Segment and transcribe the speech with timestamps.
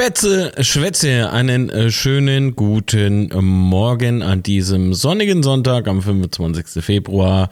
[0.00, 6.82] Betze, Schwätze, einen äh, schönen guten Morgen an diesem sonnigen Sonntag am 25.
[6.82, 7.50] Februar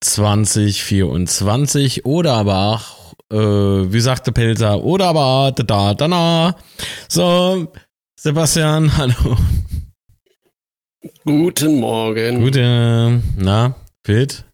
[0.00, 6.56] 2024 oder aber auch, äh, wie sagte Pelzer, oder aber da, da, da.
[7.06, 7.70] So,
[8.18, 9.36] Sebastian, hallo.
[11.26, 12.40] Guten Morgen.
[12.40, 13.74] Gute, na,
[14.06, 14.46] fit?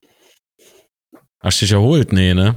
[1.38, 2.12] Hast du dich erholt?
[2.12, 2.56] Nee, ne?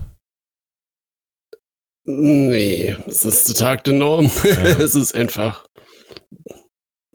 [2.05, 4.29] Nee, es ist der Tag der Norm.
[4.43, 4.49] Ja.
[4.79, 5.65] es ist einfach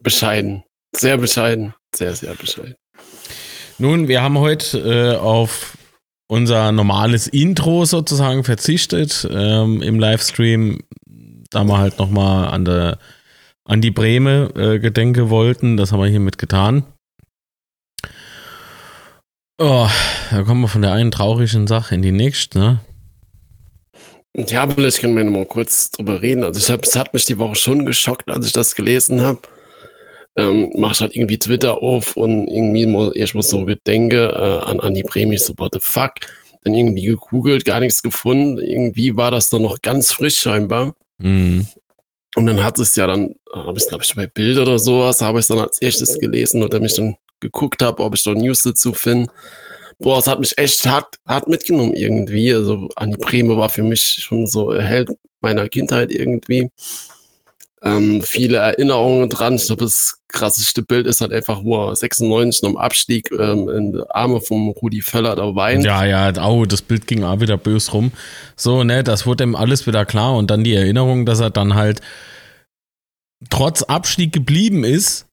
[0.01, 0.63] bescheiden.
[0.95, 1.73] Sehr bescheiden.
[1.95, 2.75] Sehr, sehr bescheiden.
[3.77, 5.77] Nun, wir haben heute äh, auf
[6.27, 10.79] unser normales Intro sozusagen verzichtet ähm, im Livestream,
[11.49, 12.97] da wir halt nochmal an der
[13.65, 15.77] an die Breme äh, gedenke wollten.
[15.77, 16.83] Das haben wir hiermit getan.
[19.59, 19.87] Oh,
[20.31, 22.79] da kommen wir von der einen traurigen Sache in die nächste, ne?
[24.35, 26.43] Ja, vielleicht können wir noch mal kurz drüber reden.
[26.43, 29.39] Also ich hab, es hat mich die Woche schon geschockt, als ich das gelesen habe.
[30.35, 34.69] Ähm, mach ich halt irgendwie Twitter auf und irgendwie mal, ich muss so gedenke äh,
[34.69, 36.13] an, die Prämie, so what the fuck.
[36.63, 38.59] Dann irgendwie gegoogelt, gar nichts gefunden.
[38.59, 40.95] Irgendwie war das dann noch ganz frisch scheinbar.
[41.17, 41.67] Mhm.
[42.35, 45.39] Und dann hat es ja dann, habe ich glaube ich bei Bild oder sowas, habe
[45.39, 48.61] ich es dann als erstes gelesen oder mich dann geguckt habe, ob ich da News
[48.61, 49.31] dazu finde
[49.99, 52.53] boah, es hat mich echt hart, hart mitgenommen irgendwie.
[52.53, 55.11] Also Anni Breme war für mich schon so Held
[55.41, 56.69] meiner Kindheit irgendwie.
[57.81, 59.55] Ähm, viele Erinnerungen dran.
[59.55, 63.93] Ich glaube, das krasseste Bild ist halt einfach, wo er 96 am Abstieg ähm, in
[63.93, 65.85] die Arme vom Rudi Völler da weint.
[65.85, 68.11] Ja, ja, oh, das Bild ging auch wieder bös rum.
[68.57, 71.75] So, ne, das wurde ihm alles wieder klar und dann die Erinnerung, dass er dann
[71.75, 72.01] halt
[73.49, 75.28] trotz Abstieg geblieben ist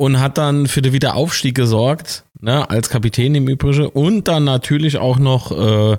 [0.00, 4.96] und hat dann für den Wiederaufstieg gesorgt ne, als Kapitän im Übrigen und dann natürlich
[4.96, 5.98] auch noch äh,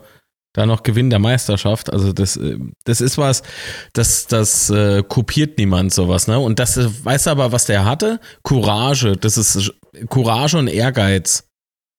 [0.54, 1.94] da noch Gewinn der Meisterschaft.
[1.94, 3.44] Also das, äh, das ist was,
[3.94, 6.40] das, das äh, kopiert niemand sowas, ne?
[6.40, 8.20] Und das äh, weiß aber, was der hatte?
[8.42, 9.18] Courage.
[9.18, 9.72] Das ist
[10.10, 11.48] Courage und Ehrgeiz.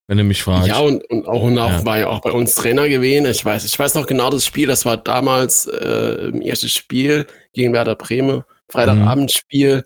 [0.08, 0.66] Wenn du mich fragst.
[0.66, 1.86] Ja, und, und auch, und auch ja.
[1.86, 3.26] war ja auch bei uns Trainer gewesen.
[3.26, 7.28] Ich weiß, ich weiß noch genau das Spiel, das war damals äh, im ersten Spiel
[7.52, 9.84] gegen Werder Bremen, Freitagabendspiel.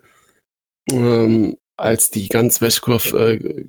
[0.89, 0.97] Mhm.
[0.97, 3.65] Ähm, als die ganz Wäschkurf äh,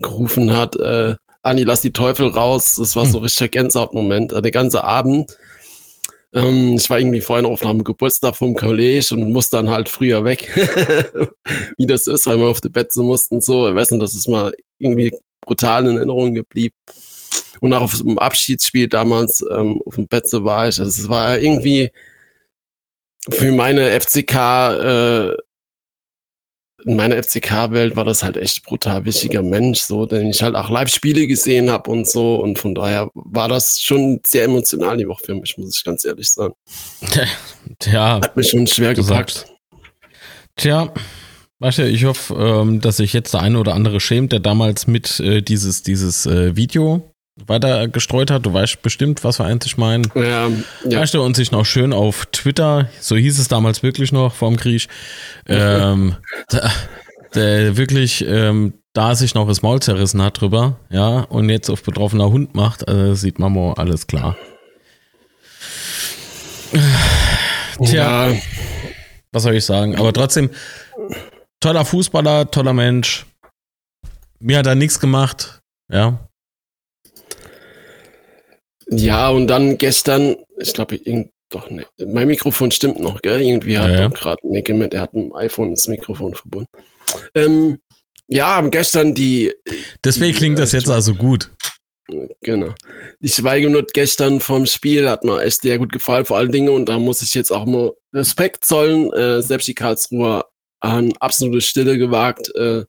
[0.00, 2.76] gerufen hat, äh, Anni, lass die Teufel raus.
[2.76, 3.24] Das war so ein hm.
[3.24, 4.32] richtiger Gänsehautmoment.
[4.32, 5.36] Äh, der ganze Abend.
[6.32, 10.24] Ähm, ich war irgendwie vorhin auf einem Geburtstag vom College und musste dann halt früher
[10.24, 10.50] weg.
[11.76, 13.68] Wie das ist, weil wir auf die Betze mussten und so.
[13.68, 16.74] Ich weiß nicht, das ist mal irgendwie brutal in Erinnerung geblieben.
[17.60, 20.80] Und auch auf dem Abschiedsspiel damals ähm, auf dem Betze war ich.
[20.80, 21.90] Also es war irgendwie
[23.30, 25.36] für meine FCK äh,
[26.84, 30.70] in meiner FCK-Welt war das halt echt brutal wichtiger Mensch, so, denn ich halt auch
[30.70, 32.36] Live-Spiele gesehen habe und so.
[32.36, 36.04] Und von daher war das schon sehr emotional die Woche für mich, muss ich ganz
[36.04, 36.54] ehrlich sagen.
[37.78, 38.20] Tja.
[38.22, 39.46] Hat mich schon schwer gepackt.
[40.56, 40.92] Tja.
[41.60, 44.86] Weißt du, ich hoffe, ähm, dass sich jetzt der eine oder andere schämt, der damals
[44.86, 47.13] mit äh, dieses, dieses äh, Video
[47.46, 48.46] weiter gestreut hat.
[48.46, 50.10] Du weißt bestimmt, was wir eigentlich meinen.
[50.14, 50.48] Ja,
[50.88, 51.00] ja.
[51.00, 54.56] Weißt du, und sich noch schön auf Twitter, so hieß es damals wirklich noch vorm
[54.56, 54.88] Krieg,
[55.46, 56.16] ähm,
[56.48, 56.70] da,
[57.34, 61.82] der wirklich ähm, da sich noch das Maul zerrissen hat drüber, ja, und jetzt auf
[61.82, 64.36] betroffener Hund macht, also sieht man mal alles klar.
[67.84, 68.36] Tja, ja.
[69.32, 69.96] was soll ich sagen?
[69.96, 70.50] Aber trotzdem,
[71.60, 73.26] toller Fußballer, toller Mensch.
[74.38, 76.23] Mir hat er nichts gemacht, ja.
[78.88, 80.98] Ja, und dann gestern, ich glaube,
[81.50, 83.40] doch, ne, mein Mikrofon stimmt noch, gell?
[83.40, 84.08] Irgendwie hat ja, ja.
[84.08, 86.68] gerade Nick gemeint, er hat mit dem iPhone das Mikrofon verbunden.
[87.34, 87.78] Ähm,
[88.26, 89.52] ja, gestern die.
[90.02, 91.50] Deswegen die, klingt das äh, jetzt also gut.
[92.42, 92.74] Genau.
[93.20, 96.68] Die Schweigeminute gestern vom Spiel hat mir echt sehr gut gefallen, vor allen Dingen.
[96.68, 99.12] Und da muss ich jetzt auch mal Respekt zollen.
[99.12, 100.46] Äh, selbst die Karlsruher
[100.82, 102.54] haben absolute Stille gewagt.
[102.54, 102.84] Äh,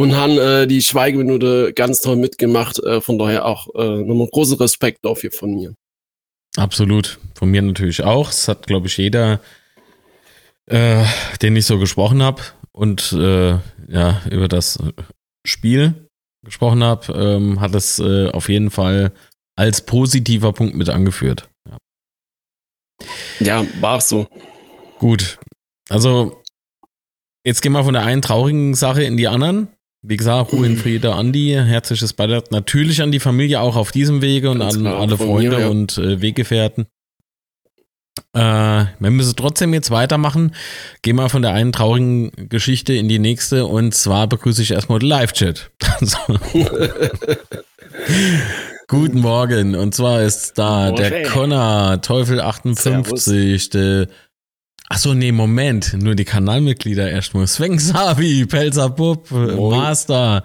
[0.00, 2.78] und haben äh, die Schweigeminute ganz toll mitgemacht.
[2.78, 5.74] Äh, von daher auch äh, nochmal großen Respekt dafür von mir.
[6.56, 7.18] Absolut.
[7.34, 8.30] Von mir natürlich auch.
[8.30, 9.40] Es hat, glaube ich, jeder,
[10.64, 11.04] äh,
[11.42, 12.40] den ich so gesprochen habe
[12.72, 13.58] und äh,
[13.88, 14.78] ja, über das
[15.46, 16.08] Spiel
[16.46, 19.12] gesprochen habe, ähm, hat es äh, auf jeden Fall
[19.54, 21.50] als positiver Punkt mit angeführt.
[21.68, 21.76] Ja,
[23.40, 24.26] ja war so.
[24.98, 25.38] Gut.
[25.90, 26.42] Also,
[27.44, 29.68] jetzt gehen wir von der einen traurigen Sache in die anderen.
[30.02, 34.22] Wie gesagt, Ruhe in Friede, Andi, herzliches Beileid natürlich an die Familie auch auf diesem
[34.22, 35.68] Wege und Ganz an alle Freunde mir, ja.
[35.68, 36.86] und äh, Weggefährten.
[38.32, 40.54] Äh, wir müssen trotzdem jetzt weitermachen.
[41.02, 45.00] Gehen wir von der einen traurigen Geschichte in die nächste und zwar begrüße ich erstmal
[45.00, 45.70] den Live-Chat.
[48.88, 50.96] Guten Morgen und zwar ist da Morgen.
[50.96, 54.08] der Connor, Teufel 58, der
[54.92, 55.94] Achso, nee, Moment.
[56.02, 57.46] Nur die Kanalmitglieder erstmal.
[57.46, 60.42] Sven Savi, Pelzer Bub, Master,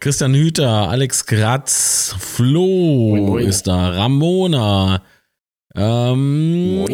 [0.00, 3.46] Christian Hüter, Alex Gratz, Flo moin, moin.
[3.46, 5.02] ist da, Ramona,
[5.76, 6.86] ähm,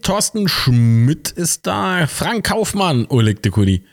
[0.00, 3.84] Thorsten Schmidt ist da, Frank Kaufmann, Oleg de Kudi.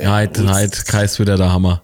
[0.00, 1.82] Ja, heute, heute kreist wieder der Hammer.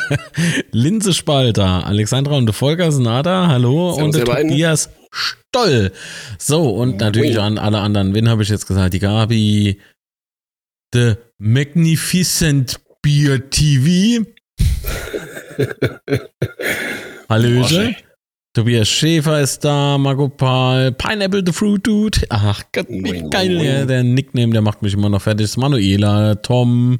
[0.72, 3.92] Linse Spalter, Alexandra und Volker sind da, hallo.
[3.92, 5.92] Servus und der Tobias Stoll.
[6.38, 8.14] So, und natürlich an alle anderen.
[8.14, 8.94] Wen habe ich jetzt gesagt?
[8.94, 9.80] Die Gabi,
[10.92, 14.24] The Magnificent Beer TV.
[17.28, 17.96] Hallöche.
[18.54, 22.18] Tobias Schäfer ist da, Marco Paul, Pineapple the Fruit Dude.
[22.30, 25.56] Ach Gott, wie geil, ja, der Nickname, der macht mich immer noch fertig.
[25.56, 26.98] Manuela, Tom,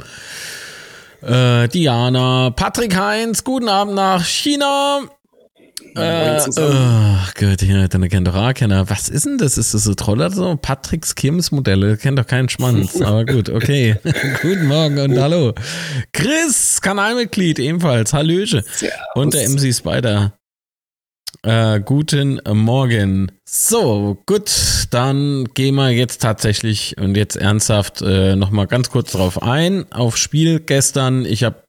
[1.22, 5.00] äh, Diana, Patrick Heinz, guten Abend nach China.
[5.94, 8.88] Äh, oh Gott, ja, dann kennt doch auch keiner.
[8.88, 9.58] Was ist denn das?
[9.58, 10.30] Ist das so Troller?
[10.30, 11.96] So Patricks Kims Modelle.
[11.96, 13.00] Kennt doch keinen Schmanz.
[13.02, 13.96] Aber gut, okay.
[14.42, 15.54] Guten Morgen und hallo.
[16.12, 18.12] Chris, Kanalmitglied ebenfalls.
[18.12, 18.64] Hallöche.
[19.14, 20.37] Und der MC Spider.
[21.42, 23.32] Äh, guten Morgen.
[23.44, 24.50] So, gut,
[24.90, 29.90] dann gehen wir jetzt tatsächlich und jetzt ernsthaft äh, nochmal ganz kurz drauf ein.
[29.92, 31.24] Auf Spiel gestern.
[31.24, 31.62] Ich habe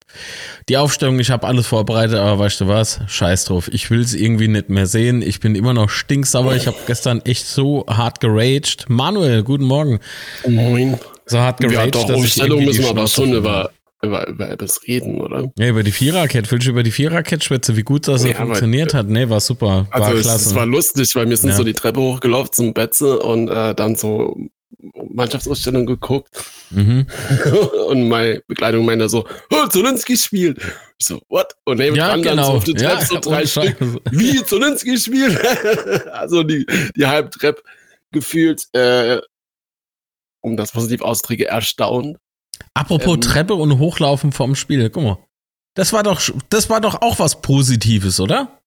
[0.68, 3.00] die Aufstellung, ich habe alles vorbereitet, aber weißt du was?
[3.08, 3.70] Scheiß drauf.
[3.72, 5.22] Ich will es irgendwie nicht mehr sehen.
[5.22, 6.56] Ich bin immer noch stinksauer.
[6.56, 8.86] Ich habe gestern echt so hart geraged.
[8.90, 10.00] Manuel, guten Morgen.
[10.48, 10.98] Moin.
[11.26, 11.96] So hart geraged.
[11.96, 15.52] Ja, doch, Aufstellung müssen wir aber schon über, über, über etwas reden, oder?
[15.58, 16.50] Ja, über die Viererkette.
[16.52, 19.10] Willst du über die Viererkette schwätzen, wie gut das ja, funktioniert aber, hat?
[19.10, 19.88] Nee, war super.
[19.92, 20.36] War also klasse.
[20.36, 21.56] Es, es war lustig, weil wir sind ja.
[21.56, 24.38] so die Treppe hochgelaufen zum Betze und äh, dann so
[24.94, 26.30] Mannschaftsausstellung geguckt
[26.70, 27.06] mhm.
[27.88, 30.60] und meine Bekleidung meinte so, oh, Zolinski spielt.
[30.98, 31.54] Ich so, what?
[31.66, 32.36] Und neben ja, dran genau.
[32.36, 33.78] dann so auf die Treppe ja, so drei Stück.
[34.12, 35.40] Wie Zolinski spielt?
[36.14, 36.66] also die,
[36.96, 37.62] die Halbtreppe
[38.12, 39.20] gefühlt, äh,
[40.42, 42.18] um das positiv auszudrücken, erstaunt.
[42.74, 45.18] Apropos ähm, Treppe und Hochlaufen vom Spiel, guck mal.
[45.76, 48.60] Das war doch, das war doch auch was Positives, oder?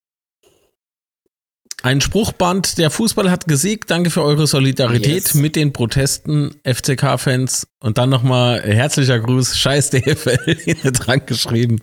[1.83, 3.91] Ein Spruchband, der Fußball hat gesiegt.
[3.91, 5.35] Danke für eure Solidarität yes.
[5.35, 7.67] mit den Protesten, FCK-Fans.
[7.81, 11.83] Und dann nochmal herzlicher Gruß, scheiß DFL, dran geschrieben.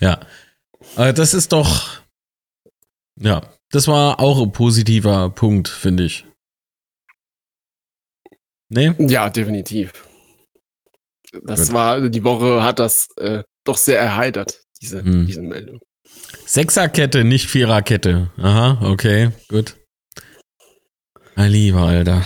[0.00, 0.20] Ja.
[0.96, 2.00] Aber das ist doch,
[3.20, 6.24] ja, das war auch ein positiver Punkt, finde ich.
[8.70, 8.94] Nee?
[8.98, 9.92] Ja, definitiv.
[11.42, 15.26] Das war, die Woche hat das äh, doch sehr erheitert, diese, hm.
[15.26, 15.80] diese Meldung.
[16.46, 18.30] Sechserkette, nicht Viererkette.
[18.36, 19.76] Aha, okay, gut.
[21.34, 22.24] Mein lieber Alter.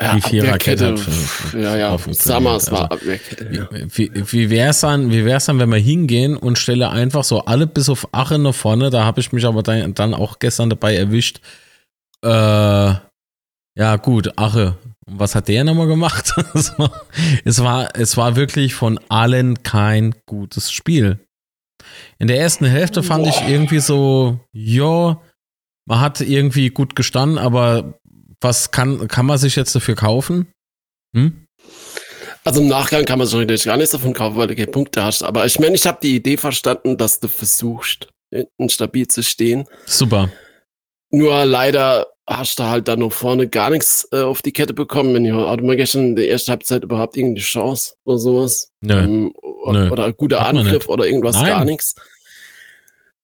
[0.00, 0.94] Ja, die Viererkette.
[1.54, 1.98] Ja, ja.
[1.98, 3.50] Summers war also, Abwehrkette.
[3.52, 3.68] Ja.
[3.70, 7.66] Wie, wie, wär's dann, wie wär's dann, wenn wir hingehen und stelle einfach so alle
[7.66, 10.96] bis auf Ache nach vorne, da habe ich mich aber dann, dann auch gestern dabei
[10.96, 11.40] erwischt.
[12.22, 14.76] Äh, ja, gut, Ache.
[15.08, 16.34] Was hat der nochmal gemacht?
[17.44, 21.20] es, war, es war wirklich von allen kein gutes Spiel.
[22.18, 23.30] In der ersten Hälfte fand Boah.
[23.30, 25.20] ich irgendwie so, ja,
[25.86, 28.00] man hat irgendwie gut gestanden, aber
[28.40, 30.48] was kann, kann man sich jetzt dafür kaufen?
[31.14, 31.46] Hm?
[32.44, 35.22] Also im Nachgang kann man sich gar nichts davon kaufen, weil du keine Punkte hast.
[35.22, 39.66] Aber ich meine, ich habe die Idee verstanden, dass du versuchst, hinten stabil zu stehen.
[39.84, 40.30] Super.
[41.10, 45.14] Nur leider hast du halt dann noch vorne gar nichts äh, auf die Kette bekommen.
[45.14, 45.30] Wenn
[45.64, 48.72] mal gestern in der ersten Halbzeit überhaupt irgendeine Chance oder sowas.
[48.80, 48.98] Nö.
[48.98, 49.34] Ähm,
[49.66, 49.90] Nö.
[49.90, 51.46] Oder guter Angriff oder irgendwas Nein.
[51.46, 51.94] gar nichts.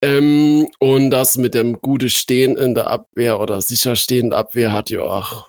[0.01, 4.91] Ähm, und das mit dem gute Stehen in der Abwehr oder sicher stehende Abwehr hat
[4.91, 5.49] ja auch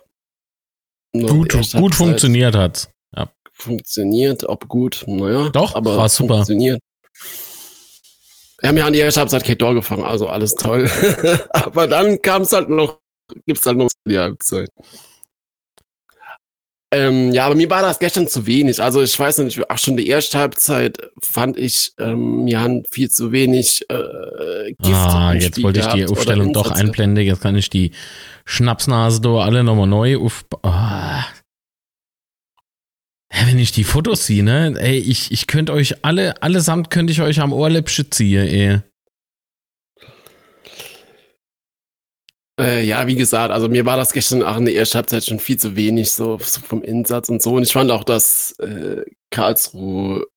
[1.11, 2.89] gut, gut funktioniert hat.
[3.15, 3.29] Ja.
[3.51, 5.49] Funktioniert, ob gut, naja.
[5.49, 6.35] Doch, aber war super.
[6.35, 6.79] Funktioniert.
[8.59, 10.89] Wir haben ja an die erste Halbzeit kein Tor gefangen, also alles toll.
[11.49, 12.99] aber dann kam es halt noch
[13.45, 14.69] gibt es halt noch die Halbzeit.
[16.93, 18.81] Ähm, ja, aber mir war das gestern zu wenig.
[18.81, 23.09] Also ich weiß nicht, auch schon die erste Halbzeit fand ich, ähm, wir haben viel
[23.09, 27.25] zu wenig äh, Gift Ah, jetzt wollte ich die Aufstellung doch einblenden.
[27.25, 27.91] Jetzt kann ich die
[28.45, 30.45] Schnapsnase da alle nochmal neu auf...
[30.61, 30.69] Oh.
[33.45, 34.75] Wenn ich die Fotos sehe, ne?
[34.77, 38.81] Ey, ich, ich könnte euch alle, allesamt könnte ich euch am Ohrläppchen ziehen, ey.
[42.59, 45.39] Äh, ja, wie gesagt, also mir war das gestern auch in der ersten Halbzeit schon
[45.39, 47.55] viel zu wenig, so, so vom Insatz und so.
[47.55, 50.27] Und ich fand auch, dass äh, Karlsruhe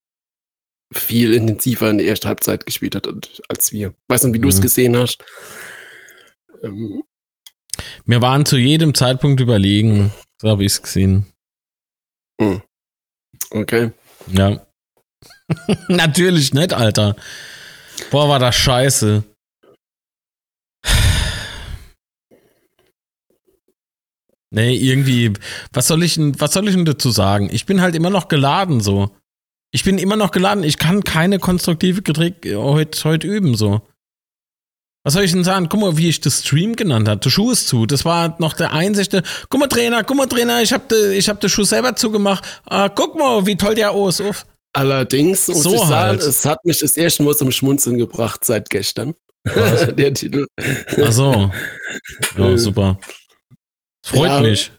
[0.92, 3.08] viel intensiver in der ersten Halbzeit gespielt hat
[3.49, 3.94] als wir.
[4.08, 4.42] Weiß nicht, wie mhm.
[4.42, 5.23] du es gesehen hast.
[6.62, 7.02] Ähm,
[8.06, 11.26] wir waren zu jedem Zeitpunkt überlegen, so habe ich es gesehen.
[12.40, 12.62] Hm.
[13.50, 13.90] Okay.
[14.28, 14.66] Ja.
[15.88, 17.16] Natürlich nicht, Alter.
[18.11, 19.25] Boah, war das scheiße.
[24.50, 25.33] Nee, irgendwie,
[25.73, 27.49] was soll ich, was soll ich denn dazu sagen?
[27.53, 29.11] Ich bin halt immer noch geladen so.
[29.73, 30.65] Ich bin immer noch geladen.
[30.65, 33.83] Ich kann keine konstruktive Kritik heute, heute üben so.
[35.05, 35.69] Was soll ich denn sagen?
[35.69, 37.21] Guck mal, wie ich das Stream genannt habe.
[37.21, 37.87] Der Schuh ist zu.
[37.87, 39.23] Das war noch der einzige.
[39.49, 42.45] Guck mal, Trainer, guck mal, Trainer, ich habe de, ich hab den Schuh selber zugemacht.
[42.65, 44.23] Ah, guck mal, wie toll der aus.
[44.73, 46.23] Allerdings muss so ich sagen, halt.
[46.23, 49.15] es hat mich das erste Mal zum Schmunzeln gebracht seit gestern.
[49.45, 50.47] der Titel.
[51.03, 51.50] Ach so.
[52.37, 52.99] Ja, super.
[54.06, 54.70] Freut ja, mich.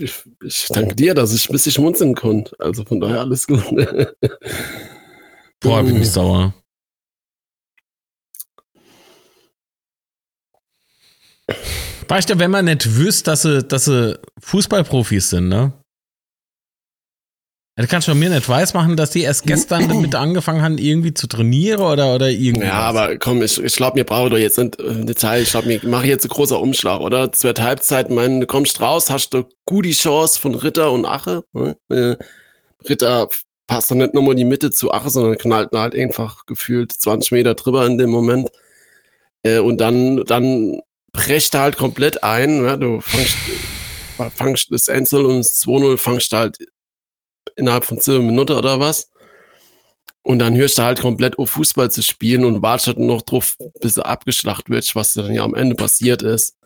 [0.00, 2.56] Ich, ich, danke dir, dass ich ein bisschen schmunzeln konnte.
[2.58, 3.62] Also von daher alles gut.
[5.60, 6.52] Boah, bin ich sauer.
[12.08, 15.72] Weißt du, wenn man nicht wüsste, dass sie, dass sie Fußballprofis sind, ne?
[17.76, 21.26] Du kannst schon mir nicht weismachen, dass die erst gestern damit angefangen haben, irgendwie zu
[21.26, 22.66] trainieren oder, oder irgendwie.
[22.66, 25.42] Ja, aber komm, ich, ich glaube, mir brauchen doch jetzt nicht äh, eine Zeit.
[25.42, 27.32] Ich glaube, mir mache jetzt ein großer Umschlag, oder?
[27.32, 31.42] Zur Halbzeit, mein, du kommst raus, hast du gut die Chance von Ritter und Ache.
[31.52, 31.76] Ne?
[31.88, 32.16] Äh,
[32.88, 33.28] Ritter
[33.66, 37.32] passt doch nicht nur in die Mitte zu Ache, sondern knallt halt einfach gefühlt 20
[37.32, 38.50] Meter drüber in dem Moment.
[39.42, 42.64] Äh, und dann, dann brecht halt komplett ein.
[42.64, 42.76] Ja?
[42.76, 43.36] Du fangst,
[44.36, 46.56] fangst das 1 und das 2-0 fangst halt
[47.56, 49.10] innerhalb von 10 Minuten oder was.
[50.22, 53.56] Und dann hörst du halt komplett auf Fußball zu spielen und wartest halt noch drauf,
[53.80, 56.56] bis du abgeschlacht wird, was dann ja am Ende passiert ist.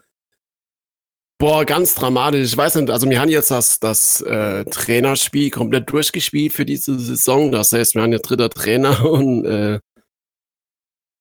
[1.40, 2.52] Boah, ganz dramatisch.
[2.52, 6.98] Ich weiß nicht, also wir haben jetzt das, das äh, Trainerspiel komplett durchgespielt für diese
[6.98, 7.52] Saison.
[7.52, 9.80] Das heißt, wir haben ja dritter Trainer und äh,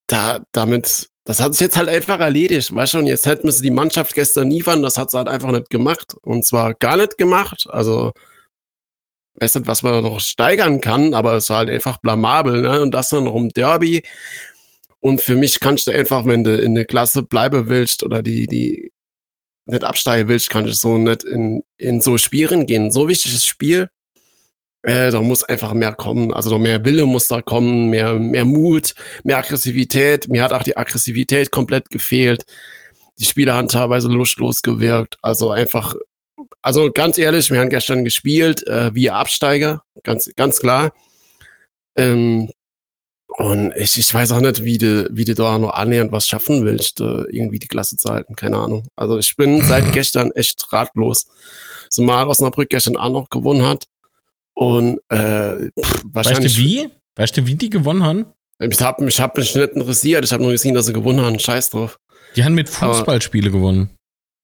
[0.07, 3.62] da, damit, das hat sich jetzt halt einfach erledigt, weißt du, und jetzt hätten wir
[3.62, 6.15] die Mannschaft gestern liefern, das hat sie halt einfach nicht gemacht.
[6.21, 7.67] Und zwar gar nicht gemacht.
[7.69, 8.13] Also
[9.39, 12.82] weiß nicht, was man noch steigern kann, aber es war halt einfach blamabel, ne?
[12.82, 14.03] Und das dann noch im Derby.
[15.00, 18.48] Und für mich kannst du einfach, wenn du in der Klasse bleiben willst oder die,
[18.48, 18.91] die
[19.65, 22.91] nicht absteigen willst, kannst du so nicht in, in so Spielen gehen.
[22.91, 23.89] So wichtiges Spiel.
[24.84, 26.34] Äh, da muss einfach mehr kommen.
[26.34, 30.29] Also mehr Wille muss da kommen, mehr, mehr Mut, mehr Aggressivität.
[30.29, 32.46] Mir hat auch die Aggressivität komplett gefehlt.
[33.20, 35.17] Die Spieler haben teilweise lustlos gewirkt.
[35.22, 35.96] Also einfach
[36.67, 40.91] also ganz ehrlich, wir haben gestern gespielt, äh, wie Absteiger, ganz, ganz klar.
[41.95, 42.50] Ähm,
[43.38, 46.65] und ich, ich weiß auch nicht, wie du, wie du da noch annähernd was schaffen
[46.65, 48.36] willst, äh, irgendwie die Klasse zu halten.
[48.36, 48.86] Keine Ahnung.
[48.97, 51.27] Also ich bin seit gestern echt ratlos.
[51.89, 53.86] Zumal Osnabrück gestern auch noch gewonnen hat.
[54.53, 56.57] Und äh, pff, wahrscheinlich.
[56.57, 56.89] Weißt du wie?
[57.15, 58.25] Weißt du, wie die gewonnen haben?
[58.59, 60.25] Ich habe mich, hab mich nicht interessiert.
[60.25, 61.39] Ich habe nur gesehen, dass sie gewonnen haben.
[61.39, 61.97] Scheiß drauf.
[62.36, 63.89] Die haben mit Fußballspiele gewonnen.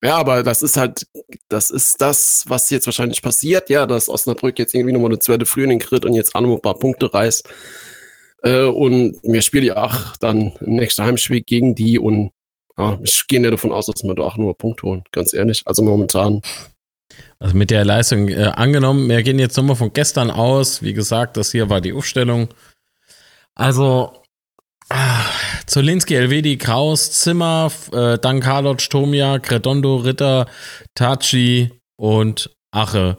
[0.04, 1.08] Ja, aber das ist halt,
[1.48, 5.46] das ist das, was jetzt wahrscheinlich passiert, ja, dass Osnabrück jetzt irgendwie nochmal eine zweite
[5.46, 7.48] Frühling kriegt und jetzt auch noch ein paar Punkte reißt.
[8.44, 12.32] Äh, und wir spielen ja auch dann im nächsten Heimspiel gegen die und
[12.78, 15.64] ja, ich gehe nicht davon aus, dass wir da auch nur Punkte holen, ganz ehrlich.
[15.66, 16.42] Also momentan.
[17.40, 20.82] Also mit der Leistung äh, angenommen, wir gehen jetzt nochmal von gestern aus.
[20.82, 22.50] Wie gesagt, das hier war die Aufstellung.
[23.56, 24.23] Also,
[25.66, 30.48] Zolinski, Elvedi, Kraus, Zimmer, äh, dann Karloc, Tomia, Credondo, Ritter,
[30.96, 33.18] Tachi und Ache.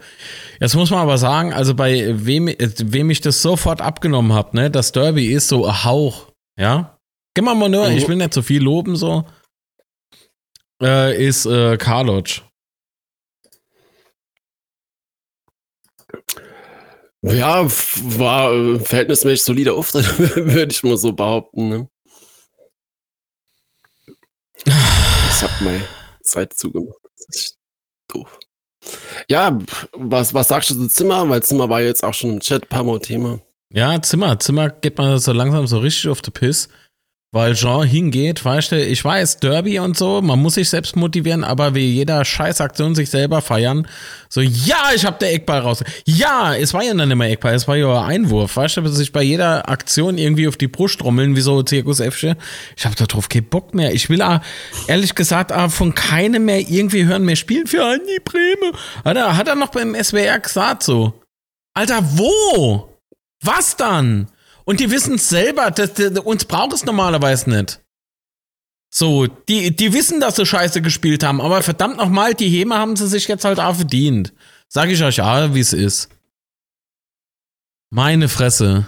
[0.60, 4.70] Jetzt muss man aber sagen, also bei wem, wem ich das sofort abgenommen habe, ne,
[4.70, 6.98] das Derby ist so ein Hauch, ja.
[7.34, 7.96] Gib mal mal nur, mhm.
[7.96, 9.24] ich will nicht so viel loben, so,
[10.82, 12.42] äh, ist äh, Karloc.
[17.26, 21.68] Ja, war äh, verhältnismäßig solider Auftritt, würde ich mal so behaupten.
[21.68, 21.88] Ne?
[24.66, 25.84] Ich hab meine
[26.22, 26.98] Zeit zugemacht.
[27.26, 27.58] Das ist
[28.08, 28.38] doof.
[29.28, 29.58] Ja,
[29.92, 31.26] was, was sagst du zu Zimmer?
[31.28, 33.40] Weil Zimmer war jetzt auch schon im Chat ein paar Mal Thema.
[33.70, 34.38] Ja, Zimmer.
[34.38, 36.68] Zimmer geht man so langsam so richtig auf die Piss
[37.34, 41.42] weil Jean hingeht, weißt du, ich weiß, Derby und so, man muss sich selbst motivieren,
[41.42, 43.88] aber wie jeder Scheißaktion sich selber feiern.
[44.28, 45.82] So, ja, ich hab der Eckball raus.
[46.06, 49.10] Ja, es war ja dann immer Eckball, es war ja ein Einwurf, weißt du, sich
[49.10, 52.36] bei jeder Aktion irgendwie auf die Brust trommeln, wie so Zirkus Äffche.
[52.76, 53.92] Ich hab da drauf keinen Bock mehr.
[53.92, 54.38] Ich will auch,
[54.86, 58.78] ehrlich gesagt, auch von keinem mehr irgendwie hören, mehr spielen für Andi Breme.
[59.04, 61.14] Hat er, hat er noch beim SWR gesagt so.
[61.74, 62.90] Alter, wo?
[63.42, 64.28] Was dann?
[64.64, 67.80] Und die wissen es selber, das, das, uns braucht es normalerweise nicht.
[68.90, 72.96] So, die, die wissen, dass sie scheiße gespielt haben, aber verdammt nochmal, die Häme haben
[72.96, 74.32] sie sich jetzt halt auch verdient.
[74.68, 76.08] Sag ich euch ja, wie es ist.
[77.90, 78.86] Meine Fresse.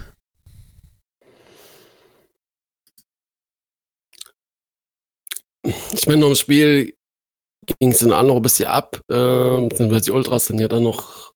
[5.93, 6.95] Ich meine, noch im Spiel
[7.81, 11.33] ging es dann auch noch ein bisschen ab, äh, die Ultras sind ja dann noch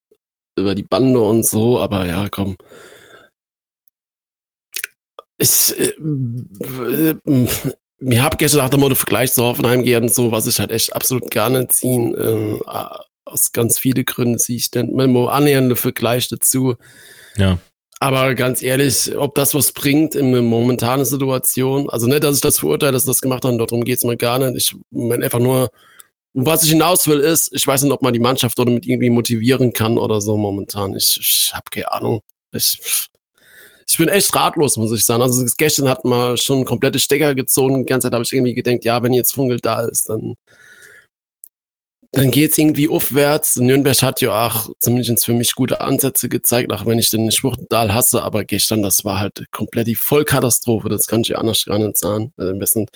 [0.56, 2.56] über die Bande und so, aber ja, komm.
[5.40, 5.94] Ich, äh,
[7.98, 10.70] mir hab gestern nach dem Motto Vergleich zu Hoffenheim gehen und so, was ich halt
[10.70, 12.14] echt absolut gerne ziehen.
[12.14, 12.60] Äh,
[13.24, 16.76] aus ganz vielen Gründen ziehe ich dann immer annähernde Vergleich dazu.
[17.36, 17.58] Ja.
[18.00, 22.40] Aber ganz ehrlich, ob das was bringt in der momentanen Situation, also nicht, dass ich
[22.40, 24.56] das verurteile, dass das gemacht haben, darum geht's mir gar nicht.
[24.56, 25.70] Ich meine einfach nur,
[26.32, 29.10] was ich hinaus will, ist, ich weiß nicht, ob man die Mannschaft oder mit irgendwie
[29.10, 30.94] motivieren kann oder so momentan.
[30.96, 32.20] Ich, ich habe keine Ahnung.
[32.52, 33.09] Ich,
[33.90, 35.22] ich bin echt ratlos, muss ich sagen.
[35.22, 37.84] Also gestern hat man schon komplette Stecker gezogen.
[37.84, 40.36] Die ganze Zeit habe ich irgendwie gedacht, ja, wenn jetzt Funkel da ist, dann
[42.12, 43.56] dann geht's irgendwie aufwärts.
[43.56, 47.94] Nürnberg hat ja auch zumindest für mich gute Ansätze gezeigt, auch wenn ich den Schwuchtental
[47.94, 51.78] hasse, aber gestern, das war halt komplett die Vollkatastrophe, das kann ich ja anders gar
[51.78, 52.32] nicht sagen.
[52.36, 52.86] Also besten,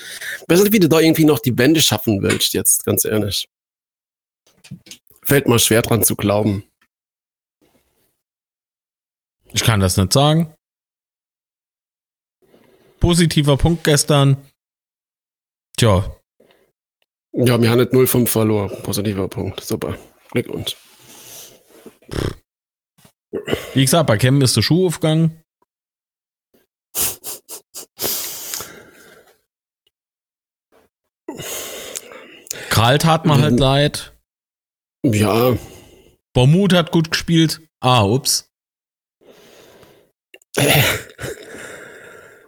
[0.49, 3.49] besten, wie du da irgendwie noch die Wände schaffen willst, jetzt, ganz ehrlich.
[5.23, 6.65] Fällt mal schwer dran zu glauben.
[9.53, 10.54] Ich kann das nicht sagen.
[13.01, 14.37] Positiver Punkt gestern.
[15.77, 16.05] Tja,
[17.37, 18.71] ja, wir haben nicht 0,5 verloren.
[18.83, 19.61] Positiver Punkt.
[19.61, 19.99] Super.
[20.31, 20.77] Glückwunsch.
[23.75, 25.43] Wie gesagt, bei Cam ist der Schuh aufgegangen.
[32.71, 34.17] Karl tat mir halt leid.
[35.03, 35.57] Ja.
[36.33, 37.63] Bormut hat gut gespielt.
[37.81, 38.49] Ah, ups.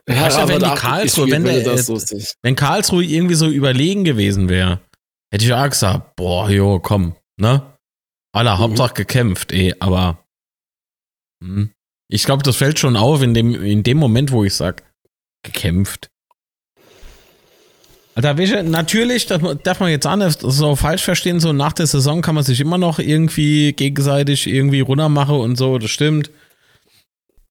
[0.08, 1.98] Ja, weißt du, wenn die Karlsruhe, wenn, der, äh, so
[2.42, 4.80] wenn Karlsruhe irgendwie so überlegen gewesen wäre,
[5.32, 7.62] hätte ich auch gesagt, boah, jo, komm, ne?
[8.32, 8.60] Aller mhm.
[8.60, 10.24] Hauptsache gekämpft, eh, aber
[11.42, 11.72] hm.
[12.08, 14.84] ich glaube, das fällt schon auf in dem, in dem Moment, wo ich sag,
[15.42, 16.08] gekämpft.
[18.14, 22.22] Alter, welche, natürlich, das darf man jetzt anders so falsch verstehen, so nach der Saison
[22.22, 26.30] kann man sich immer noch irgendwie gegenseitig irgendwie runter machen und so, das stimmt.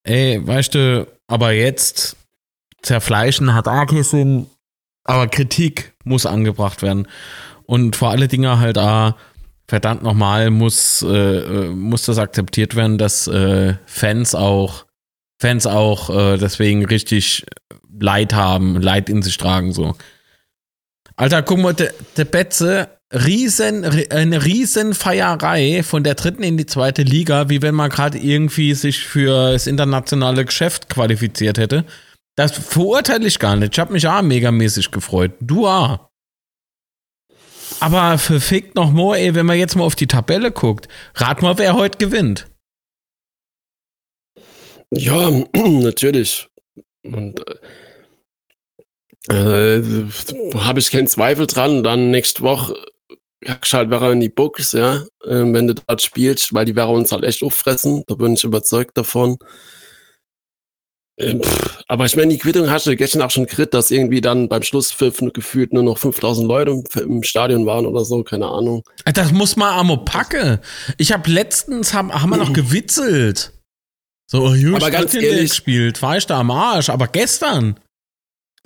[0.04, 2.16] Ey, weißt du, aber jetzt,
[2.86, 4.48] zerfleischen hat auch keinen Sinn,
[5.04, 7.08] aber Kritik muss angebracht werden.
[7.66, 9.16] Und vor alle Dinge halt auch,
[9.68, 14.86] verdammt nochmal, muss, äh, äh, muss das akzeptiert werden, dass äh, Fans auch,
[15.40, 17.46] Fans auch äh, deswegen richtig
[18.00, 19.96] Leid haben, Leid in sich tragen, so.
[21.16, 26.66] Alter, guck mal, der de Betze, riesen, eine riesen Feierei von der dritten in die
[26.66, 31.86] zweite Liga, wie wenn man gerade irgendwie sich für das internationale Geschäft qualifiziert hätte.
[32.36, 33.74] Das verurteile ich gar nicht.
[33.74, 35.32] Ich habe mich auch megamäßig gefreut.
[35.40, 36.10] Du auch.
[37.80, 40.88] Aber verfickt noch more, ey, wenn man jetzt mal auf die Tabelle guckt.
[41.16, 42.48] Rat mal, wer heute gewinnt.
[44.92, 46.48] Ja, natürlich.
[47.04, 47.42] Und
[49.30, 50.06] äh, äh
[50.56, 51.84] habe ich keinen Zweifel dran.
[51.84, 52.76] Dann nächste Woche
[53.48, 57.12] halt wäre in die Books, ja, äh, wenn du dort spielst, weil die werden uns
[57.12, 58.04] halt echt auffressen.
[58.08, 59.38] Da bin ich überzeugt davon.
[61.18, 61.42] Ähm,
[61.88, 64.64] aber ich meine, die Quittung hast du gestern auch schon gekriegt, dass irgendwie dann beim
[64.64, 68.84] Schlusspfiff gefühlt nur noch 5000 Leute im Stadion waren oder so, keine Ahnung.
[69.06, 70.60] Das muss man amo packe.
[70.98, 73.54] Ich habe letztens, haben, haben wir noch gewitzelt.
[74.28, 77.80] So, oh, Jungs, aber ganz ehrlich, gespielt, war ich da am Arsch, aber gestern.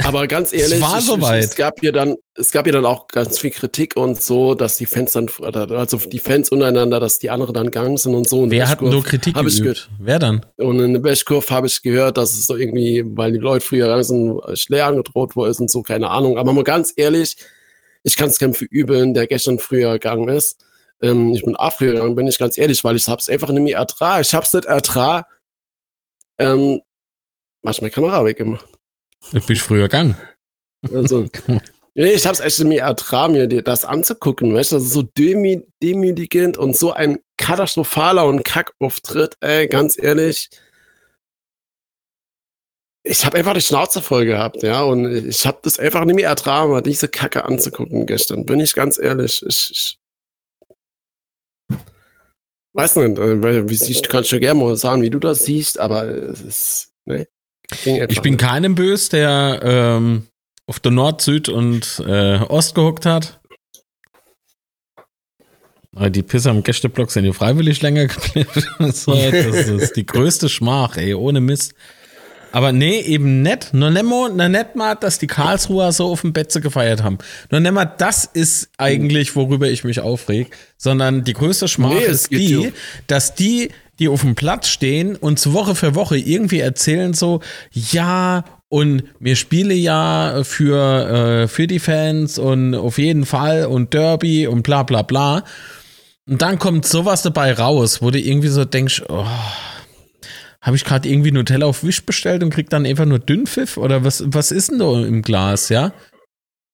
[0.04, 1.44] Aber ganz ehrlich, es, war soweit.
[1.44, 4.78] es gab hier dann, es gab hier dann auch ganz viel Kritik und so, dass
[4.78, 8.42] die Fans dann, also die Fans untereinander, dass die anderen dann gegangen sind und so.
[8.42, 9.90] Und Wer hat nur Kritik hab ich gehört.
[10.00, 10.46] Wer dann?
[10.58, 13.86] Und in der Bashkurve habe ich gehört, dass es so irgendwie, weil die Leute früher
[13.86, 16.38] gegangen sind, schwer angedroht worden ist und so, keine Ahnung.
[16.38, 17.36] Aber mal ganz ehrlich,
[18.04, 20.64] ich kann es keinem verübeln, der gestern früher gegangen ist.
[21.02, 23.64] Ähm, ich bin auch früher gegangen, bin ich ganz ehrlich, weil ich hab's einfach nicht
[23.64, 24.22] mehr ertragen.
[24.22, 25.26] Ich hab's nicht ertragen.
[26.38, 26.82] Ähm,
[27.62, 28.66] meine Kamera weggemacht.
[29.34, 30.18] Ich bin früher gegangen.
[30.94, 31.28] Also,
[31.94, 35.64] ich habe es echt mir ertragen, mir das anzugucken, weißt du, das ist so demü
[35.84, 40.50] demütigend und so ein katastrophaler und Kackauftritt, ey, ganz ehrlich.
[43.04, 46.30] Ich habe einfach die Schnauze voll gehabt, ja, und ich habe das einfach nicht mehr
[46.30, 49.44] ertragen, diese Kacke anzugucken gestern, bin ich ganz ehrlich.
[49.46, 49.72] Ich,
[51.70, 51.78] ich
[52.74, 55.80] weiß nicht, äh, wie siehst, du kannst schon gerne mal sagen, wie du das siehst,
[55.80, 57.28] aber es ist, ne?
[57.86, 60.28] Ich bin keinem böse, der ähm,
[60.66, 63.40] auf der Nord, Süd und äh, Ost gehuckt hat.
[65.96, 68.50] Aber die Pisser am Gästeblock sind ja freiwillig länger geblieben.
[68.78, 71.74] das ist die größte Schmach, ey, ohne Mist.
[72.52, 73.70] Aber nee, eben nett.
[73.74, 77.18] Nur nett mal, dass die Karlsruher so auf dem Betze gefeiert haben.
[77.52, 80.56] Nur nemmer, das ist eigentlich, worüber ich mich aufreg.
[80.78, 82.72] Sondern die größte Schmach nee, ist die,
[83.08, 87.42] dass die die auf dem Platz stehen und so Woche für Woche irgendwie erzählen so,
[87.74, 93.94] ja, und mir spiele ja für, äh, für die Fans und auf jeden Fall und
[93.94, 95.44] Derby und bla bla bla.
[96.28, 99.26] Und dann kommt sowas dabei raus, wo du irgendwie so denkst, oh,
[100.62, 103.78] habe ich gerade irgendwie Nutella auf Wisch bestellt und krieg dann einfach nur Dünnpfiff?
[103.78, 105.93] Oder was, was ist denn da im Glas, ja?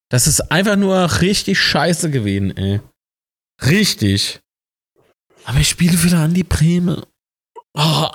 [0.10, 2.82] Das ist einfach nur richtig scheiße gewesen, ey.
[3.64, 4.42] Richtig.
[5.46, 7.06] Aber ich spiele wieder an die Breme.
[7.74, 8.08] Oh.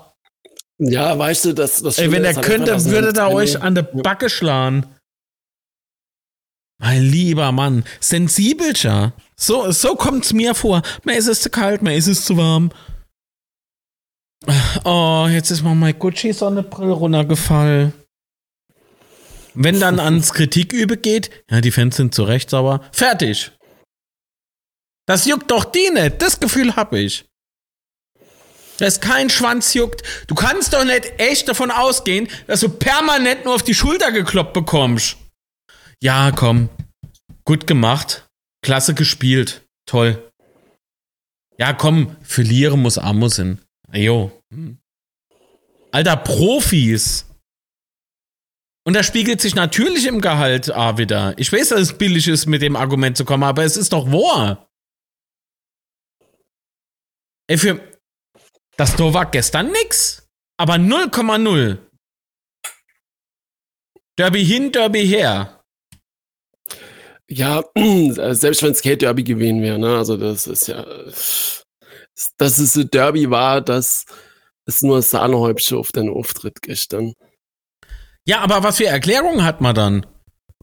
[0.78, 3.82] Ja, weißt du, das, das Ey, wenn er könnte, einfach, würde er euch an der
[3.82, 4.86] Backe schlagen.
[6.78, 9.12] Mein lieber Mann, sensibelcher.
[9.36, 10.82] So, so kommt's mir vor.
[11.04, 12.72] Mir ist es zu kalt, mir ist es zu warm.
[14.84, 17.92] Oh, jetzt ist mal mein Gucci-Sonnenbrille runtergefallen.
[19.54, 22.80] Wenn dann ans Kritik übergeht, ja, die Fans sind zu Recht sauer.
[22.92, 23.52] Fertig.
[25.06, 26.22] Das juckt doch die nicht.
[26.22, 27.24] Das Gefühl hab ich.
[28.78, 30.02] Dass kein Schwanz juckt.
[30.26, 34.54] Du kannst doch nicht echt davon ausgehen, dass du permanent nur auf die Schulter gekloppt
[34.54, 35.18] bekommst.
[36.02, 36.70] Ja, komm.
[37.44, 38.26] Gut gemacht.
[38.62, 39.66] Klasse gespielt.
[39.84, 40.30] Toll.
[41.58, 42.16] Ja, komm.
[42.22, 43.60] Verlieren muss Amo sein.
[43.92, 44.30] Jo.
[45.92, 47.26] Alter, Profis.
[48.86, 51.38] Und das spiegelt sich natürlich im Gehalt ah, wieder.
[51.38, 54.10] Ich weiß, dass es billig ist, mit dem Argument zu kommen, aber es ist doch
[54.10, 54.68] wahr.
[57.46, 57.80] Ey, für.
[58.76, 60.26] Das Tor war gestern nix.
[60.56, 61.78] Aber 0,0.
[64.16, 65.62] Derby hin, Derby her.
[67.28, 69.96] Ja, selbst wenn es Skate Derby gewesen wäre, ne?
[69.96, 70.84] Also das ist ja.
[72.38, 74.04] Dass es ein Derby war, das
[74.66, 77.14] ist nur Sahnehäubchen auf den Auftritt gestern.
[78.26, 80.06] Ja, aber was für Erklärungen hat man dann?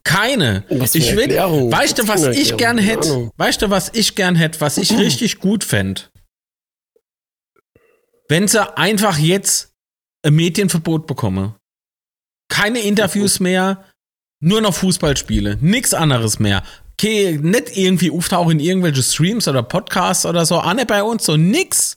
[0.04, 0.64] Keine.
[0.70, 3.30] Was ich will, weißt du, was ich gern hätte?
[3.36, 6.02] Weißt du, was ich gern hätte, was ich richtig gut fände?
[8.28, 9.72] Wenn sie einfach jetzt
[10.22, 11.56] ein Medienverbot bekomme.
[12.48, 13.84] Keine Interviews mehr,
[14.40, 16.62] nur noch Fußballspiele, nichts anderes mehr.
[17.00, 21.36] Okay, nicht irgendwie auftauchen in irgendwelche Streams oder Podcasts oder so, Anne bei uns, so
[21.36, 21.96] nix.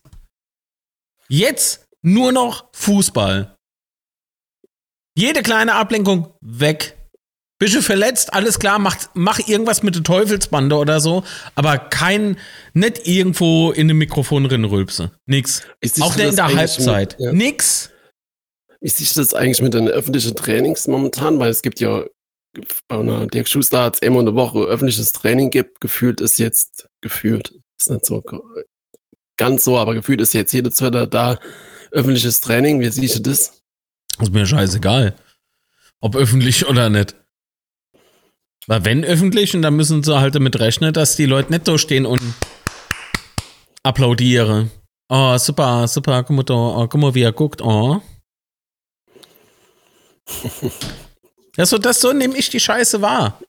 [1.27, 3.55] Jetzt nur noch Fußball.
[5.17, 6.97] Jede kleine Ablenkung weg.
[7.57, 8.33] Bist du verletzt?
[8.33, 11.23] Alles klar, mach, mach irgendwas mit der Teufelsbande oder so,
[11.55, 12.37] aber kein,
[12.73, 15.11] nicht irgendwo in dem Mikrofon rülpse.
[15.25, 15.63] Nix.
[15.99, 17.17] Auch der in der Halbzeit.
[17.19, 17.33] Mit, ja.
[17.33, 17.89] Nix.
[18.81, 21.39] Wie siehst du das eigentlich mit den öffentlichen Trainings momentan?
[21.39, 22.03] Weil es gibt ja
[22.87, 25.81] bei einer Dirk Schuster hat es immer eine Woche öffentliches Training gibt.
[25.81, 28.23] Gefühlt ist jetzt, gefühlt, ist nicht so
[29.37, 31.39] ganz so, aber gefühlt ist jetzt jede zweite da
[31.91, 32.79] öffentliches Training.
[32.79, 33.61] Wie siehst du das?
[34.19, 35.15] Ist mir scheißegal.
[35.99, 37.15] Ob öffentlich oder nicht.
[38.67, 41.77] Weil wenn öffentlich, und dann müssen sie halt damit rechnen, dass die Leute nicht so
[41.77, 42.21] stehen und
[43.83, 44.69] applaudieren.
[45.09, 48.01] Oh, super, super, guck mal da, oh, guck mal, wie er guckt, oh.
[51.57, 53.39] ja, so, das, so nehme ich die Scheiße wahr.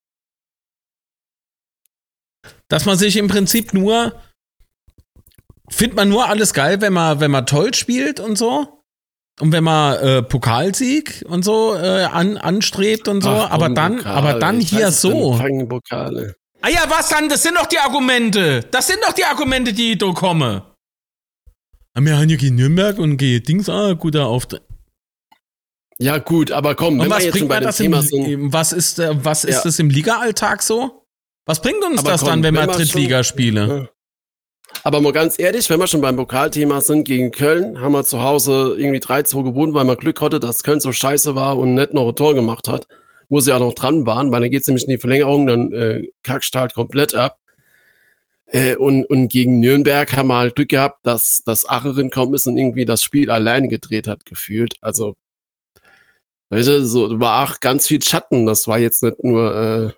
[2.68, 4.20] Dass man sich im Prinzip nur,
[5.68, 8.82] findet man nur alles geil, wenn man, wenn man toll spielt und so.
[9.40, 13.98] Und wenn man äh, Pokalsieg und so äh, an, anstrebt und so, Ach, aber dann,
[13.98, 14.12] Pokal.
[14.16, 15.38] aber dann ich hier so.
[15.68, 16.36] Pokale.
[16.60, 17.28] Ah ja, was dann?
[17.28, 18.60] Das sind doch die Argumente.
[18.70, 20.62] Das sind doch die Argumente, die da kommen.
[21.94, 24.62] Ah, wir haben ja gegen Nürnberg und gegen Dings, ah, guter Auftritt.
[26.02, 29.44] Ja, gut, aber komm, und was bringt man das im, sind, was ist, äh, was
[29.44, 29.62] ist ja.
[29.62, 31.06] das im Liga-Alltag so?
[31.46, 33.88] Was bringt uns aber das komm, dann, wenn, wenn wir Drittliga spielen?
[34.84, 38.22] Aber mal ganz ehrlich, wenn wir schon beim Pokalthema sind gegen Köln, haben wir zu
[38.22, 41.94] Hause irgendwie 3-2 gewonnen, weil man Glück hatte, dass Köln so scheiße war und nicht
[41.94, 42.88] noch ein Tor gemacht hat.
[43.28, 45.72] Wo sie ja noch dran waren, weil dann geht es nämlich in die Verlängerung, dann
[45.72, 47.38] äh, kackst halt komplett ab.
[48.46, 52.46] Äh, und, und gegen Nürnberg haben wir halt Glück gehabt, dass das Acherin kaum ist
[52.46, 54.74] und irgendwie das Spiel alleine gedreht hat, gefühlt.
[54.82, 55.14] Also,
[56.52, 58.46] weißt du, so war auch ganz viel Schatten.
[58.46, 59.92] Das war jetzt nicht nur äh,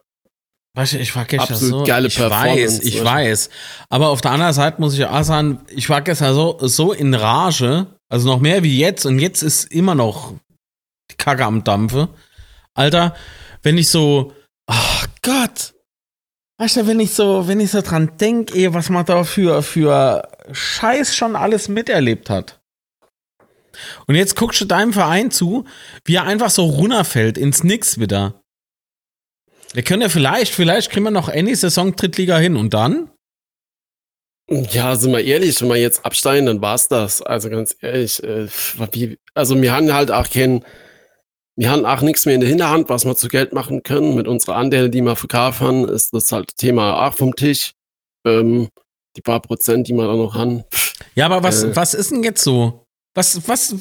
[0.76, 3.50] Weißt du, ich war gestern Absolut so, geile ich weiß, ich weißt weiß.
[3.90, 7.14] Aber auf der anderen Seite muss ich auch sagen, ich war gestern so, so in
[7.14, 10.34] Rage, also noch mehr wie jetzt und jetzt ist immer noch
[11.12, 12.08] die Kacke am Dampfe.
[12.74, 13.14] Alter,
[13.62, 14.32] wenn ich so,
[14.66, 15.74] ach oh Gott.
[16.58, 19.62] Weißt du, wenn ich so, wenn ich so dran denke, ey, was man da für,
[19.62, 22.60] für Scheiß schon alles miterlebt hat.
[24.06, 25.64] Und jetzt guckst du deinem Verein zu,
[26.04, 28.42] wie er einfach so runterfällt ins Nix wieder.
[29.72, 33.10] Wir können ja vielleicht, vielleicht kriegen wir noch any Saison Drittliga hin und dann?
[34.48, 37.22] Ja, sind wir ehrlich, wenn wir jetzt absteigen, dann war's das.
[37.22, 38.46] Also ganz ehrlich, äh,
[39.34, 40.64] also wir haben halt auch kein,
[41.56, 44.14] wir haben auch nichts mehr in der Hinterhand, was wir zu Geld machen können.
[44.14, 47.72] Mit unserer Anteile, die wir verkaufen, ist das halt Thema auch vom Tisch.
[48.26, 48.68] Ähm,
[49.16, 50.64] die paar Prozent, die wir da noch haben.
[51.14, 52.83] Ja, aber was, äh, was ist denn jetzt so?
[53.16, 53.72] Was, was,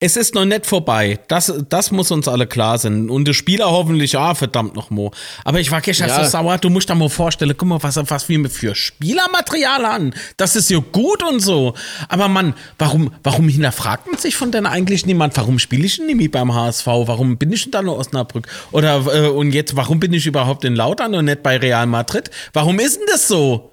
[0.00, 1.18] es ist noch nicht vorbei.
[1.28, 3.10] Das, das muss uns alle klar sein.
[3.10, 5.12] Und die Spieler hoffentlich, ah, verdammt noch Mo.
[5.44, 6.24] Aber ich war gestern ja.
[6.24, 10.14] so sauer, du musst da mal vorstellen, guck mal, was, was wir für Spielermaterial haben.
[10.38, 11.74] Das ist ja gut und so.
[12.08, 15.36] Aber man, warum, warum hinterfragt man sich von denn eigentlich niemand?
[15.36, 16.86] Warum spiele ich denn nicht beim HSV?
[16.86, 18.48] Warum bin ich denn da nur Osnabrück?
[18.70, 22.30] Oder, äh, und jetzt, warum bin ich überhaupt in Lautern und nicht bei Real Madrid?
[22.54, 23.72] Warum ist denn das so?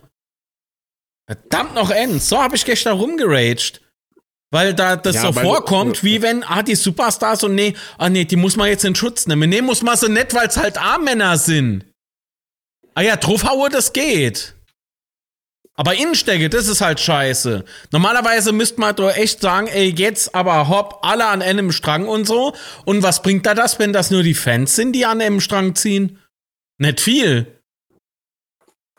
[1.25, 2.27] Verdammt noch Ends.
[2.27, 3.79] So habe ich gestern rumgeraged.
[4.51, 8.25] Weil da das ja, so vorkommt, wie wenn, ah, die Superstars und nee, ah nee,
[8.25, 9.49] die muss man jetzt in Schutz nehmen.
[9.49, 11.85] Nee, muss man so nett, weil es halt A-Männer sind.
[12.95, 14.55] Ah ja, draufhaue, das geht.
[15.75, 17.63] Aber Innenstecke, das ist halt scheiße.
[17.91, 22.25] Normalerweise müsste man doch echt sagen, ey, jetzt aber hopp, alle an einem Strang und
[22.25, 22.53] so.
[22.83, 25.75] Und was bringt da das, wenn das nur die Fans sind, die an einem Strang
[25.75, 26.19] ziehen?
[26.79, 27.61] Nicht viel.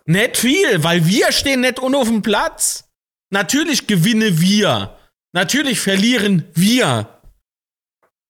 [0.07, 2.89] Nicht viel, weil wir stehen nicht auf dem Platz.
[3.31, 4.97] Natürlich gewinne wir.
[5.33, 7.21] Natürlich verlieren wir.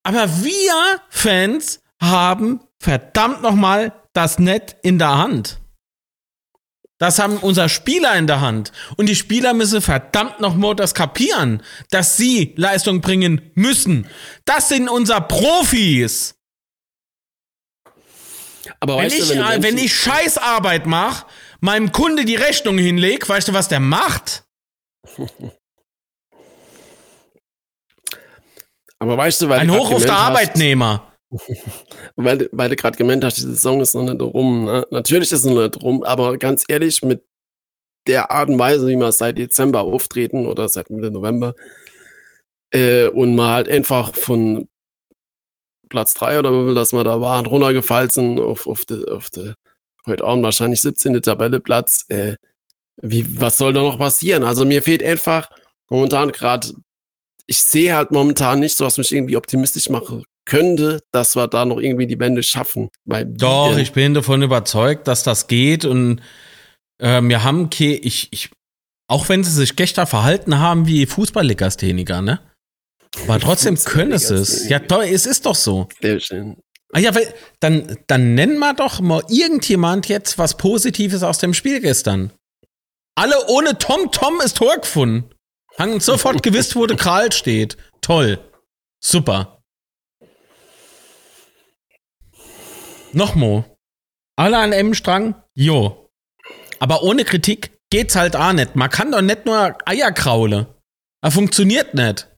[0.02, 5.60] Aber wir Fans haben verdammt nochmal das Net in der Hand.
[6.98, 8.72] Das haben unser Spieler in der Hand.
[8.96, 14.06] Und die Spieler müssen verdammt nochmal das kapieren, dass sie Leistung bringen müssen.
[14.44, 16.34] Das sind unser Profis.
[18.80, 21.26] Aber wenn, ich, du, wenn, wenn ich Scheißarbeit mache,
[21.60, 24.44] meinem Kunde die Rechnung hinleg, weißt du, was der macht?
[29.00, 31.12] Aber weißt du, weil ein Hoch auf der Arbeitnehmer.
[32.16, 34.66] weil, weil du gerade gemeint hast, die Saison ist noch nicht rum.
[34.66, 34.86] Ne?
[34.90, 37.24] Natürlich ist es noch nicht rum, aber ganz ehrlich, mit
[38.06, 41.54] der Art und Weise, wie wir seit Dezember auftreten oder seit Mitte November
[42.72, 44.68] äh, und mal halt einfach von
[45.88, 49.30] Platz 3 oder wie viel das wir da waren, runtergefallen sind auf, auf, die, auf
[49.30, 49.52] die,
[50.06, 51.20] heute Abend wahrscheinlich 17.
[51.22, 52.04] Tabelleplatz.
[52.08, 52.36] Äh,
[53.02, 54.44] wie, was soll da noch passieren?
[54.44, 55.50] Also mir fehlt einfach
[55.88, 56.68] momentan gerade
[57.50, 61.64] ich sehe halt momentan nicht so, was mich irgendwie optimistisch machen könnte, dass wir da
[61.64, 62.90] noch irgendwie die Wende schaffen.
[63.04, 66.20] Doch, ich bin davon überzeugt, dass das geht und
[66.98, 68.50] äh, wir haben, ich, ich,
[69.08, 72.40] auch wenn sie sich gestern verhalten haben wie Fußballlegastheniker, ne?
[73.24, 74.68] Aber trotzdem können sie es.
[74.68, 75.88] Ja, toll, es ist doch so.
[76.00, 76.56] Sehr schön.
[76.92, 81.54] Ah ja, weil, dann, dann nennen wir doch mal irgendjemand jetzt was Positives aus dem
[81.54, 82.30] Spiel gestern.
[83.16, 85.30] Alle ohne Tom Tom ist Tor gefunden.
[85.80, 87.78] Haben sofort gewusst, wo der Kral steht.
[88.02, 88.38] Toll.
[89.02, 89.62] Super.
[93.14, 93.64] Nochmal.
[94.36, 95.42] Alle an einem Strang?
[95.54, 96.10] Jo.
[96.80, 98.76] Aber ohne Kritik geht's halt auch nicht.
[98.76, 100.66] Man kann doch nicht nur Eier kraule.
[101.22, 102.28] Er funktioniert nicht.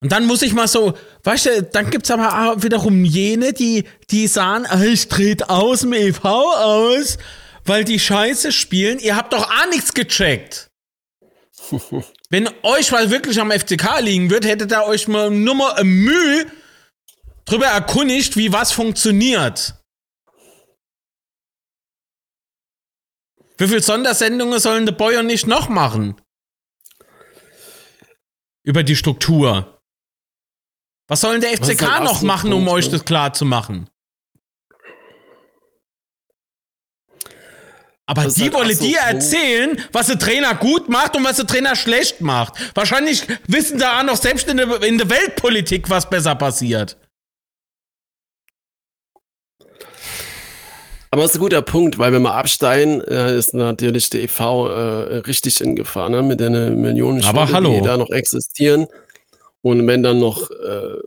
[0.00, 3.84] Und dann muss ich mal so, weißt du, dann gibt's aber auch wiederum jene, die,
[4.08, 7.18] die sagen, ah, ich trete aus dem EV aus,
[7.66, 8.98] weil die Scheiße spielen.
[8.98, 10.65] Ihr habt doch auch nichts gecheckt.
[12.30, 16.46] Wenn euch was wirklich am FCK liegen wird, hättet ihr euch mal nur mal Mühe
[17.44, 19.74] drüber erkundigt, wie was funktioniert.
[23.58, 26.20] Wie viele Sondersendungen sollen der Boy und nicht noch machen?
[28.64, 29.80] Über die Struktur.
[31.08, 33.88] Was sollen der FCK noch machen, um euch das klar zu machen?
[38.06, 41.74] Aber das die wollen dir erzählen, was der Trainer gut macht und was der Trainer
[41.74, 42.54] schlecht macht.
[42.74, 46.96] Wahrscheinlich wissen da auch noch selbst in der, in der Weltpolitik, was besser passiert.
[51.10, 54.40] Aber das ist ein guter Punkt, weil wenn wir absteigen, äh, ist natürlich der EV
[54.40, 56.22] äh, richtig in Gefahr, ne?
[56.22, 58.86] mit den Millionen Schulden, die da noch existieren.
[59.62, 60.98] Und wenn dann noch äh,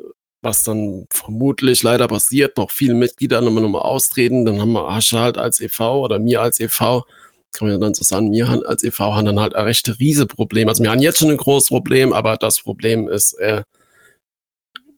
[0.41, 5.19] was dann vermutlich leider passiert, noch viele Mitglieder nochmal, nochmal austreten, dann haben wir Asche
[5.19, 6.03] halt als e.V.
[6.03, 7.05] oder mir als e.V.,
[7.51, 9.15] kann man ja dann so sagen, wir als e.V.
[9.15, 10.69] haben dann halt ein recht riese Problem.
[10.69, 13.63] Also wir haben jetzt schon ein großes Problem, aber das Problem ist äh,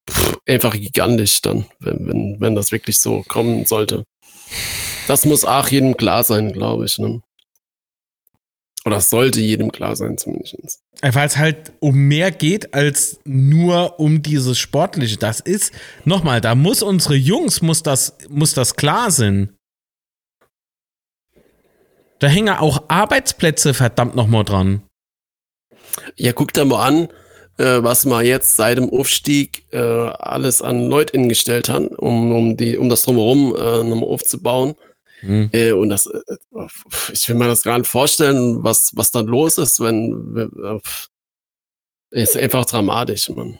[0.09, 4.03] pff, einfach gigantisch dann, wenn, wenn, wenn das wirklich so kommen sollte.
[5.07, 6.97] Das muss auch jedem klar sein, glaube ich.
[6.97, 7.21] Ne?
[8.85, 10.81] Oder es sollte jedem klar sein, zumindest.
[11.01, 15.17] Weil es halt um mehr geht als nur um dieses Sportliche.
[15.17, 15.71] Das ist,
[16.03, 19.55] nochmal, da muss unsere Jungs, muss das, muss das klar sein.
[22.19, 24.83] Da hängen auch Arbeitsplätze verdammt nochmal dran.
[26.15, 27.07] Ja, guck da mal an,
[27.57, 32.57] äh, was man jetzt seit dem Aufstieg äh, alles an Leuten gestellt hat, um, um,
[32.57, 34.75] die, um das drumherum äh, nochmal aufzubauen.
[35.21, 35.49] Mhm.
[35.53, 36.19] Äh, und das, äh,
[37.11, 40.79] ich will mir das gar nicht vorstellen, was, was dann los ist, wenn, äh,
[42.11, 43.59] ist einfach dramatisch, Mann.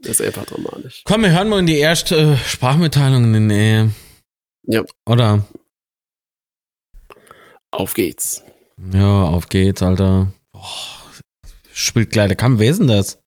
[0.00, 1.02] ist einfach dramatisch.
[1.04, 3.88] Komm, wir hören mal in die erste Sprachmitteilung in äh,
[4.64, 4.84] Ja.
[5.06, 5.44] Oder?
[7.70, 8.42] Auf geht's.
[8.92, 10.32] Ja, auf geht's, Alter.
[10.52, 10.62] Boah,
[11.72, 12.28] spielt gleich.
[12.28, 13.18] Der kam, wer ist denn das?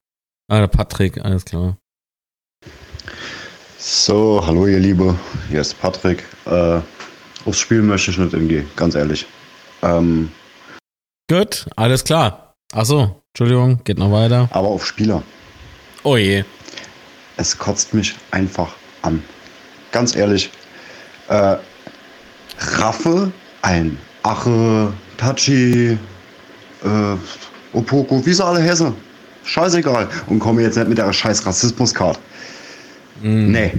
[0.47, 1.78] Ah, der Patrick, alles klar.
[3.78, 5.17] So, hallo ihr Liebe,
[5.49, 6.23] hier ist Patrick.
[6.45, 6.82] Äh,
[7.45, 9.25] aufs Spiel möchte ich nicht hingehen, ganz ehrlich.
[9.81, 10.31] Ähm,
[11.29, 12.55] Gut, alles klar.
[12.73, 14.47] Achso, Entschuldigung, geht noch weiter.
[14.51, 15.23] Aber auf Spieler.
[16.03, 16.43] Oh je.
[17.38, 19.23] Es kotzt mich einfach an.
[19.91, 20.51] Ganz ehrlich.
[21.27, 21.58] Äh,
[22.77, 23.31] Raffe,
[23.62, 25.97] ein Ache, Tachi,
[26.84, 27.17] äh,
[27.73, 28.93] Opoko, wie sie alle Hesse.
[29.43, 30.08] Scheißegal.
[30.27, 32.19] Und komme jetzt nicht mit der scheiß Rassismuskarte.
[33.21, 33.51] Mm.
[33.51, 33.73] Nee.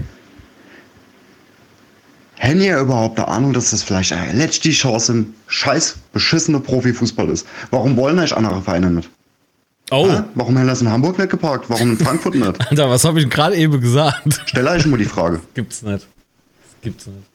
[2.38, 7.28] Hätten ihr überhaupt eine Ahnung, dass das vielleicht eine letzte Chance im scheiß beschissene Profifußball
[7.30, 7.46] ist?
[7.70, 9.10] Warum wollen euch andere Vereine nicht?
[9.90, 10.08] Oh.
[10.08, 10.28] Ha?
[10.34, 11.70] Warum haben das in Hamburg nicht geparkt?
[11.70, 12.60] Warum in Frankfurt nicht?
[12.70, 14.40] Alter, was habe ich gerade eben gesagt?
[14.46, 15.40] Stell euch mal die Frage.
[15.54, 16.06] Gibt's nicht.
[16.62, 17.26] Das gibt's nicht.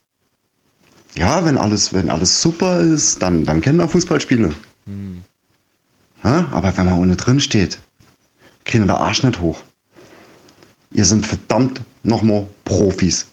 [1.15, 4.53] Ja, wenn alles, wenn alles super ist, dann, dann kennen wir Fußballspiele.
[4.85, 5.23] Hm.
[6.23, 6.47] Ha?
[6.51, 7.79] Aber wenn man ohne drin steht,
[8.65, 9.61] kriegen wir der Arsch nicht hoch.
[10.91, 13.27] Ihr seid verdammt nochmal Profis.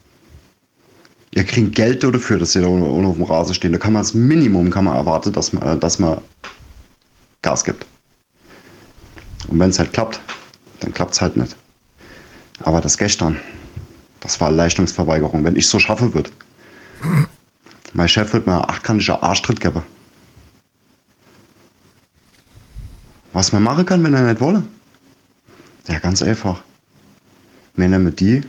[1.33, 3.73] Ihr kriegt Geld dafür, dass ihr da ohne auf dem Rasen stehen.
[3.73, 6.21] Da kann man das Minimum kann man erwarten, dass man, dass man
[7.43, 7.87] Gas gibt.
[9.49, 10.21] Und wenn es halt klappt,
[10.81, 11.55] dann klappt es halt nicht.
[12.61, 13.37] Aber das gestern,
[14.21, 15.45] das war Leistungsverweigerung.
[15.45, 16.33] Wenn ich so schaffe wird,
[17.93, 19.83] mein Chef wird mir achtkantiger Arschtritt geben.
[23.33, 24.63] Was man machen kann, wenn er nicht wolle?
[25.87, 26.63] Ja, ganz einfach.
[27.77, 28.43] Wir nehmen die,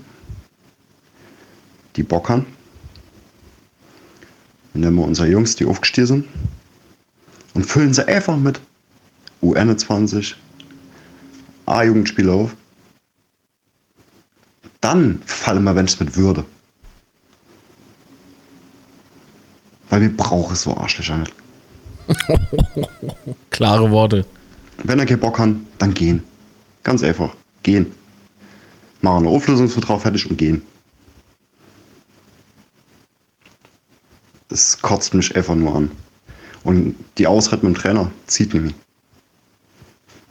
[1.96, 2.30] die Bock
[4.86, 4.96] haben.
[4.96, 6.26] Wir nehmen unsere Jungs, die aufgestiegen sind.
[7.54, 8.60] Und füllen sie einfach mit
[9.42, 10.36] U21,
[11.66, 12.56] A-Jugendspieler auf.
[14.82, 16.46] Dann fallen wir, wenn es mit Würde.
[19.90, 21.34] Weil wir brauchen so Arschlöcher nicht.
[23.50, 24.26] Klare Worte.
[24.84, 26.24] Wenn er keinen Bock hat, dann gehen.
[26.84, 27.36] Ganz einfach.
[27.64, 27.88] Gehen.
[29.02, 30.62] Machen einen Auflösungsvertrag fertig und gehen.
[34.50, 35.92] Das kotzt mich einfach nur an.
[36.64, 38.74] Und die Ausrede mit dem Trainer zieht mich.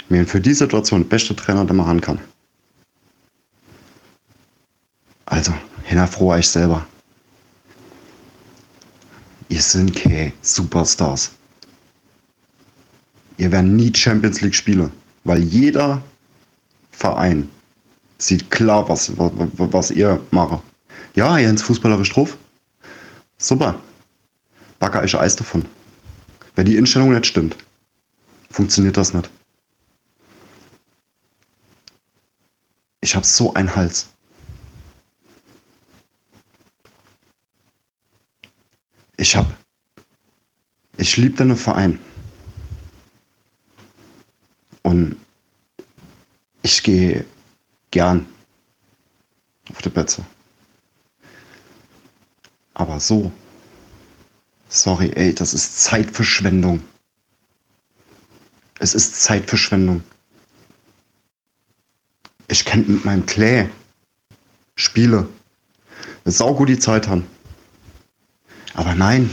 [0.08, 2.18] Mir für die Situation der beste Trainer, der man haben kann.
[5.26, 5.52] Also,
[5.84, 6.86] hinterfroh euch selber.
[9.48, 11.32] Ihr sind keine Superstars.
[13.36, 14.90] Ihr werdet nie Champions League spielen,
[15.24, 16.02] weil jeder
[16.90, 17.48] Verein
[18.18, 20.62] sieht klar, was, was, was ihr macht.
[21.14, 22.36] Ja, ihr ins fußballerisch drauf.
[23.38, 23.78] Super.
[24.78, 25.64] Backe euch Eis davon.
[26.54, 27.56] Wenn die Instellung nicht stimmt,
[28.50, 29.30] funktioniert das nicht.
[33.00, 34.08] Ich habe so einen Hals.
[39.16, 39.46] Ich hab.
[40.96, 41.98] Ich liebe deinen Verein.
[44.82, 45.16] Und
[46.62, 47.24] ich gehe
[47.90, 48.26] gern
[49.70, 50.24] auf die Plätze.
[52.74, 53.32] Aber so.
[54.68, 56.82] Sorry, ey, das ist Zeitverschwendung.
[58.78, 60.02] Es ist Zeitverschwendung.
[62.48, 63.68] Ich kann mit meinem Clay
[64.76, 65.28] Spiele.
[66.24, 67.26] Gut die Zeit haben.
[68.74, 69.30] Aber nein.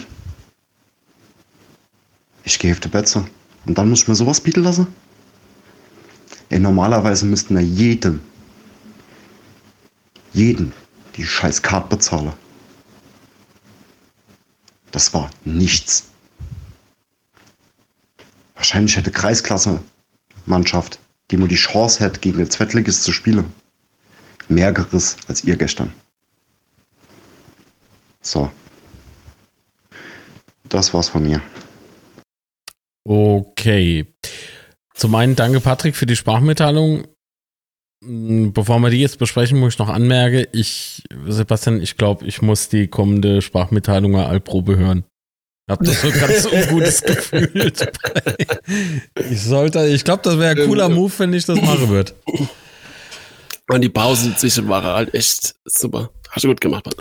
[2.44, 3.26] Ich gehe auf die Betze.
[3.66, 4.88] Und dann muss ich mir sowas bieten lassen?
[6.50, 8.22] Ey, normalerweise müssten wir jedem,
[10.34, 10.74] jeden
[11.16, 12.34] die scheiß Karte bezahlen.
[14.96, 16.06] Das war nichts.
[18.56, 23.54] Wahrscheinlich hätte Kreisklasse-Mannschaft, die nur die Chance hätte, gegen den Zweitligist zu spielen,
[24.48, 25.92] mehr geriss als ihr gestern.
[28.22, 28.50] So.
[30.70, 31.42] Das war's von mir.
[33.04, 34.08] Okay.
[34.94, 37.06] Zum einen danke Patrick für die Sprachmitteilung.
[38.06, 42.42] Hm, bevor wir die jetzt besprechen, muss ich noch anmerken, ich, Sebastian, ich glaube, ich
[42.42, 45.04] muss die kommende Sprachmitteilung Alprobe hören.
[45.68, 47.74] Ich habe das so ganz ungutes Gefühl.
[49.30, 52.14] ich sollte, ich glaube, das wäre ein cooler Move, wenn ich das machen würde.
[53.68, 56.12] Und die Pausen zwischen waren halt echt super.
[56.30, 56.96] Hast du gut gemacht, Mann.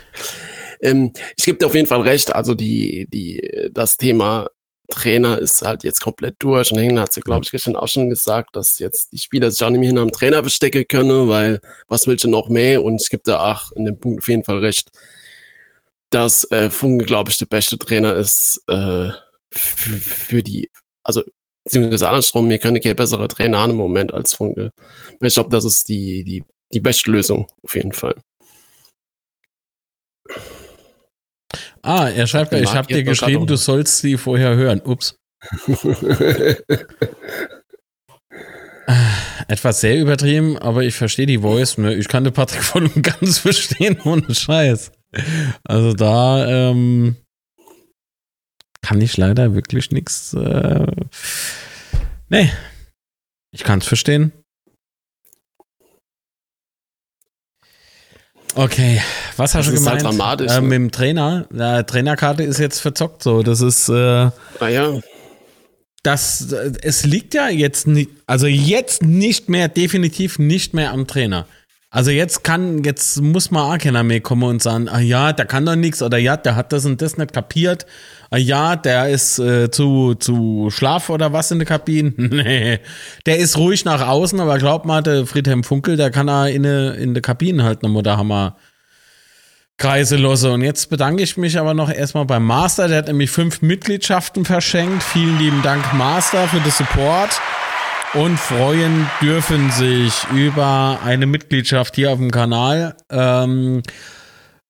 [0.81, 2.35] Ähm, ich gebe dir auf jeden Fall recht.
[2.35, 4.49] Also die, die, das Thema
[4.88, 6.70] Trainer ist halt jetzt komplett durch.
[6.70, 9.62] Und Hängen hat sie, glaube ich, gestern auch schon gesagt, dass jetzt die Spieler sich
[9.64, 12.82] auch nicht mehr hinter dem Trainer verstecken können, weil was willst du noch mehr?
[12.85, 14.91] Und es gibt da auch in dem Punkt auf jeden Fall recht,
[16.11, 19.11] dass äh, Funke, glaube ich, der beste Trainer ist äh,
[19.51, 20.70] für, die,
[21.03, 21.22] also
[21.64, 24.70] beziehungsweise andersrum, wir können kein besserer Trainer haben im Moment als Funke.
[25.20, 28.16] Ich glaube, das ist die, die, die beste Lösung auf jeden Fall.
[31.85, 34.80] Ah, er schreibt, ich habe dir geschrieben, du sollst sie vorher hören.
[34.80, 35.16] Ups.
[39.49, 41.76] etwas sehr übertrieben, aber ich verstehe die Voice.
[41.76, 41.95] Ne?
[41.95, 44.93] Ich kann den Patrick voll und ganz verstehen, ohne Scheiß.
[45.62, 47.16] Also da ähm,
[48.80, 50.32] kann ich leider wirklich nichts.
[50.32, 50.87] Äh,
[52.30, 52.51] nee,
[53.53, 54.32] ich kann es verstehen.
[58.57, 59.00] Okay,
[59.36, 60.05] was hast das du gemeint?
[60.05, 60.61] Halt dramatisch, äh?
[60.61, 61.46] Mit dem Trainer.
[61.52, 63.42] Ja, Trainerkarte ist jetzt verzockt so.
[63.42, 63.88] Das ist.
[63.88, 64.30] Äh,
[64.61, 65.00] naja.
[66.02, 66.52] Das,
[66.82, 71.46] es liegt ja jetzt nicht, also jetzt nicht mehr, definitiv nicht mehr am Trainer.
[71.95, 75.47] Also jetzt kann, jetzt muss mal auch keiner mehr kommen und sagen, ah ja, der
[75.47, 77.86] kann doch nichts oder ja, der hat das und das nicht kapiert.
[78.30, 82.12] Ah ja, der ist äh, zu, zu schlaf oder was in der Kabine.
[82.16, 82.80] nee,
[83.26, 86.64] der ist ruhig nach außen, aber glaub mal, der Friedhelm Funkel, der kann da in
[86.64, 88.57] der in de Kabine halt nochmal da Hammer
[89.76, 90.51] Kreise losse.
[90.51, 92.88] Und jetzt bedanke ich mich aber noch erstmal beim Master.
[92.88, 95.05] Der hat nämlich fünf Mitgliedschaften verschenkt.
[95.05, 97.40] Vielen lieben Dank, Master, für den Support
[98.15, 102.97] und freuen dürfen sich über eine Mitgliedschaft hier auf dem Kanal.
[103.11, 103.83] Ähm,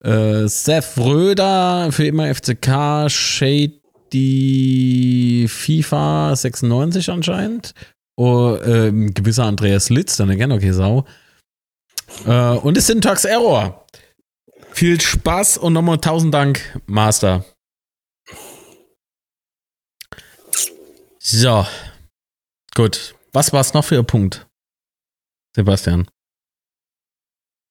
[0.03, 3.77] äh, Seth Röder für immer FCK, Shady
[5.49, 7.75] FIFA 96 anscheinend.
[8.17, 11.05] Oh, äh, gewisser Andreas Litz, dann again, okay, Sau.
[12.27, 13.85] Äh, und es sind Tax Error.
[14.73, 17.45] Viel Spaß und nochmal tausend Dank, Master.
[21.19, 21.67] So.
[22.75, 23.15] Gut.
[23.35, 24.47] Was war es noch für ein Punkt,
[25.57, 26.09] Sebastian?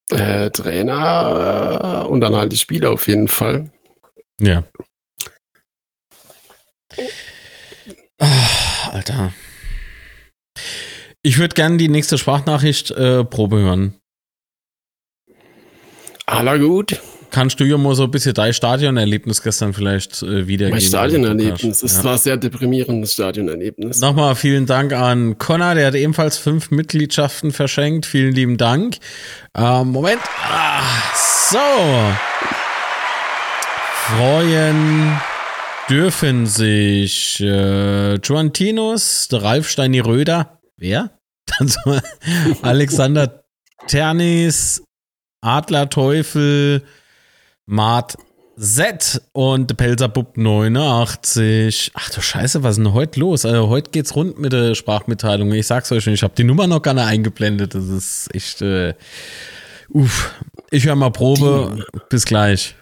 [0.09, 3.71] Äh, Trainer äh, und dann halt die Spiele auf jeden Fall.
[4.41, 4.65] Ja.
[8.19, 9.33] Ach, Alter.
[11.21, 13.97] Ich würde gerne die nächste Sprachnachricht äh, Probe hören.
[16.25, 17.01] Aller gut.
[17.33, 20.77] Kannst du ja mal so ein bisschen dein Stadionerlebnis gestern vielleicht äh, wiedergeben?
[20.77, 22.03] Mein Stadionerlebnis ist ja.
[22.03, 24.01] war sehr deprimierendes Stadionerlebnis.
[24.01, 28.05] Nochmal vielen Dank an Connor, der hat ebenfalls fünf Mitgliedschaften verschenkt.
[28.05, 28.97] Vielen lieben Dank.
[29.57, 30.21] Ähm, Moment.
[30.43, 30.83] Ah,
[31.49, 31.57] so.
[34.15, 35.19] Freuen
[35.89, 40.59] dürfen sich äh, Joantinus, Ralf Steini Röder.
[40.77, 41.09] Wer?
[42.61, 43.43] Alexander
[43.87, 44.83] Ternis,
[45.41, 46.83] Adler Teufel,
[47.65, 48.17] Mart
[48.57, 51.91] Z und Pelzerbub 89.
[51.95, 53.45] Ach du Scheiße, was ist denn heute los?
[53.45, 55.51] Also heute geht's rund mit der Sprachmitteilung.
[55.53, 57.73] Ich sag's euch schon, ich habe die Nummer noch gar nicht eingeblendet.
[57.73, 58.61] Das ist echt.
[58.61, 58.93] Äh,
[59.89, 60.33] uff.
[60.69, 61.77] Ich höre mal Probe.
[61.77, 61.99] Die.
[62.09, 62.75] Bis gleich.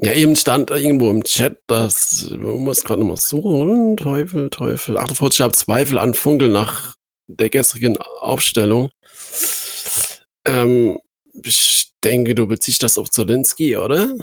[0.00, 5.40] Ja, eben stand irgendwo im Chat, dass, man muss gerade mal suchen, Teufel, Teufel, 48,
[5.40, 6.94] ich habe Zweifel an Funkel nach
[7.26, 8.90] der gestrigen Aufstellung.
[10.44, 11.00] Ähm,
[11.44, 14.14] ich denke, du beziehst das auf Zelensky, oder?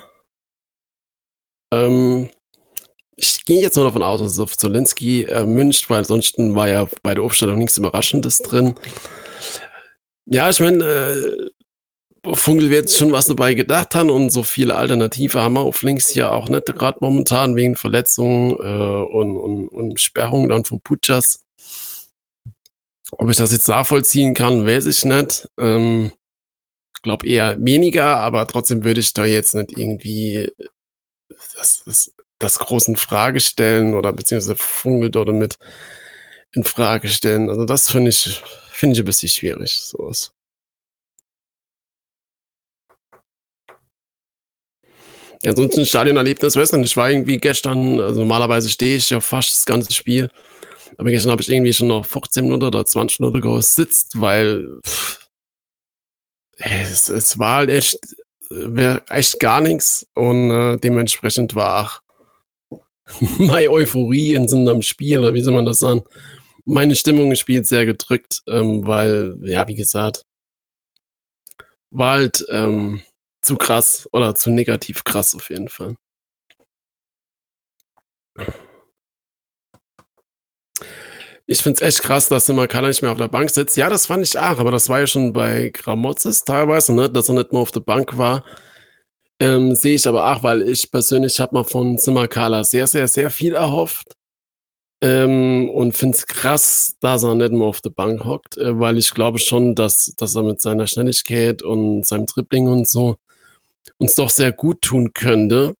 [1.73, 2.29] Ähm,
[3.15, 6.67] ich gehe jetzt nur davon aus, dass es auf Zelensky äh, müncht, weil sonst war
[6.67, 8.75] ja bei der Aufstellung nichts Überraschendes drin.
[10.25, 11.49] Ja, ich meine, äh,
[12.33, 16.13] Funkel wird schon was dabei gedacht haben und so viele Alternative haben wir auf links
[16.15, 21.45] ja auch nicht, gerade momentan wegen Verletzungen äh, und, und, und Sperrung dann von Puchas.
[23.11, 25.47] Ob ich das jetzt nachvollziehen kann, weiß ich nicht.
[25.59, 26.11] Ähm,
[27.05, 30.51] glaube eher weniger, aber trotzdem würde ich da jetzt nicht irgendwie
[31.55, 35.57] das, das, das großen Frage stellen oder beziehungsweise Funkel dort mit
[36.53, 37.49] in Frage stellen.
[37.49, 38.41] Also das finde ich,
[38.71, 40.33] finde ich ein bisschen schwierig, sowas.
[45.43, 49.19] Ja, sonst ein Stadionerlebnis, weißt du, ich war irgendwie gestern, also normalerweise stehe ich ja
[49.21, 50.29] fast das ganze Spiel,
[50.97, 55.24] aber gestern habe ich irgendwie schon noch 15 Minuten oder 20 Minuten gesitzt, weil pff,
[56.57, 57.99] es, es war halt echt,
[59.09, 62.01] echt gar nichts und äh, dementsprechend war auch
[63.37, 66.03] meine Euphorie in so einem Spiel, oder wie soll man das sagen,
[66.65, 70.23] meine Stimmung im sehr gedrückt, ähm, weil, ja, wie gesagt,
[71.91, 73.01] war halt ähm,
[73.41, 75.95] zu krass oder zu negativ krass auf jeden Fall.
[81.47, 83.77] Ich finde es echt krass, dass immer keiner nicht mehr auf der Bank sitzt.
[83.77, 87.29] Ja, das fand ich auch, aber das war ja schon bei Gramozis teilweise, ne, dass
[87.29, 88.43] er nicht mehr auf der Bank war.
[89.39, 93.29] Ähm, Sehe ich aber auch, weil ich persönlich habe mal von Simakala sehr, sehr, sehr
[93.29, 94.15] viel erhofft.
[95.01, 98.97] Ähm, und finde es krass, dass er nicht mehr auf der Bank hockt, äh, weil
[98.97, 103.17] ich glaube schon, dass, dass er mit seiner Schnelligkeit und seinem Tripling und so
[103.97, 105.75] uns doch sehr gut tun könnte.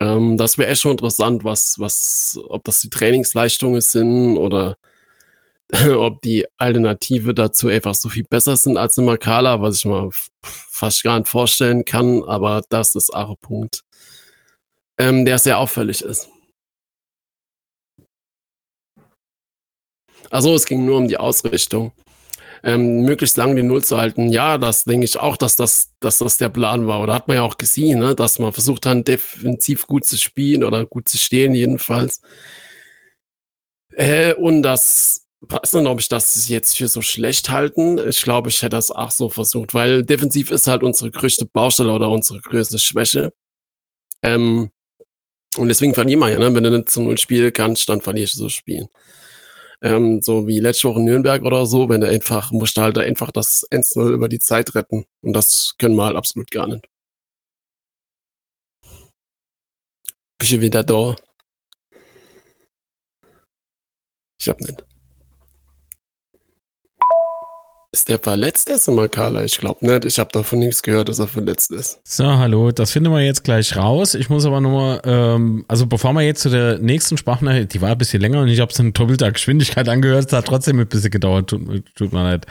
[0.00, 4.76] Ähm, das wäre echt schon interessant, was, was, ob das die Trainingsleistungen sind oder
[5.96, 10.08] ob die Alternative dazu einfach so viel besser sind als in Makala, was ich mir
[10.42, 13.84] fast gar nicht vorstellen kann, aber das ist auch ein Punkt,
[14.98, 16.28] ähm, der sehr auffällig ist.
[20.30, 21.92] Also es ging nur um die Ausrichtung.
[22.64, 24.30] Ähm, möglichst lang die Null zu halten.
[24.30, 27.00] Ja, das denke ich auch, dass das, dass das der Plan war.
[27.00, 28.16] Oder hat man ja auch gesehen, ne?
[28.16, 32.20] dass man versucht hat, defensiv gut zu spielen oder gut zu stehen, jedenfalls.
[33.92, 37.98] Äh, und das weiß nicht, ob ich das jetzt für so schlecht halten.
[38.08, 41.92] Ich glaube, ich hätte das auch so versucht, weil defensiv ist halt unsere größte Baustelle
[41.92, 43.32] oder unsere größte Schwäche.
[44.22, 44.70] Ähm,
[45.56, 46.54] und deswegen verlieren wir ja, ne?
[46.54, 48.88] Wenn du nicht zu Null spielen kannst, dann verlierst du so Spielen.
[49.82, 52.98] Ähm, so wie letzte Woche in Nürnberg oder so, wenn du einfach, musst du halt
[52.98, 55.06] einfach das 1-0 über die Zeit retten.
[55.22, 56.86] Und das können wir halt absolut gar nicht.
[60.38, 61.16] Bist du wieder da?
[64.40, 64.84] Ich hab nicht.
[67.90, 69.44] Ist der verletzt erst einmal, Carla?
[69.44, 70.04] Ich glaube nicht.
[70.04, 72.00] Ich habe davon nichts gehört, dass er verletzt ist.
[72.04, 72.70] So, hallo.
[72.70, 74.14] Das finden wir jetzt gleich raus.
[74.14, 77.92] Ich muss aber nur, ähm, also bevor wir jetzt zu der nächsten Sprachnachricht, die war
[77.92, 80.26] ein bisschen länger und ich habe es in doppelter Geschwindigkeit angehört.
[80.26, 81.48] Es hat trotzdem ein bisschen gedauert.
[81.48, 82.46] Tut, tut mir leid.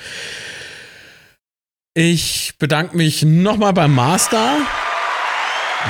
[1.94, 4.58] Ich bedanke mich nochmal beim Master.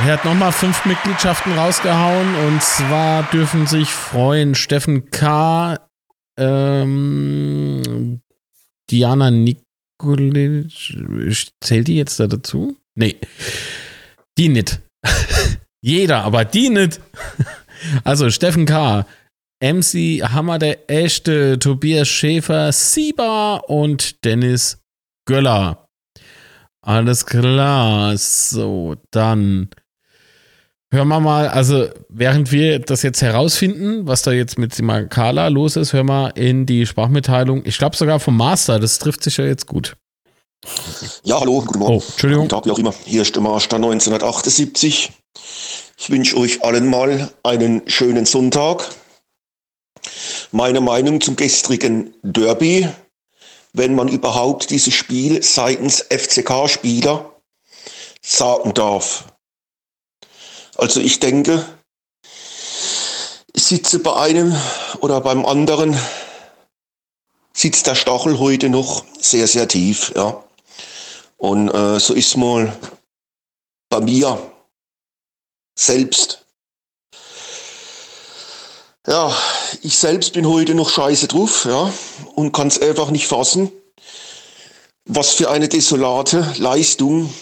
[0.05, 5.79] Er hat nochmal fünf Mitgliedschaften rausgehauen und zwar dürfen sich freuen Steffen K.,
[6.37, 8.21] ähm,
[8.89, 10.71] Diana Nikolic,
[11.63, 12.77] zählt die jetzt da dazu?
[12.95, 13.17] Nee.
[14.37, 14.79] Die nicht.
[15.81, 17.01] Jeder, aber die nicht.
[18.03, 19.05] Also Steffen K.,
[19.61, 24.79] MC Hammer der Echte, Tobias Schäfer, Siba und Dennis
[25.27, 25.87] Göller.
[26.83, 28.17] Alles klar.
[28.17, 29.69] So, dann
[30.91, 35.75] hören wir mal, also während wir das jetzt herausfinden, was da jetzt mit Simakala los
[35.75, 37.63] ist, hören wir in die Sprachmitteilung.
[37.65, 39.95] Ich glaube sogar vom Master, das trifft sich ja jetzt gut.
[41.23, 41.93] Ja, hallo, guten Morgen.
[41.93, 42.47] Oh, Entschuldigung.
[42.47, 42.93] Guten Tag, wie auch immer.
[43.05, 45.11] Hier ist der Master 1978.
[45.99, 48.89] Ich wünsche euch allen mal einen schönen Sonntag.
[50.51, 52.87] Meine Meinung zum gestrigen Derby,
[53.73, 57.33] wenn man überhaupt dieses Spiel seitens FCK-Spieler
[58.21, 59.25] sagen darf.
[60.77, 61.65] Also ich denke,
[63.53, 64.55] ich sitze bei einem
[64.99, 65.99] oder beim anderen,
[67.51, 70.13] sitzt der Stachel heute noch sehr, sehr tief.
[70.15, 70.43] Ja.
[71.37, 72.77] Und äh, so ist mal
[73.89, 74.39] bei mir
[75.75, 76.45] selbst.
[79.07, 79.35] Ja,
[79.81, 81.91] ich selbst bin heute noch scheiße drauf, ja,
[82.35, 83.71] und kann es einfach nicht fassen,
[85.05, 87.33] was für eine desolate Leistung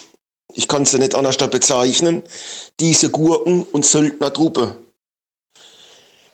[0.56, 2.22] ich kann sie nicht anders bezeichnen,
[2.80, 4.78] diese Gurken- und Söldnertruppe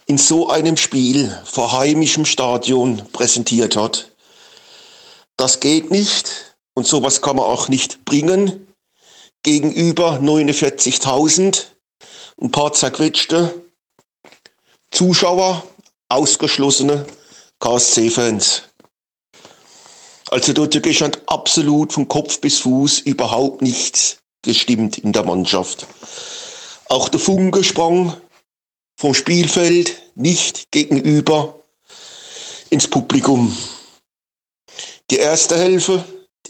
[0.07, 4.13] in so einem Spiel vor heimischem Stadion präsentiert hat.
[5.37, 8.73] Das geht nicht und sowas kann man auch nicht bringen
[9.43, 11.65] gegenüber 49.000,
[12.41, 13.63] ein paar zerquetschte
[14.93, 15.65] Zuschauer,
[16.09, 17.07] ausgeschlossene
[17.59, 18.63] KSC-Fans.
[20.33, 25.87] Also dort stand absolut von Kopf bis Fuß überhaupt nichts gestimmt in der Mannschaft.
[26.89, 28.17] Auch der Funke sprang
[28.97, 31.61] vom Spielfeld nicht gegenüber
[32.71, 33.55] ins Publikum.
[35.11, 36.03] Die erste Hälfte,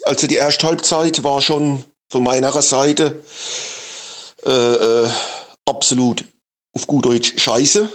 [0.04, 3.24] also die erste Halbzeit, war schon von meiner Seite
[4.46, 5.10] äh, äh,
[5.64, 6.24] absolut
[6.72, 7.90] auf gut Deutsch scheiße.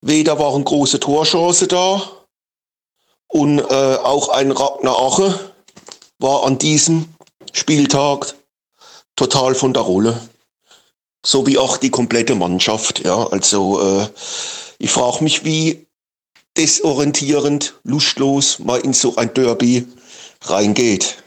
[0.00, 2.21] Weder waren große Torchancen da,
[3.32, 5.52] und äh, auch ein Ragnar Ache
[6.18, 7.08] war an diesem
[7.52, 8.34] Spieltag
[9.16, 10.20] total von der Rolle.
[11.24, 13.04] So wie auch die komplette Mannschaft.
[13.04, 14.08] Ja, also äh,
[14.78, 15.86] ich frage mich, wie
[16.58, 19.86] desorientierend, lustlos mal in so ein Derby
[20.42, 21.22] reingeht.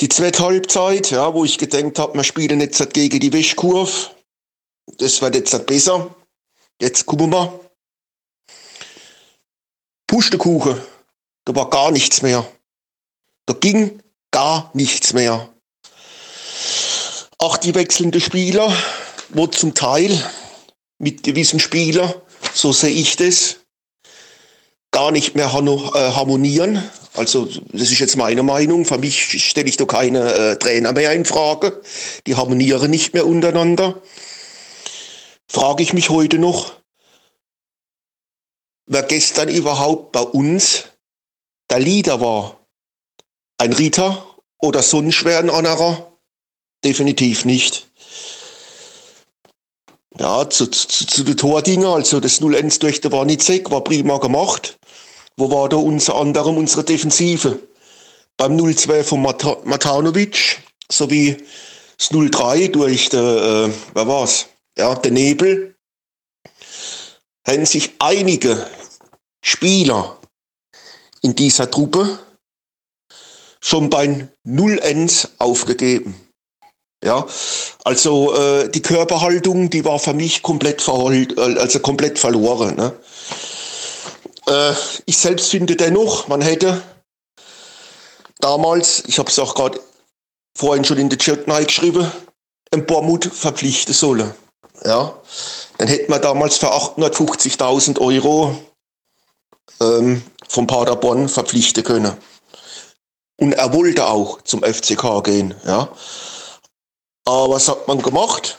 [0.00, 4.10] Die zweite Halbzeit, ja, wo ich gedenkt habe, wir spielen jetzt gegen die Wäschkurve.
[4.98, 6.14] Das wird jetzt besser.
[6.80, 7.65] Jetzt gucken wir mal.
[10.06, 10.80] Pustekuchen,
[11.44, 12.46] da war gar nichts mehr.
[13.46, 15.48] Da ging gar nichts mehr.
[17.38, 18.74] Auch die wechselnden Spieler,
[19.30, 20.18] wo zum Teil
[20.98, 22.12] mit gewissen Spielern,
[22.54, 23.56] so sehe ich das,
[24.90, 26.82] gar nicht mehr äh, harmonieren.
[27.14, 28.84] Also das ist jetzt meine Meinung.
[28.84, 31.82] Für mich stelle ich da keine äh, Trainer mehr in Frage.
[32.26, 34.00] Die harmonieren nicht mehr untereinander.
[35.48, 36.72] Frage ich mich heute noch,
[38.86, 40.84] wer gestern überhaupt bei uns
[41.70, 42.66] der Leader war.
[43.58, 46.12] Ein Ritter oder sonst schwer ein anderer?
[46.84, 47.88] Definitiv nicht.
[50.18, 54.78] Ja, zu, zu, zu den Tordinger, also das 0-1 durch der Warnitzek war prima gemacht.
[55.36, 57.58] Wo war da unter anderem unsere Defensive?
[58.38, 61.36] Beim 0-2 von Mat Matanovic sowie
[61.98, 64.46] das 0-3 durch den, äh, wer war's?
[64.78, 65.75] Ja, den Nebel
[67.46, 68.66] haben sich einige
[69.42, 70.18] Spieler
[71.22, 72.18] in dieser Truppe
[73.60, 76.14] schon bei 0-1 aufgegeben.
[77.04, 77.26] Ja,
[77.84, 82.74] also äh, die Körperhaltung, die war für mich komplett verholt, äh, also komplett verloren.
[82.74, 82.92] Ne?
[84.48, 84.72] Äh,
[85.04, 86.82] ich selbst finde dennoch, man hätte
[88.40, 89.80] damals, ich habe es auch gerade
[90.56, 92.10] vorhin schon in der Chat geschrieben,
[92.72, 94.32] ein Bormut verpflichten sollen.
[94.84, 95.14] Ja,
[95.78, 98.56] dann hätten wir damals für 850.000 Euro
[99.80, 102.16] ähm, vom Paderborn verpflichten können.
[103.38, 105.54] Und er wollte auch zum FCK gehen.
[105.64, 105.88] Ja.
[107.24, 108.56] Aber was hat man gemacht?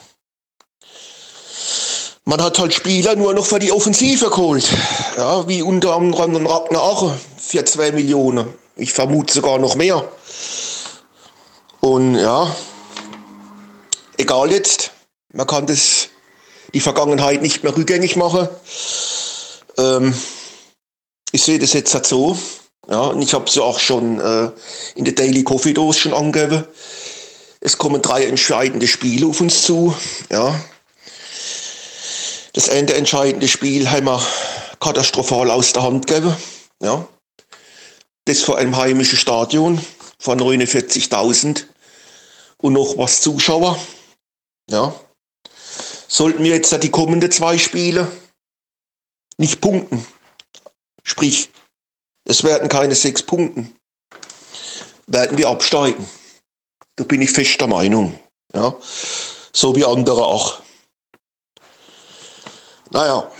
[2.24, 4.68] Man hat halt Spieler nur noch für die Offensive geholt.
[5.16, 8.52] Ja, wie unter anderem Ragnar Ache für 2 Millionen.
[8.76, 10.06] Ich vermute sogar noch mehr.
[11.80, 12.54] Und ja,
[14.18, 14.92] egal jetzt,
[15.32, 16.08] man kann das,
[16.74, 18.48] die Vergangenheit nicht mehr rückgängig machen.
[19.76, 20.14] Ähm,
[21.32, 22.38] ich sehe das jetzt halt so.
[22.90, 24.50] Ja, und ich habe es ja auch schon äh,
[24.94, 26.66] in der Daily Coffee Dose schon angegeben.
[27.60, 29.94] Es kommen drei entscheidende Spiele auf uns zu.
[30.30, 30.58] Ja.
[32.54, 34.22] Das Ende entscheidende Spiel haben wir
[34.80, 36.34] katastrophal aus der Hand gegeben.
[36.82, 37.06] Ja.
[38.24, 39.80] Das vor einem heimischen Stadion
[40.18, 41.64] von 49.000
[42.56, 43.78] und noch was Zuschauer.
[44.70, 44.94] Ja.
[46.08, 48.10] Sollten wir jetzt die kommenden zwei Spiele
[49.36, 50.04] nicht punkten,
[51.04, 51.50] sprich,
[52.24, 53.76] es werden keine sechs Punkten,
[55.06, 56.08] werden wir absteigen.
[56.96, 58.18] Da bin ich fester Meinung.
[58.54, 58.74] Ja.
[59.52, 60.60] So wie andere auch.
[62.90, 63.30] Naja.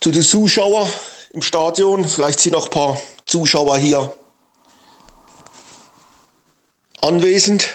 [0.00, 0.90] Zu den Zuschauern
[1.30, 4.16] im Stadion, vielleicht sind noch ein paar Zuschauer hier
[7.00, 7.68] anwesend.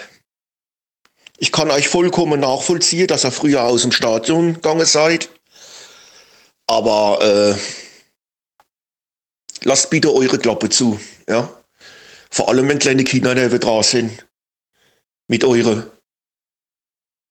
[1.42, 5.30] Ich kann euch vollkommen nachvollziehen, dass ihr früher aus dem Stadion gegangen seid.
[6.66, 7.58] Aber äh,
[9.62, 11.00] lasst bitte eure Klappe zu.
[11.26, 11.50] Ja?
[12.30, 14.26] Vor allem, wenn kleine Kinder neben dran sind.
[15.28, 15.90] Mit euren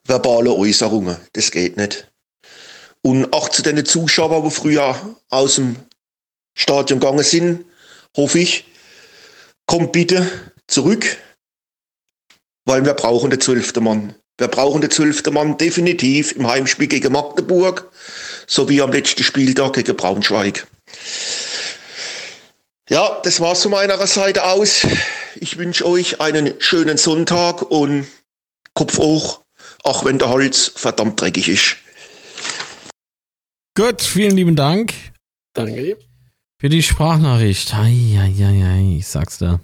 [0.06, 1.18] verbalen Äußerungen.
[1.34, 2.12] Das geht nicht.
[3.04, 5.76] Und auch zu den Zuschauern, die früher aus dem
[6.56, 7.64] Stadion gegangen sind,
[8.18, 8.66] hoffe ich,
[9.68, 10.28] kommt bitte
[10.66, 11.06] zurück
[12.70, 14.14] weil wir brauchen den zwölften Mann.
[14.38, 17.92] Wir brauchen den zwölften Mann definitiv im Heimspiel gegen Magdeburg
[18.46, 20.68] sowie am letzten Spieltag gegen Braunschweig.
[22.88, 24.86] Ja, das war's von meiner Seite aus.
[25.36, 28.06] Ich wünsche euch einen schönen Sonntag und
[28.76, 29.42] Kopf hoch,
[29.84, 31.78] auch wenn der Holz verdammt dreckig ist.
[33.76, 34.94] Gut, vielen lieben Dank.
[35.54, 35.98] Danke.
[36.60, 37.74] Für die Sprachnachricht.
[37.74, 39.60] Ei, ei, ei, ei, ich sag's da.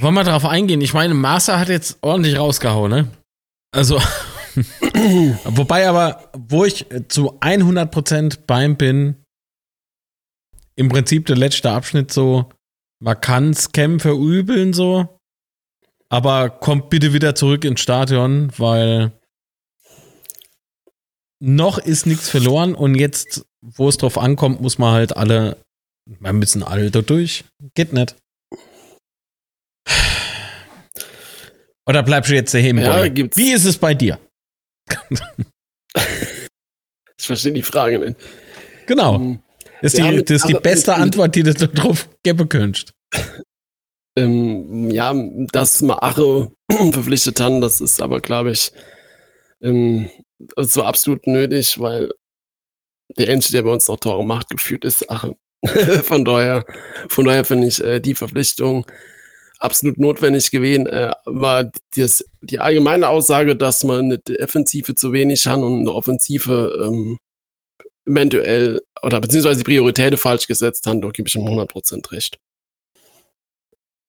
[0.00, 0.80] Wollen wir darauf eingehen?
[0.80, 3.10] Ich meine, Master hat jetzt ordentlich rausgehauen, ne?
[3.70, 3.98] Also,
[5.44, 9.16] wobei aber, wo ich zu 100% beim bin,
[10.76, 12.48] im Prinzip der letzte Abschnitt so,
[13.02, 15.20] man kann Scam verübeln so,
[16.08, 19.12] aber kommt bitte wieder zurück ins Stadion, weil
[21.42, 25.58] noch ist nichts verloren und jetzt, wo es drauf ankommt, muss man halt alle,
[26.06, 27.44] wir müssen alle da durch.
[27.74, 28.16] Geht nicht.
[31.90, 32.78] Oder bleibst du jetzt daheim?
[32.78, 33.36] Ja, gibt's.
[33.36, 34.20] Wie ist es bei dir?
[35.96, 38.16] ich verstehe die Frage nicht.
[38.86, 39.16] Genau.
[39.16, 39.42] Um,
[39.82, 42.92] das ist, die, das ist die also, beste Antwort, die du darauf geben könntest.
[44.16, 45.12] Ähm, ja,
[45.50, 46.52] dass man Ache
[46.92, 48.70] verpflichtet haben, das ist aber, glaube ich,
[49.60, 50.08] ähm,
[50.58, 52.12] so absolut nötig, weil
[53.18, 55.34] der Einzige, der bei uns noch Tore macht, gefühlt ist Ache.
[56.04, 56.64] von daher,
[57.08, 58.86] von daher finde ich äh, die Verpflichtung
[59.60, 65.46] absolut notwendig gewesen, äh, war das, die allgemeine Aussage, dass man eine Defensive zu wenig
[65.46, 67.18] hat und eine Offensive ähm,
[68.06, 72.38] eventuell oder beziehungsweise die Prioritäten falsch gesetzt haben, da gebe ich ihm 100% recht.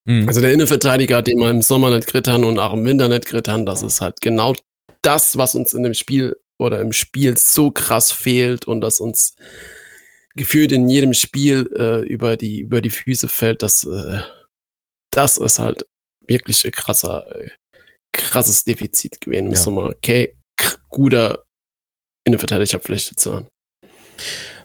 [0.06, 0.28] Mhm.
[0.28, 3.66] Also der Innenverteidiger, den wir im Sommer nicht haben und auch im Winter nicht haben,
[3.66, 4.56] das ist halt genau
[5.02, 9.36] das, was uns in dem Spiel oder im Spiel so krass fehlt und das uns
[10.36, 14.22] gefühlt in jedem Spiel äh, über, die, über die Füße fällt, das äh,
[15.12, 15.86] das ist halt
[16.26, 17.26] wirklich ein krasser,
[18.12, 19.46] krasses Defizit gewesen.
[19.46, 19.50] Ja.
[19.52, 20.36] Müssen wir okay,
[20.90, 21.44] guter
[22.26, 23.48] Innenverteidiger verpflichtet sein.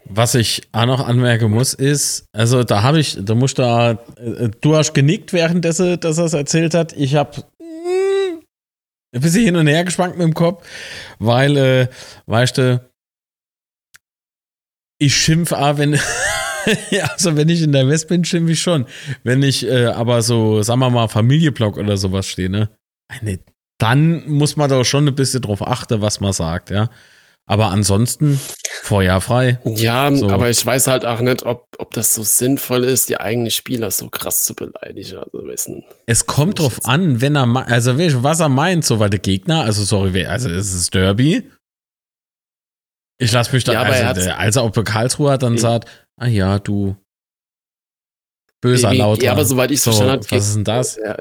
[0.09, 4.51] Was ich auch noch anmerken muss, ist, also da habe ich, da musst da, äh,
[4.61, 6.93] du hast genickt währenddessen, dass er es erzählt hat.
[6.93, 8.39] Ich habe mm,
[9.15, 10.65] ein bisschen hin und her geschwankt mit dem Kopf,
[11.19, 11.89] weil, äh,
[12.27, 12.89] weißt du,
[14.99, 15.99] ich schimpfe auch, wenn,
[16.91, 18.87] ja, also wenn ich in der West bin, schimpfe ich schon.
[19.25, 22.71] Wenn ich äh, aber so, sagen wir mal, Familieblock oder sowas stehe, ne?
[23.09, 23.39] Eine
[23.79, 26.89] dann muss man doch schon ein bisschen drauf achten, was man sagt, ja.
[27.49, 28.41] Aber ansonsten
[28.83, 29.61] feuerfrei.
[29.65, 30.29] Ja, so.
[30.31, 33.93] aber ich weiß halt auch nicht, ob, ob das so sinnvoll ist, die eigenen Spieler
[33.93, 35.19] so krass zu beleidigen.
[35.19, 35.85] Also wissen.
[36.07, 39.85] Es kommt drauf an, wenn er, also was er meint, so weil der Gegner, also
[39.85, 41.49] sorry, also es ist Derby.
[43.19, 46.97] Ich lasse mich da, ja, also, als er auf Karlsruhe dann sagt, ah ja, du
[48.61, 49.25] böser Lauter.
[49.25, 50.31] Ja, aber soweit ich es so, verstanden habe.
[50.31, 50.97] Was ist denn das?
[50.97, 51.17] Ja,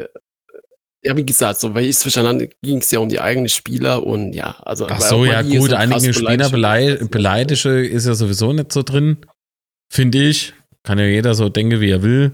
[1.03, 3.47] ja, wie gesagt, so, weil ich es verstanden habe, ging es ja um die eigenen
[3.49, 4.87] Spieler und ja, also.
[4.87, 9.17] Ach so, ja, gut, so einige Spieler beleidige, beleidige ist ja sowieso nicht so drin,
[9.87, 10.53] finde ich.
[10.81, 12.31] Kann ja jeder so denken, wie er will.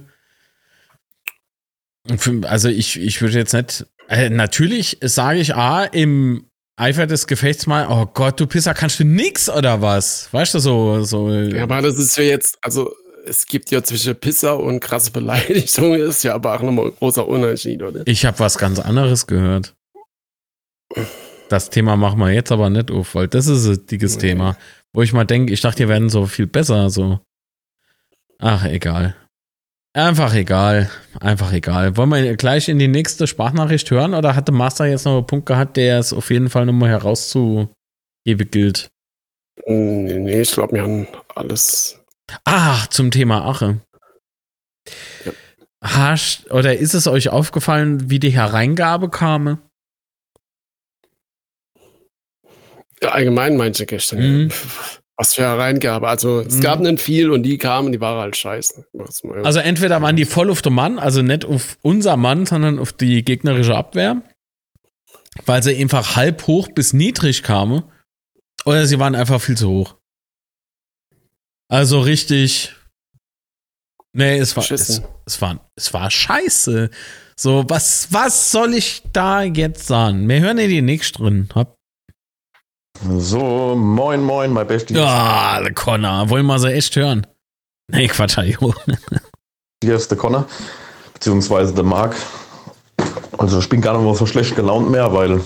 [2.43, 6.50] Also ich, ich würde jetzt nicht, äh, natürlich sage ich A, im
[6.81, 10.27] Eifer des Gefechts mal, oh Gott, du Pisser, kannst du nix oder was?
[10.33, 11.29] Weißt du, so, so.
[11.29, 12.91] Ja, aber das ist ja jetzt, also
[13.23, 17.27] es gibt ja zwischen Pisser und krasse Beleidigung, ist ja aber auch nochmal ein großer
[17.27, 18.01] Unterschied, oder?
[18.05, 19.75] Ich habe was ganz anderes gehört.
[21.49, 24.29] Das Thema machen wir jetzt aber nicht auf, weil das ist ein dickes nee.
[24.29, 24.57] Thema.
[24.91, 27.19] Wo ich mal denke, ich dachte, die werden so viel besser, so.
[28.39, 29.15] Ach, egal.
[29.93, 30.89] Einfach egal.
[31.19, 31.97] Einfach egal.
[31.97, 35.27] Wollen wir gleich in die nächste Sprachnachricht hören oder hat der Master jetzt noch einen
[35.27, 37.75] Punkt gehabt, der es auf jeden Fall nochmal herauszugeben
[38.25, 38.89] gilt?
[39.65, 42.01] Nee, nee ich glaube, wir haben alles
[42.45, 43.81] Ach, zum Thema Ache.
[45.25, 45.31] Ja.
[45.83, 49.59] Hast, oder ist es euch aufgefallen, wie die Hereingabe kam?
[53.01, 54.43] Ja, allgemein meinte ich gestern.
[54.43, 54.51] Mhm.
[55.21, 56.07] Was für Hereingabe.
[56.07, 56.61] Also es mhm.
[56.61, 58.87] gab nicht viel und die kamen, die waren halt scheiße.
[59.43, 62.91] Also entweder waren die voll auf den Mann, also nicht auf unser Mann, sondern auf
[62.91, 64.23] die gegnerische Abwehr,
[65.45, 67.83] weil sie einfach halb hoch bis niedrig kamen.
[68.65, 69.95] Oder sie waren einfach viel zu hoch.
[71.67, 72.73] Also richtig.
[74.13, 76.89] Nee, es war, es, es, war, es war scheiße.
[77.35, 80.27] So, was, was soll ich da jetzt sagen?
[80.27, 81.47] Wir hören ja die nächste drin.
[81.53, 81.75] Hab.
[83.17, 84.93] So, moin, moin, mein Bestie.
[84.93, 86.29] Ja, der Connor.
[86.29, 87.25] Wollen wir sie echt hören?
[87.87, 88.73] Nee, Quatsch, jo.
[89.83, 90.45] Hier ist der Connor,
[91.13, 92.15] beziehungsweise der Marc.
[93.37, 95.41] Also, ich bin gar nicht mehr so schlecht gelaunt mehr, weil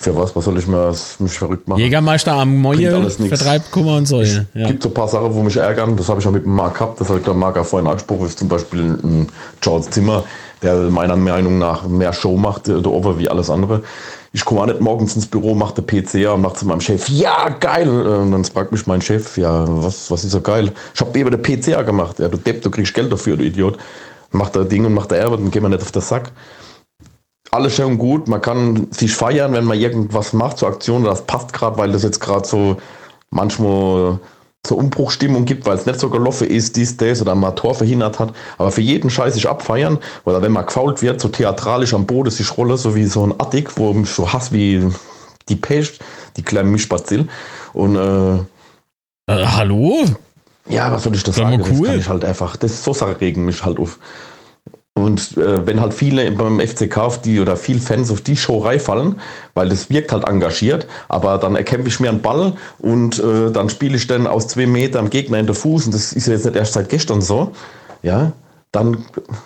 [0.00, 1.80] für was, was soll ich mir, mich verrückt machen?
[1.80, 4.22] Jägermeister am Mäuel vertreibt Kummer und Säue.
[4.22, 4.66] Es ja.
[4.68, 5.96] gibt so ein paar Sachen, wo mich ärgern.
[5.96, 7.00] Das habe ich auch mit dem Marc gehabt.
[7.00, 8.26] Das hat der Marc auch vorhin angesprochen.
[8.26, 9.28] Ist zum Beispiel ein
[9.60, 10.22] Charles Zimmer,
[10.62, 13.82] der meiner Meinung nach mehr Show macht, der Over wie alles andere.
[14.32, 17.08] Ich komme auch nicht morgens ins Büro, mache den PC und mache zu meinem Chef,
[17.08, 17.88] ja, geil.
[17.88, 20.72] Und dann fragt mich mein Chef, ja, was, was ist so geil?
[20.94, 22.18] Ich habe eben den PC gemacht.
[22.18, 23.78] Ja, du Depp, du kriegst Geld dafür, du Idiot.
[24.30, 26.32] Macht er Ding und macht der Erbe, dann gehen wir nicht auf den Sack
[27.50, 28.28] alles schön gut.
[28.28, 31.04] Man kann sich feiern, wenn man irgendwas macht zur Aktion.
[31.04, 32.76] Das passt gerade, weil das jetzt gerade so
[33.30, 34.18] manchmal
[34.64, 38.18] zur Umbruchstimmung gibt, weil es nicht so gelaufen ist, dies, das oder mal Tor verhindert
[38.18, 38.34] hat.
[38.58, 42.30] Aber für jeden Scheiß sich abfeiern oder wenn man gefault wird, so theatralisch am Boden
[42.30, 44.86] sich rolle, so wie so ein Attic, wo mich so Hass wie
[45.48, 46.00] die Pest,
[46.36, 47.28] die kleinen Mischbazil.
[47.72, 48.36] Und äh,
[49.28, 50.04] äh, hallo?
[50.68, 51.62] Ja, was soll ich das sagen?
[51.62, 51.68] Cool.
[51.68, 53.98] Das kann ich halt einfach, das so Sachen regen mich halt auf.
[54.98, 58.68] Und äh, wenn halt viele beim FCK auf die oder viele Fans auf die Show
[58.78, 59.20] fallen,
[59.54, 63.68] weil das wirkt halt engagiert, aber dann erkämpfe ich mir einen Ball und äh, dann
[63.70, 66.44] spiele ich dann aus zwei Metern Gegner in den Fuß und das ist ja jetzt
[66.44, 67.52] nicht erst seit gestern so,
[68.02, 68.32] ja,
[68.72, 69.04] dann,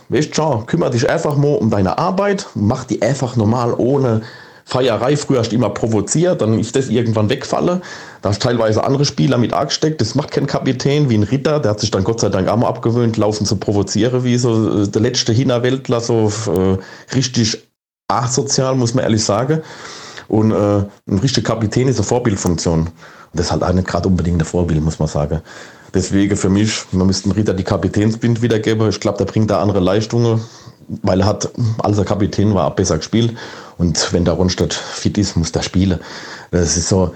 [0.08, 4.22] weißt du kümmere dich einfach mal um deine Arbeit, mach die einfach normal ohne
[4.64, 5.16] Feierei.
[5.16, 7.82] Früher hast du immer provoziert, dann ist das irgendwann wegfalle.
[8.20, 10.00] Da hast teilweise andere Spieler mit angesteckt.
[10.00, 11.60] Das macht kein Kapitän wie ein Ritter.
[11.60, 14.82] Der hat sich dann Gott sei Dank auch mal abgewöhnt, laufen zu provozieren, wie so
[14.82, 17.62] äh, der letzte Hinterweltler, so äh, richtig
[18.08, 19.62] asozial, muss man ehrlich sagen.
[20.28, 22.80] Und äh, ein richtiger Kapitän ist eine Vorbildfunktion.
[22.80, 22.90] Und
[23.32, 25.40] das ist halt auch nicht gerade unbedingt ein Vorbild, muss man sagen.
[25.94, 28.88] Deswegen für mich, man müsste dem Ritter die Kapitänsbind wiedergeben.
[28.88, 30.40] Ich glaube, der bringt da andere Leistungen,
[31.02, 33.36] weil er hat, als er Kapitän war, besser gespielt.
[33.78, 35.98] Und wenn der Rundstadt fit ist, muss der spielen.
[36.50, 37.12] Das ist so,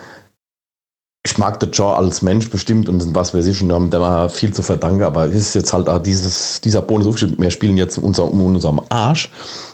[1.27, 4.55] ich mag den Jaw als Mensch bestimmt und was weiß ich, und der war viel
[4.55, 7.21] zu verdanken, aber es ist jetzt halt auch dieses, dieser Bonus.
[7.21, 9.29] Wir spielen jetzt unser, um unserem Arsch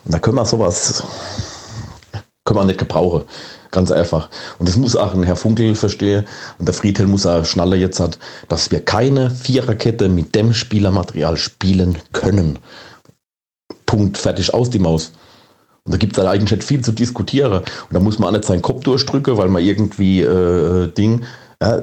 [0.06, 1.02] und da können wir sowas,
[2.44, 3.24] können wir nicht gebrauchen.
[3.70, 4.30] Ganz einfach.
[4.58, 6.24] Und das muss auch ein Herr Funkel verstehen
[6.58, 11.36] und der Friedhelm muss auch schnaller jetzt hat, dass wir keine Viererkette mit dem Spielermaterial
[11.36, 12.58] spielen können.
[13.92, 15.12] Punkt, fertig, aus die Maus.
[15.84, 17.58] Und da gibt es halt eigentlich nicht viel zu diskutieren.
[17.58, 21.24] Und da muss man auch nicht seinen Kopf durchdrücken, weil man irgendwie äh, Ding.
[21.58, 21.82] Äh,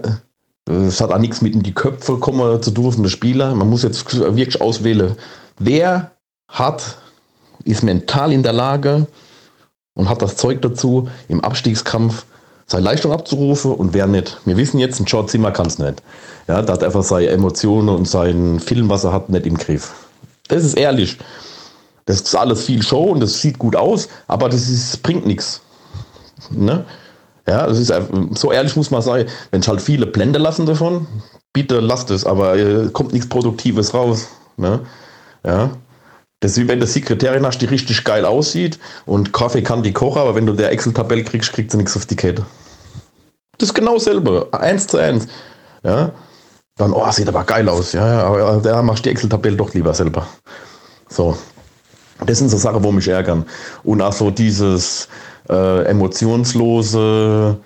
[0.67, 3.53] es hat auch nichts mit in die Köpfe kommen zu dürfen, der Spieler.
[3.53, 5.15] Man muss jetzt wirklich auswählen,
[5.59, 6.11] wer
[6.47, 6.97] hat,
[7.63, 9.05] ist mental in der Lage
[9.93, 12.25] und hat das Zeug dazu, im Abstiegskampf
[12.65, 14.39] seine Leistung abzurufen und wer nicht.
[14.45, 16.01] Wir wissen jetzt, ein George Zimmer kann es nicht.
[16.47, 19.93] Ja, der hat einfach seine Emotionen und seinen Film, was er hat, nicht im Griff.
[20.47, 21.19] Das ist ehrlich.
[22.09, 25.61] Das ist alles viel Show und das sieht gut aus, aber das ist, bringt nichts.
[26.49, 26.83] Ne?
[27.47, 27.93] Ja, das ist
[28.33, 31.05] so ehrlich muss man sein, wenn ich halt viele Blende lassen davon,
[31.53, 34.27] bitte lasst es, aber äh, kommt nichts Produktives raus.
[34.57, 34.79] Ne?
[35.45, 35.69] Ja.
[36.39, 39.93] Das ist wie wenn du Sekretärin hast, die richtig geil aussieht und Kaffee kann die
[39.93, 42.43] kochen, aber wenn du der Excel-Tabelle kriegst, kriegt sie nichts auf die Kette.
[43.59, 45.27] Das ist genau dasselbe, eins zu eins.
[45.83, 46.11] Ja.
[46.75, 47.91] Dann, oh, sieht aber geil aus.
[47.91, 50.25] Ja aber da machst du die Excel-Tabelle doch lieber selber.
[51.07, 51.37] So.
[52.25, 53.45] Das sind so Sachen, wo mich ärgern.
[53.83, 55.07] Und auch so dieses
[55.49, 57.57] äh, emotionslose,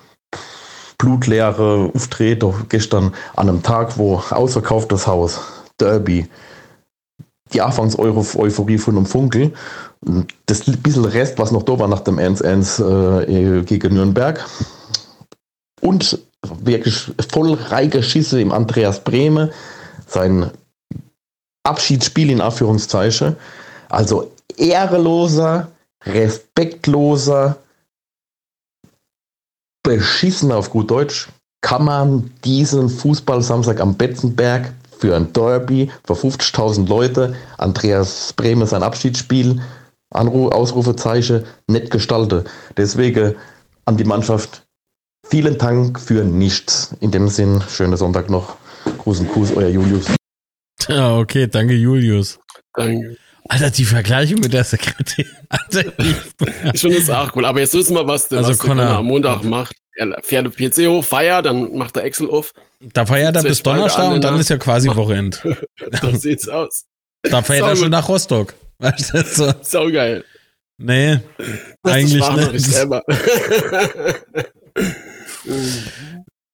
[0.98, 5.40] blutleere Auftreten gestern an einem Tag, wo ausverkauftes Haus,
[5.80, 6.28] Derby,
[7.52, 9.54] die Anfangs-Euphorie von einem Funkel,
[10.46, 14.46] das bisschen Rest, was noch da war nach dem 1-1 äh, gegen Nürnberg
[15.82, 16.20] und
[16.64, 17.58] wirklich voll
[18.02, 19.52] Schisse im Andreas Brehme,
[20.08, 20.52] sein
[21.64, 23.36] Abschiedsspiel in Anführungszeichen.
[23.90, 25.72] Also ehreloser,
[26.06, 27.58] respektloser,
[29.84, 31.28] beschissen auf gut Deutsch,
[31.62, 38.84] kann man diesen Fußball-Samstag am Betzenberg für ein Derby für 50.000 Leute, Andreas Bremer sein
[38.84, 39.62] Abschiedsspiel,
[40.12, 42.46] Anru Ausrufezeichen, nicht gestalten.
[42.78, 43.36] Deswegen
[43.86, 44.64] an die Mannschaft
[45.26, 46.96] vielen Dank für nichts.
[47.00, 48.58] In dem Sinn, schönen Sonntag noch.
[49.00, 50.06] Gruß und Kuss, euer Julius.
[50.88, 52.40] Ja, okay, danke Julius.
[52.74, 53.18] Danke.
[53.54, 55.28] Alter, die Vergleiche mit der Sekretärin.
[56.74, 57.46] ich finde das auch cool.
[57.46, 59.76] Aber jetzt wissen wir, was der, Also was Connor- Connor am Montag macht.
[59.96, 62.54] Er fährt den PC hoch, feiert, dann macht er Excel auf.
[62.80, 65.42] Da feiert er bis Donnerstag und dann ist ja quasi Wochenend.
[66.02, 66.86] So sieht's aus.
[67.22, 68.56] Da fährt er schon nach Rostock.
[68.80, 69.54] Weißt du, so.
[69.62, 70.26] Sau geil.
[70.80, 71.20] Nee,
[71.84, 73.04] Das eigentlich nicht.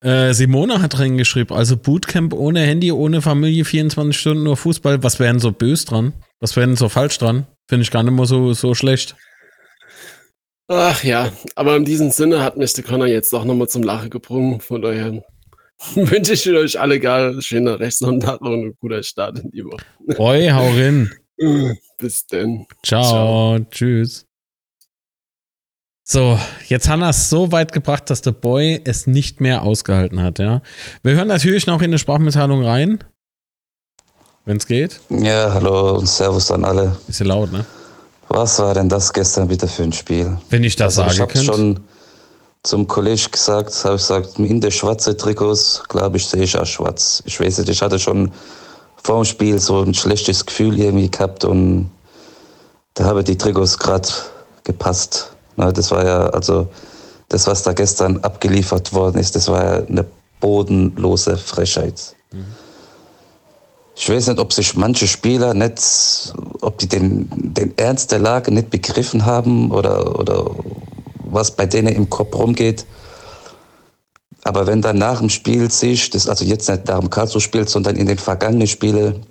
[0.02, 5.02] Äh, Simone hat drin geschrieben, also Bootcamp ohne Handy, ohne Familie, 24 Stunden nur Fußball.
[5.02, 6.14] Was wäre denn so bös dran?
[6.40, 7.46] Was wäre denn so falsch dran?
[7.68, 9.14] Finde ich gar nicht mehr so, so schlecht.
[10.68, 14.08] Ach ja, aber in diesem Sinne hat mich der Connor jetzt doch nochmal zum Lachen
[14.08, 14.60] gebrungen.
[14.60, 15.22] Von daher
[15.94, 19.84] wünsche ich euch alle geil, schöner Rechtssonntag und ein guter Start in die Woche.
[20.16, 21.10] Boy, hau rein.
[21.98, 22.66] Bis denn.
[22.82, 24.26] Ciao, tschüss.
[26.04, 30.20] So, jetzt haben wir es so weit gebracht, dass der Boy es nicht mehr ausgehalten
[30.20, 30.62] hat, ja.
[31.02, 33.04] Wir hören natürlich noch in eine Sprachmitteilung rein.
[34.50, 34.98] Wenn es geht.
[35.10, 36.96] Ja, hallo und Servus an alle.
[37.06, 37.64] Ja laut, ne?
[38.30, 40.38] Was war denn das gestern bitte für ein Spiel?
[40.48, 41.44] Wenn ich das Also ich sage, habe könnt.
[41.44, 41.80] schon
[42.64, 46.66] zum Kollege gesagt, habe ich gesagt, in der schwarze Trikots, glaube ich, sehe ich auch
[46.66, 47.22] schwarz.
[47.26, 48.32] Ich weiß nicht, ich hatte schon
[49.00, 51.88] vor dem Spiel so ein schlechtes Gefühl irgendwie gehabt und
[52.94, 54.08] da habe die Trikots gerade
[54.64, 55.30] gepasst.
[55.54, 56.66] Na, das war ja, also
[57.28, 60.04] das, was da gestern abgeliefert worden ist, das war ja eine
[60.40, 62.16] bodenlose Frechheit.
[64.00, 66.32] Ich weiß nicht, ob sich manche Spieler nicht,
[66.62, 70.52] ob die den, den Ernst der Lage nicht begriffen haben oder, oder
[71.26, 72.86] was bei denen im Kopf rumgeht.
[74.42, 77.68] Aber wenn dann nach dem Spiel sich, das also jetzt nicht nach dem Karlsruhe spielt,
[77.68, 79.26] sondern in den vergangenen Spielen,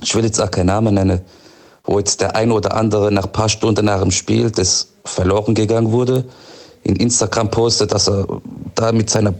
[0.00, 1.20] ich will jetzt auch keinen Namen nennen,
[1.84, 5.54] wo jetzt der ein oder andere nach ein paar Stunden nach dem Spiel, das verloren
[5.54, 6.24] gegangen wurde,
[6.82, 8.26] in Instagram postet, dass er
[8.74, 9.34] da mit seiner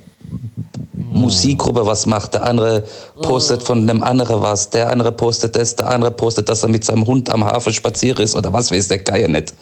[0.92, 2.84] Musikgruppe was macht, der andere
[3.22, 6.84] postet von einem anderen was, der andere postet das, der andere postet, dass er mit
[6.84, 9.54] seinem Hund am Hafen spazieren ist oder was weiß der Geier nicht.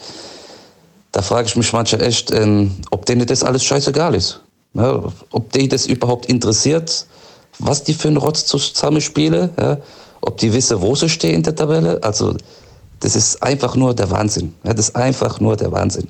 [1.12, 4.40] Da frage ich mich manchmal echt, ähm, ob denen das alles scheißegal ist.
[4.74, 7.06] Ja, ob die das überhaupt interessiert,
[7.58, 9.76] was die für einen Rotz zusammenspielen, ja,
[10.22, 11.98] ob die wissen, wo sie stehen in der Tabelle.
[12.02, 12.34] Also,
[13.00, 14.54] das ist einfach nur der Wahnsinn.
[14.64, 16.08] Ja, das ist einfach nur der Wahnsinn.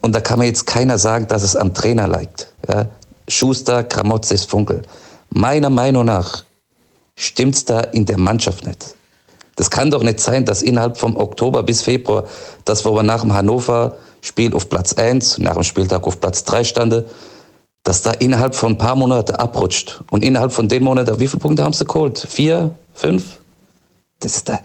[0.00, 2.52] Und da kann mir jetzt keiner sagen, dass es am Trainer liegt.
[2.68, 2.86] Ja.
[3.28, 4.82] Schuster, Kramotzes, Funkel.
[5.30, 6.44] Meiner Meinung nach
[7.16, 8.94] stimmt's da in der Mannschaft nicht.
[9.56, 12.24] Das kann doch nicht sein, dass innerhalb vom Oktober bis Februar,
[12.64, 16.64] das wo wir nach dem Hannover-Spiel auf Platz 1, nach dem Spieltag auf Platz 3
[16.64, 17.06] stande,
[17.82, 20.00] dass da innerhalb von ein paar Monaten abrutscht.
[20.10, 22.18] Und innerhalb von den Monaten, wie viele Punkte haben sie geholt?
[22.18, 22.74] Vier?
[22.94, 23.38] Fünf?
[24.20, 24.60] Das, ist da,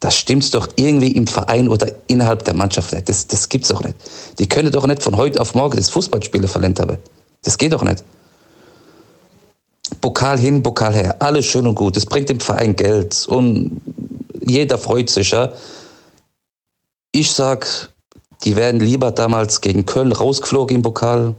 [0.00, 3.08] das stimmt doch irgendwie im Verein oder innerhalb der Mannschaft nicht.
[3.08, 3.96] Das, das gibt's doch nicht.
[4.38, 6.98] Die können doch nicht von heute auf morgen das Fußballspiele verlernt haben.
[7.42, 8.04] Das geht doch nicht.
[10.00, 11.96] Pokal hin, Pokal her, alles schön und gut.
[11.96, 13.80] Das bringt dem Verein Geld und
[14.46, 15.30] jeder freut sich.
[15.30, 15.52] Ja.
[17.12, 17.90] Ich sag,
[18.44, 21.34] die wären lieber damals gegen Köln rausgeflogen im Pokal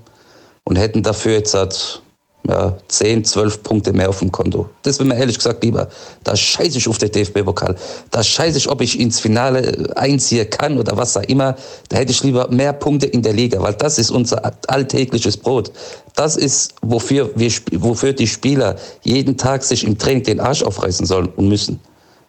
[0.64, 2.02] und hätten dafür jetzt halt,
[2.48, 4.70] ja, 10, 12 Punkte mehr auf dem Konto.
[4.84, 5.89] Das wäre mir ehrlich gesagt lieber.
[6.24, 7.76] Da scheiße ich auf den DFB-Pokal.
[8.12, 11.56] Da scheiße ich, ob ich ins Finale einziehen kann oder was auch immer.
[11.89, 15.72] Da hätte ich lieber mehr Punkte in der Liga, weil das ist unser alltägliches Brot.
[16.16, 21.06] Das ist, wofür, wir, wofür die Spieler jeden Tag sich im Training den Arsch aufreißen
[21.06, 21.80] sollen und müssen.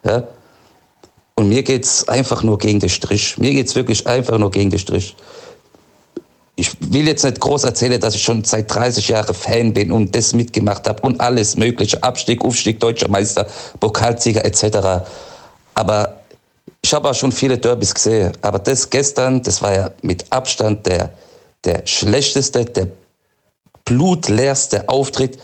[0.03, 0.27] Ja?
[1.35, 3.37] Und mir geht's einfach nur gegen den Strich.
[3.37, 5.15] Mir geht's wirklich einfach nur gegen den Strich.
[6.59, 10.13] Ich will jetzt nicht groß erzählen, dass ich schon seit 30 Jahren Fan bin und
[10.13, 12.03] das mitgemacht habe und alles mögliche.
[12.03, 13.47] Abstieg, Aufstieg, Deutscher Meister,
[13.79, 15.05] Pokalsieger etc.
[15.73, 16.19] Aber
[16.81, 18.33] ich habe auch schon viele Derbys gesehen.
[18.41, 21.13] Aber das gestern, das war ja mit Abstand der,
[21.63, 22.89] der schlechteste, der
[23.85, 25.39] blutleerste Auftritt,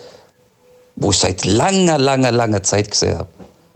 [0.97, 3.29] wo ich seit langer, langer, langer Zeit gesehen habe.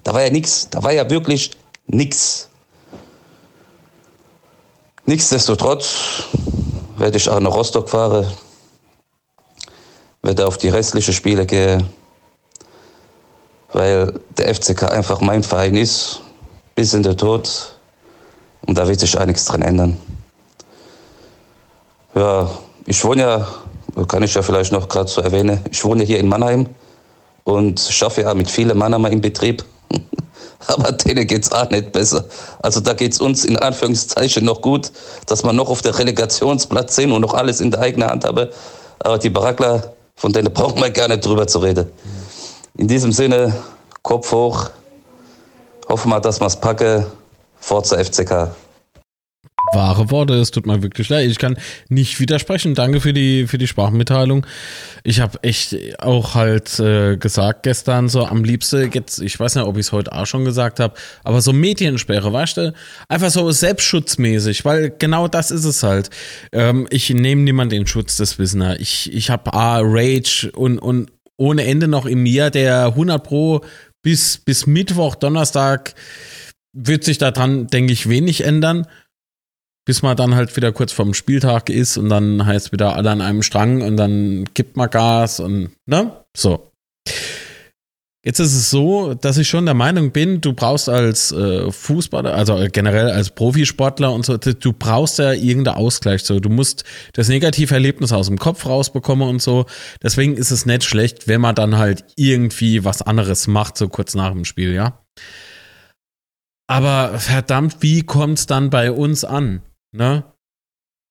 [0.04, 0.68] Da war ja nichts.
[0.70, 1.52] Da war ja wirklich
[1.88, 2.50] nichts.
[5.06, 6.26] Nichtsdestotrotz
[7.00, 8.28] werde ich auch nach Rostock fahren,
[10.22, 11.90] werde auf die restlichen Spiele gehen,
[13.72, 16.22] weil der FCK einfach mein Verein ist,
[16.76, 17.76] bis in der Tod.
[18.66, 19.98] Und da wird sich einiges dran ändern.
[22.16, 22.50] Ja,
[22.86, 23.48] ich wohne ja,
[24.08, 26.68] kann ich ja vielleicht noch gerade so erwähnen, ich wohne hier in Mannheim
[27.46, 29.64] und schaffe ja mit vielen Mannheimer im Betrieb.
[30.68, 32.26] aber denen geht es auch nicht besser.
[32.62, 34.92] Also da geht es uns in Anführungszeichen noch gut,
[35.26, 38.50] dass wir noch auf der Relegationsplatz sind und noch alles in der eigenen Hand haben.
[39.00, 41.92] Aber die Barackler, von denen brauchen wir gar nicht drüber zu reden.
[42.78, 43.56] In diesem Sinne,
[44.04, 44.70] Kopf hoch,
[45.88, 47.06] hoffen wir, dass wir es packen.
[47.62, 48.50] Forza FCK
[49.74, 50.36] wahre Worte.
[50.36, 51.30] Es tut mir wirklich leid.
[51.30, 51.58] Ich kann
[51.90, 52.76] nicht widersprechen.
[52.76, 54.46] Danke für die, für die Sprachmitteilung.
[55.04, 59.66] Ich habe echt auch halt äh, gesagt gestern so am liebsten, jetzt, ich weiß nicht,
[59.66, 60.94] ob ich es heute auch schon gesagt habe,
[61.24, 62.74] aber so Mediensperre, weißt du?
[63.08, 66.10] Einfach so selbstschutzmäßig, weil genau das ist es halt.
[66.52, 68.78] Ähm, ich nehme niemand den Schutz des Wissens.
[68.80, 73.62] Ich, ich habe A, Rage und, und ohne Ende noch in mir, der 100 Pro
[74.02, 75.94] bis, bis Mittwoch, Donnerstag
[76.74, 78.86] wird sich daran, denke ich, wenig ändern
[79.90, 83.22] bis man dann halt wieder kurz vorm Spieltag ist und dann heißt wieder alle an
[83.22, 86.12] einem Strang und dann gibt man Gas und, ne?
[86.38, 86.72] So.
[88.24, 92.36] Jetzt ist es so, dass ich schon der Meinung bin, du brauchst als äh, Fußballer,
[92.36, 96.22] also generell als Profisportler und so, du brauchst ja irgendeinen Ausgleich.
[96.22, 96.84] So, du musst
[97.14, 99.66] das negative Erlebnis aus dem Kopf rausbekommen und so.
[100.04, 104.14] Deswegen ist es nicht schlecht, wenn man dann halt irgendwie was anderes macht, so kurz
[104.14, 105.02] nach dem Spiel, ja.
[106.68, 109.64] Aber verdammt, wie kommt es dann bei uns an?
[109.92, 110.24] Ne?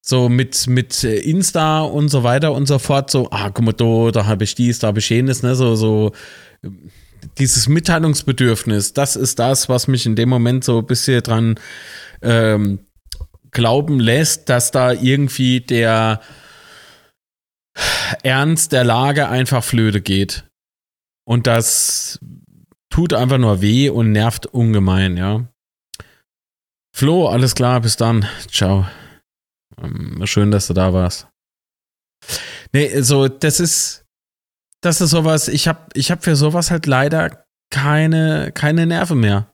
[0.01, 4.11] So mit, mit Insta und so weiter und so fort, so, ah, guck mal, da,
[4.11, 5.55] da habe ich dies, da habe ich jenes, ne?
[5.55, 6.13] So, so
[7.37, 11.59] dieses Mitteilungsbedürfnis, das ist das, was mich in dem Moment so ein bisschen dran
[12.21, 12.79] ähm,
[13.51, 16.21] glauben lässt, dass da irgendwie der
[18.23, 20.45] Ernst der Lage einfach flöte geht.
[21.25, 22.19] Und das
[22.89, 25.47] tut einfach nur weh und nervt ungemein, ja.
[26.99, 28.27] Flo, alles klar, bis dann.
[28.51, 28.85] Ciao.
[29.81, 31.29] Ähm, schön, dass du da warst.
[32.73, 34.05] Nee, so, das ist,
[34.81, 39.49] das ist sowas, ich hab, ich hab für sowas halt leider keine, keine Nerven mehr.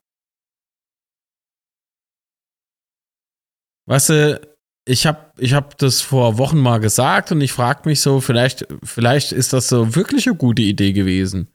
[3.88, 8.02] Weißt du, ich hab, ich hab das vor Wochen mal gesagt und ich frag mich
[8.02, 11.54] so, vielleicht, vielleicht ist das so wirklich eine gute Idee gewesen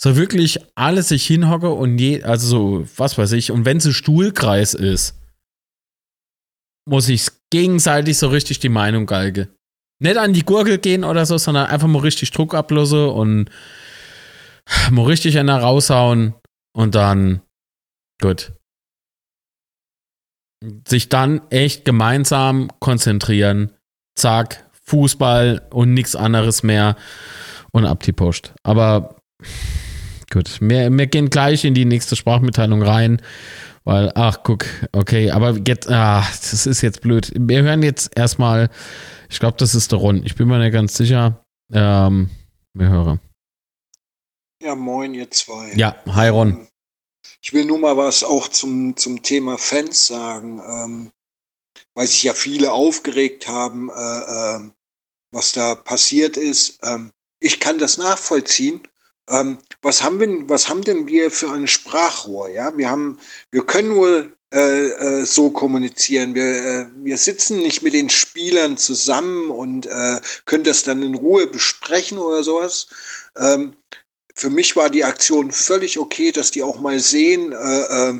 [0.00, 3.86] so wirklich alles sich hinhocke und je, also so, was weiß ich, und wenn es
[3.86, 5.18] ein Stuhlkreis ist,
[6.88, 9.48] muss ich gegenseitig so richtig die Meinung galge.
[10.00, 13.50] Nicht an die Gurgel gehen oder so, sondern einfach mal richtig Druck ablöse und
[14.90, 16.34] mal richtig einer raushauen
[16.72, 17.42] und dann
[18.20, 18.52] gut.
[20.86, 23.72] Sich dann echt gemeinsam konzentrieren.
[24.14, 26.96] Zack, Fußball und nichts anderes mehr
[27.72, 28.54] und ab die Post.
[28.62, 29.16] Aber
[30.30, 33.22] Gut, wir, wir gehen gleich in die nächste Sprachmitteilung rein,
[33.84, 37.32] weil, ach, guck, okay, aber jetzt, ah, das ist jetzt blöd.
[37.34, 38.68] Wir hören jetzt erstmal,
[39.30, 40.22] ich glaube, das ist der Ron.
[40.26, 41.42] Ich bin mir nicht ganz sicher.
[41.72, 42.28] Ähm,
[42.74, 43.20] wir hören.
[44.62, 45.72] Ja, moin, ihr zwei.
[45.74, 46.48] Ja, hi Ron.
[46.48, 46.68] Ähm,
[47.40, 51.10] ich will nur mal was auch zum, zum Thema Fans sagen, ähm,
[51.94, 54.70] weil sich ja viele aufgeregt haben, äh, äh,
[55.30, 56.80] was da passiert ist.
[56.82, 58.82] Ähm, ich kann das nachvollziehen
[59.28, 62.48] ähm, was haben wir, was haben denn wir für ein Sprachrohr?
[62.48, 63.18] Ja, wir haben,
[63.50, 66.34] wir können wohl äh, äh, so kommunizieren.
[66.34, 71.14] Wir, äh, wir sitzen nicht mit den Spielern zusammen und äh, können das dann in
[71.14, 72.86] Ruhe besprechen oder sowas.
[73.36, 73.76] Ähm,
[74.34, 78.10] für mich war die Aktion völlig okay, dass die auch mal sehen, äh,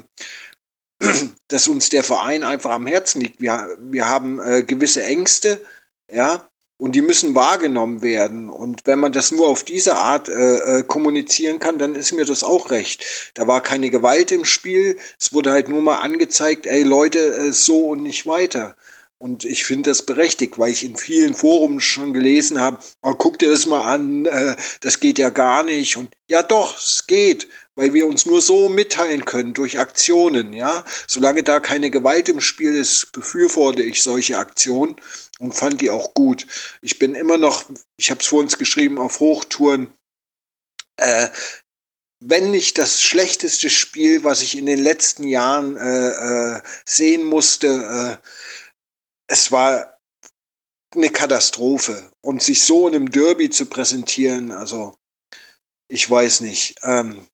[1.00, 3.40] äh, dass uns der Verein einfach am Herzen liegt.
[3.40, 5.64] Wir, wir haben äh, gewisse Ängste,
[6.12, 6.48] ja,
[6.78, 8.48] und die müssen wahrgenommen werden.
[8.48, 12.24] Und wenn man das nur auf diese Art äh, äh, kommunizieren kann, dann ist mir
[12.24, 13.04] das auch recht.
[13.34, 14.96] Da war keine Gewalt im Spiel.
[15.20, 18.76] Es wurde halt nur mal angezeigt, ey Leute, äh, so und nicht weiter.
[19.20, 23.40] Und ich finde das berechtigt, weil ich in vielen Foren schon gelesen habe, oh, guck
[23.40, 25.96] dir das mal an, äh, das geht ja gar nicht.
[25.96, 30.84] Und ja doch, es geht, weil wir uns nur so mitteilen können durch Aktionen, ja.
[31.08, 34.94] Solange da keine Gewalt im Spiel ist, befürworte ich solche Aktionen
[35.38, 36.46] und fand die auch gut.
[36.82, 37.64] Ich bin immer noch,
[37.96, 39.92] ich habe es vor uns geschrieben, auf Hochtouren.
[40.96, 41.28] Äh,
[42.20, 48.18] wenn nicht das schlechteste Spiel, was ich in den letzten Jahren äh, äh, sehen musste,
[48.22, 48.28] äh,
[49.28, 49.98] es war
[50.94, 52.10] eine Katastrophe.
[52.20, 54.96] Und sich so in einem Derby zu präsentieren, also
[55.88, 56.76] ich weiß nicht.
[56.82, 57.26] Ähm,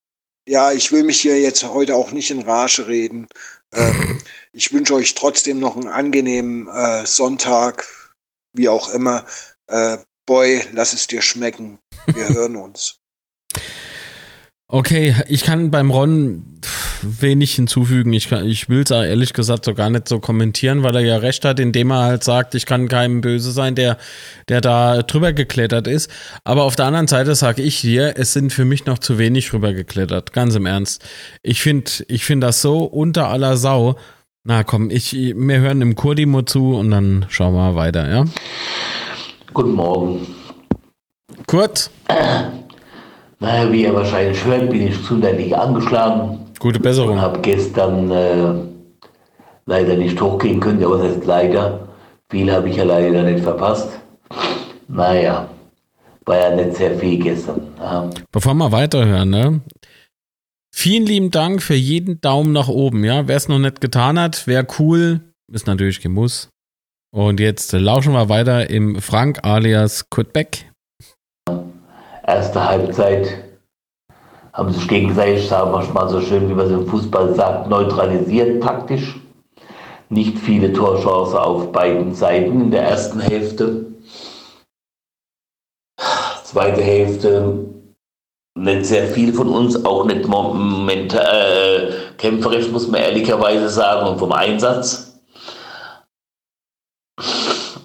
[0.47, 3.27] ja, ich will mich hier jetzt heute auch nicht in Rage reden.
[3.73, 4.21] Ähm,
[4.55, 7.87] ich wünsche euch trotzdem noch einen angenehmen äh, Sonntag,
[8.53, 9.27] wie auch immer.
[9.67, 11.79] Äh, Boy, lass es dir schmecken.
[12.07, 12.97] Wir hören uns.
[14.67, 16.61] Okay, ich kann beim Ron
[17.03, 18.15] wenig hinzufügen.
[18.15, 21.45] Ich, ich will es ehrlich gesagt so gar nicht so kommentieren, weil er ja recht
[21.45, 23.99] hat, indem er halt sagt, ich kann keinem böse sein, der,
[24.49, 26.11] der da drüber geklettert ist.
[26.45, 29.53] Aber auf der anderen Seite sage ich dir, es sind für mich noch zu wenig
[29.53, 30.33] rüber geklettert.
[30.33, 31.05] Ganz im Ernst.
[31.43, 33.97] Ich finde ich find das so unter aller Sau.
[34.47, 38.25] Na komm, ich, wir hören dem Kurdimo zu und dann schauen wir weiter, ja?
[39.55, 40.27] Guten Morgen.
[41.47, 41.91] Kurt?
[43.41, 46.39] Naja, wie ihr wahrscheinlich hört, bin ich gesundheitlich angeschlagen.
[46.59, 47.15] Gute Besserung.
[47.15, 48.55] Und habe gestern äh,
[49.67, 51.89] leider nicht hochgehen können, aber das heißt leider.
[52.31, 54.01] Viel habe ich ja leider nicht verpasst.
[54.89, 55.47] Naja,
[56.25, 57.67] war ja nicht sehr viel gestern.
[57.79, 58.09] Ja.
[58.33, 59.61] Bevor wir weiterhören, ne?
[60.77, 63.29] Vielen lieben Dank für jeden Daumen nach oben, ja.
[63.29, 65.21] Wer es noch nicht getan hat, wäre cool.
[65.51, 66.49] Ist natürlich kein Muss.
[67.15, 70.69] Und jetzt lauschen wir weiter im Frank alias Kurt Beck.
[72.27, 73.45] Erste Halbzeit
[74.53, 78.61] haben sich gegenseitig, sagen wir mal so schön, wie man es im Fußball sagt, neutralisiert
[78.61, 79.21] taktisch.
[80.09, 83.87] Nicht viele Torchancen auf beiden Seiten in der ersten Hälfte.
[86.43, 87.74] Zweite Hälfte
[88.55, 94.19] nicht sehr viel von uns, auch nicht momentan äh, kämpferisch, muss man ehrlicherweise sagen, und
[94.19, 95.21] vom Einsatz.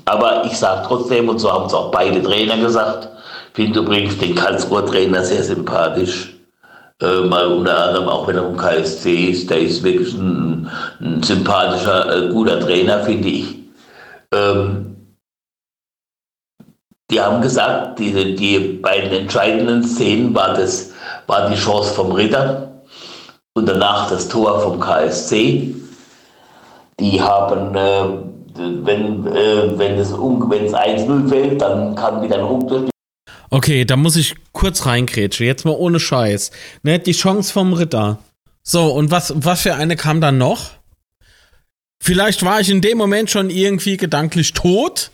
[0.06, 3.10] Aber ich sage trotzdem, und so haben es auch beide Trainer gesagt,
[3.54, 6.36] finde übrigens den Karlsruher Trainer sehr sympathisch.
[7.02, 11.24] Äh, mal unter anderem, auch wenn er vom KSC ist, der ist wirklich ein, ein
[11.24, 13.56] sympathischer, äh, guter Trainer, finde ich.
[14.34, 14.89] Ähm,
[17.10, 20.91] die haben gesagt, die, die beiden entscheidenden Szenen war, das,
[21.28, 22.84] war die Chance vom Ritter
[23.53, 25.76] und danach das Tor vom KSC.
[26.99, 28.03] Die haben, äh,
[28.57, 32.89] wenn, äh, wenn es, wenn es 1-0 fällt, dann kann wieder ein Ruck
[33.51, 35.45] Okay, da muss ich kurz reingrätschen.
[35.45, 36.51] Jetzt mal ohne Scheiß.
[36.84, 38.20] Ne, die Chance vom Ritter.
[38.62, 40.72] So, und was, was für eine kam dann noch?
[42.01, 45.12] Vielleicht war ich in dem Moment schon irgendwie gedanklich tot.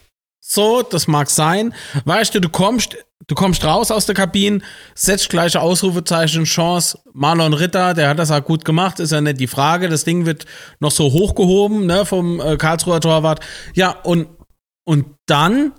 [0.48, 1.74] So, das mag sein.
[2.06, 4.62] Weißt du, du kommst, du kommst raus aus der Kabine,
[4.94, 7.00] setzt gleiche Ausrufezeichen, Chance.
[7.14, 9.90] Marlon Ritter, der hat das auch gut gemacht, ist ja nicht die Frage.
[9.90, 10.46] Das Ding wird
[10.80, 13.40] noch so hochgehoben, ne, vom äh, Karlsruher Torwart.
[13.74, 14.28] Ja, und,
[14.86, 15.72] und dann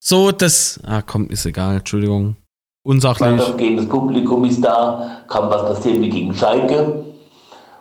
[0.00, 0.80] so, das.
[0.84, 2.36] Ah, komm, ist egal, Entschuldigung.
[2.82, 3.56] Unsachlich.
[3.56, 7.04] Gegen das Publikum ist da, kann was passieren wie gegen Schalke.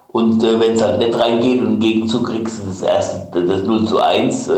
[0.09, 3.87] Und äh, wenn es halt nicht reingeht und im Gegenzug kriegst das erste, das 0
[3.87, 4.53] zu 1 äh,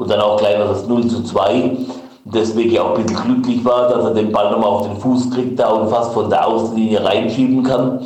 [0.00, 1.76] und dann auch gleich noch das 0 zu 2.
[2.24, 5.58] Deswegen auch ein bisschen glücklich war, dass er den Ball nochmal auf den Fuß kriegt
[5.58, 8.00] da und fast von der Außenlinie reinschieben kann.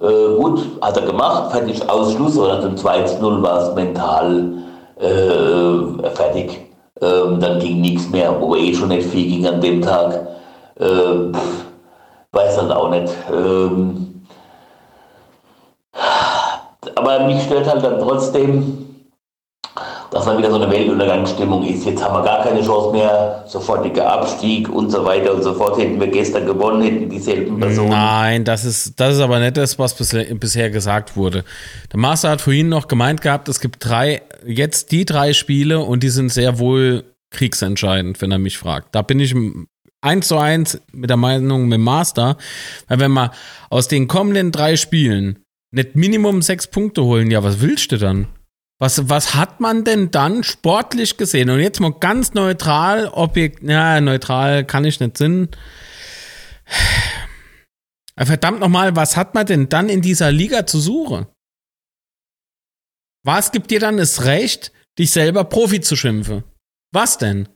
[0.00, 4.52] Äh, gut, hat er gemacht, fertig Ausschluss, oder zum 2 zu 0 war es mental
[4.98, 6.60] äh, fertig.
[7.00, 10.26] Ähm, dann ging nichts mehr, wo eh schon nicht viel ging an dem Tag.
[10.80, 11.32] Ähm,
[12.32, 13.12] weiß halt auch nicht.
[13.32, 14.24] Ähm,
[16.96, 18.91] aber mich stört halt dann trotzdem,
[20.12, 21.86] dass dann wieder so eine Weltuntergangsstimmung ist.
[21.86, 25.78] Jetzt haben wir gar keine Chance mehr, sofortiger Abstieg und so weiter und so fort.
[25.78, 27.88] Hätten wir gestern gewonnen, hätten dieselben Personen.
[27.88, 31.44] Nein, das ist, das ist aber nicht das, was bisher, bisher gesagt wurde.
[31.90, 36.02] Der Master hat vorhin noch gemeint gehabt, es gibt drei, jetzt die drei Spiele und
[36.02, 38.94] die sind sehr wohl kriegsentscheidend, wenn er mich fragt.
[38.94, 39.34] Da bin ich
[40.02, 42.36] eins zu eins mit der Meinung mit Master,
[42.86, 43.30] weil wenn wir
[43.70, 45.38] aus den kommenden drei Spielen
[45.70, 48.26] nicht Minimum sechs Punkte holen, ja, was willst du dann?
[48.82, 51.50] Was, was hat man denn dann sportlich gesehen?
[51.50, 55.56] Und jetzt mal ganz neutral, objekt, ja, neutral kann ich nicht sind.
[58.18, 61.26] Verdammt nochmal, was hat man denn dann in dieser Liga zu suchen?
[63.24, 66.42] Was gibt dir dann das Recht, dich selber Profi zu schimpfen?
[66.92, 67.48] Was denn?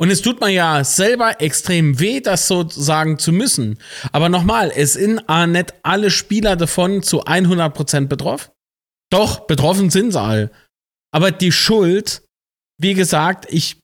[0.00, 3.78] Und es tut mir ja selber extrem weh, das so sagen zu müssen.
[4.10, 8.53] Aber nochmal, es sind nicht alle Spieler davon zu 100% betroffen.
[9.14, 10.50] Doch, betroffen sind sie alle.
[11.12, 12.24] Aber die Schuld,
[12.82, 13.78] wie gesagt, ich,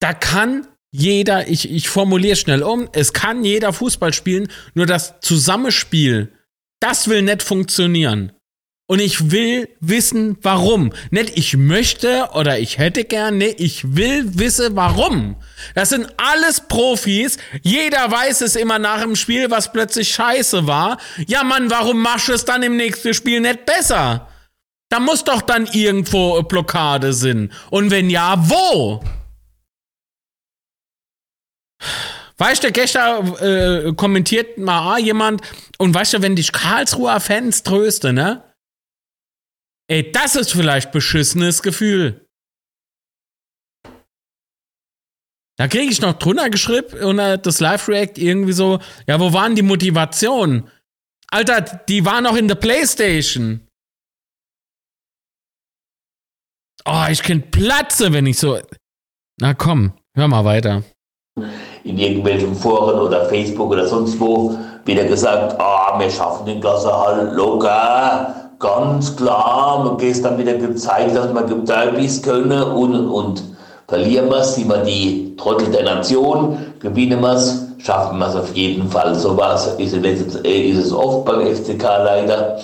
[0.00, 5.20] da kann jeder, ich, ich formuliere schnell um, es kann jeder Fußball spielen, nur das
[5.20, 6.32] Zusammenspiel,
[6.80, 8.32] das will nicht funktionieren.
[8.86, 10.92] Und ich will wissen, warum.
[11.10, 15.36] Nicht ich möchte oder ich hätte gern, nee, ich will wissen, warum.
[15.74, 17.38] Das sind alles Profis.
[17.62, 20.98] Jeder weiß es immer nach dem Spiel, was plötzlich scheiße war.
[21.26, 24.28] Ja, Mann, warum machst du es dann im nächsten Spiel nicht besser?
[24.90, 27.52] Da muss doch dann irgendwo Blockade sind.
[27.70, 29.02] Und wenn ja, wo?
[32.36, 35.40] Weißt du, gestern äh, kommentiert mal jemand,
[35.78, 38.42] und weißt du, wenn dich Karlsruher Fans tröste, ne?
[39.86, 42.26] Ey, das ist vielleicht beschissenes Gefühl.
[45.56, 49.62] Da kriege ich noch drunter geschrieben unter das Live-React irgendwie so, ja, wo waren die
[49.62, 50.68] Motivationen?
[51.30, 53.66] Alter, die waren noch in der Playstation.
[56.84, 58.58] Oh, ich kenn Platze, wenn ich so.
[59.40, 60.82] Na komm, hör mal weiter.
[61.84, 67.32] In irgendwelchen Foren oder Facebook oder sonst wo wieder gesagt, ah, wir schaffen den Klassenerhalt
[67.34, 73.42] locker ganz klar, man gestern wieder gezeigt, dass man Derbys können und und und.
[73.86, 78.34] Verlieren wir es, sind wir die Trottel der Nation, gewinnen wir es, schaffen wir es
[78.34, 79.14] auf jeden Fall.
[79.14, 82.56] So war es, ist, ist es oft beim FCK leider.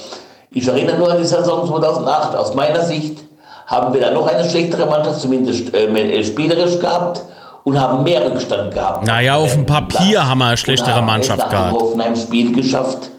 [0.53, 2.35] Ich erinnere nur an die Saison 2008.
[2.35, 3.19] Aus meiner Sicht
[3.67, 7.21] haben wir da noch eine schlechtere Mannschaft, zumindest äh, spielerisch gehabt
[7.65, 9.07] und haben mehr Rückstand gehabt.
[9.07, 11.75] Naja, auf dem Papier haben wir eine schlechtere Mannschaft gehabt.
[11.75, 13.11] Wir haben ein Spiel geschafft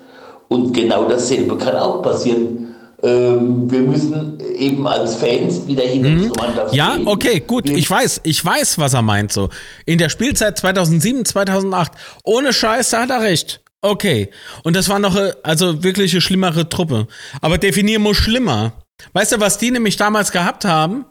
[0.49, 2.70] und genau dasselbe kann auch passieren.
[3.03, 6.32] Ähm, wir müssen eben als Fans wieder hin mhm.
[6.72, 7.68] Ja, okay, gut.
[7.69, 9.49] Ich weiß, ich weiß, was er meint so.
[9.86, 11.91] In der Spielzeit 2007, 2008,
[12.23, 13.61] ohne Scheiß, da hat er recht.
[13.82, 14.30] Okay.
[14.64, 17.07] Und das war noch, äh, also wirklich eine schlimmere Truppe.
[17.41, 18.73] Aber definieren muss schlimmer.
[19.14, 21.06] Weißt du, was die nämlich damals gehabt haben?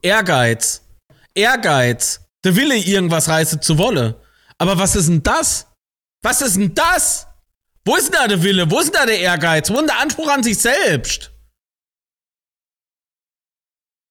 [0.00, 0.82] Ehrgeiz.
[1.34, 2.22] Ehrgeiz.
[2.44, 4.22] Der Wille, irgendwas reißen zu wolle.
[4.58, 5.66] Aber was ist denn das?
[6.22, 7.26] Was ist denn das?
[7.86, 8.68] Wo ist denn da der Wille?
[8.68, 9.70] Wo ist denn da der Ehrgeiz?
[9.70, 11.30] Wo ist denn der Anspruch an sich selbst?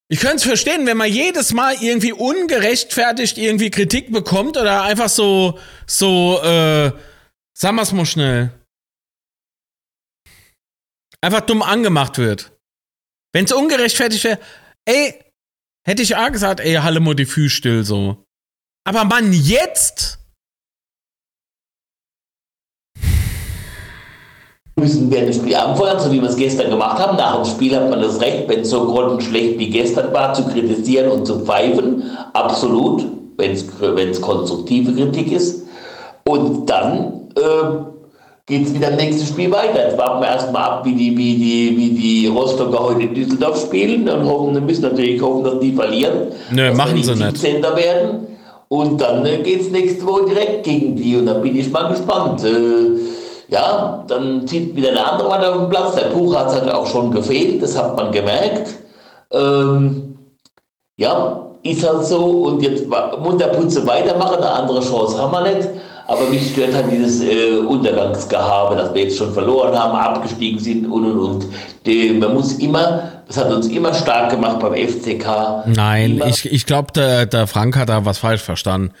[0.08, 5.10] Ich könnte es verstehen, wenn man jedes Mal irgendwie ungerechtfertigt irgendwie Kritik bekommt oder einfach
[5.10, 6.92] so, so, äh,
[7.54, 8.50] sagen wir es mal schnell.
[11.20, 12.52] Einfach dumm angemacht wird.
[13.34, 14.40] Wenn es ungerechtfertigt wäre,
[14.86, 15.22] ey,
[15.86, 18.24] hätte ich auch gesagt, ey, halle mal die Füße still so.
[18.84, 20.18] Aber Mann, jetzt
[24.78, 27.16] müssen wir das Spiel anfeuern, so wie wir es gestern gemacht haben.
[27.16, 30.44] Nach dem Spiel hat man das Recht, wenn es so grottenschlecht wie gestern war, zu
[30.44, 32.02] kritisieren und zu pfeifen.
[32.34, 33.06] Absolut,
[33.38, 35.66] wenn es konstruktive Kritik ist.
[36.24, 37.42] Und dann äh,
[38.44, 39.88] geht es wieder im nächsten Spiel weiter.
[39.88, 43.58] Jetzt warten wir erstmal ab, wie die, wie, die, wie die Rostocker heute in Düsseldorf
[43.58, 46.32] spielen und hoffen, wir müssen natürlich hoffen, dass die verlieren.
[46.50, 47.42] Nö, machen sie nicht.
[47.42, 48.26] Werden.
[48.68, 51.88] Und dann äh, geht es nächste Woche direkt gegen die und dann bin ich mal
[51.88, 52.44] gespannt.
[52.44, 53.16] Äh,
[53.48, 55.94] ja, dann zieht wieder eine andere Mann auf den Platz.
[55.94, 58.74] Der Buchharz hat auch schon gefehlt, das hat man gemerkt.
[59.30, 60.18] Ähm,
[60.96, 62.24] ja, ist halt so.
[62.24, 65.68] Und jetzt Munterputze weitermachen, eine andere Chance haben wir nicht.
[66.08, 70.86] Aber mich stört halt dieses äh, Untergangsgehabe, dass wir jetzt schon verloren haben, abgestiegen sind
[70.86, 71.46] und und und.
[71.84, 75.66] Die, man muss immer, das hat uns immer stark gemacht beim FCK.
[75.66, 78.92] Nein, ich, ich glaube, der, der Frank hat da was falsch verstanden.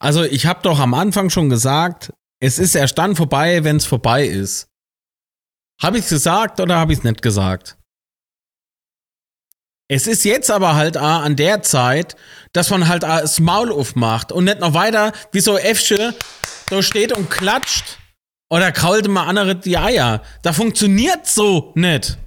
[0.00, 2.12] Also ich habe doch am Anfang schon gesagt,
[2.44, 4.68] es ist erst dann vorbei, wenn es vorbei ist.
[5.80, 7.78] Habe ich es gesagt oder habe ich es nicht gesagt?
[9.90, 12.16] Es ist jetzt aber halt an der Zeit,
[12.52, 16.14] dass man halt das Maul aufmacht und nicht noch weiter wie so Äffsche
[16.68, 17.98] so steht und klatscht
[18.50, 20.22] oder kraulte mal andere die Eier.
[20.42, 22.18] Da funktioniert so nicht.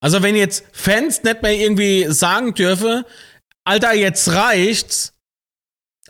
[0.00, 3.04] Also wenn jetzt Fans nicht mehr irgendwie sagen dürfen,
[3.64, 5.13] Alter, jetzt reicht's, Ah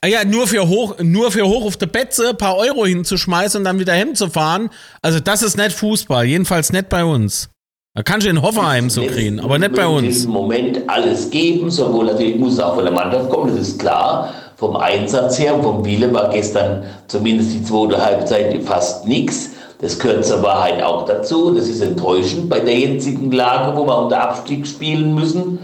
[0.06, 3.64] ja, nur für hoch, nur für hoch auf der Betze ein paar Euro hinzuschmeißen und
[3.64, 4.70] dann wieder hinzufahren.
[5.02, 7.50] Also das ist nicht Fußball, jedenfalls nicht bei uns.
[7.96, 10.24] Da kannst du in Hoffenheim so kriegen, aber nicht bei uns.
[10.24, 13.78] Im Moment alles geben, sowohl natürlich muss es auch von der Mannschaft kommen, das ist
[13.78, 14.34] klar.
[14.56, 19.50] Vom Einsatz her, vom Wille war gestern zumindest die zweite Halbzeit fast nichts.
[19.80, 21.54] Das gehört zur Wahrheit auch dazu.
[21.54, 25.58] Das ist enttäuschend bei der jetzigen Lage, wo wir unter Abstieg spielen müssen.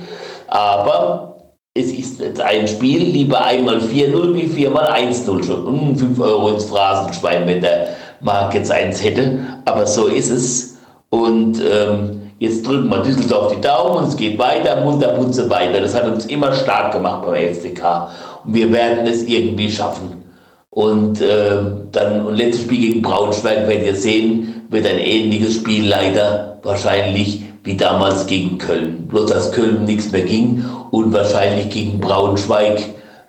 [0.47, 1.30] Aber
[1.75, 5.67] es ist jetzt ein Spiel, lieber einmal 4-0 wie viermal 1-0 schon.
[5.67, 7.91] Hm, 5 Euro ins Phrasenschwein, wenn der
[8.21, 9.39] Marc jetzt eins hätte.
[9.65, 10.79] Aber so ist es.
[11.11, 15.81] Und ähm, jetzt drücken wir Düsseldorf die Daumen und es geht weiter, munter, munter weiter.
[15.81, 18.09] Das hat uns immer stark gemacht beim FCK.
[18.45, 20.25] Und wir werden es irgendwie schaffen.
[20.71, 21.57] Und äh,
[21.93, 27.45] dann, und letztes Spiel gegen Braunschweig, werdet ihr sehen, wird ein ähnliches Spiel leider wahrscheinlich
[27.65, 29.07] wie damals gegen Köln.
[29.09, 32.81] Bloß dass Köln nichts mehr ging und wahrscheinlich gegen Braunschweig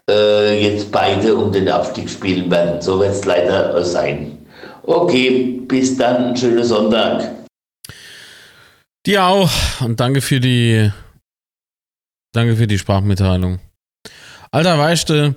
[0.10, 2.82] äh, jetzt beide um den Abstieg spielen werden.
[2.82, 4.38] So wird es leider sein.
[4.84, 7.30] Okay, bis dann, schönen Sonntag.
[9.06, 9.50] Dir auch
[9.82, 10.92] und danke für die
[12.34, 13.60] danke für die Sprachmitteilung.
[14.52, 15.36] Alter, weißt du,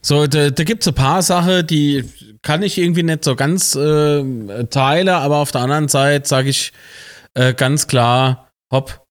[0.00, 2.04] so, da, da gibt es ein paar Sachen, die
[2.42, 6.72] kann ich irgendwie nicht so ganz äh, teilen, aber auf der anderen Seite sage ich
[7.34, 9.06] äh, ganz klar, hopp,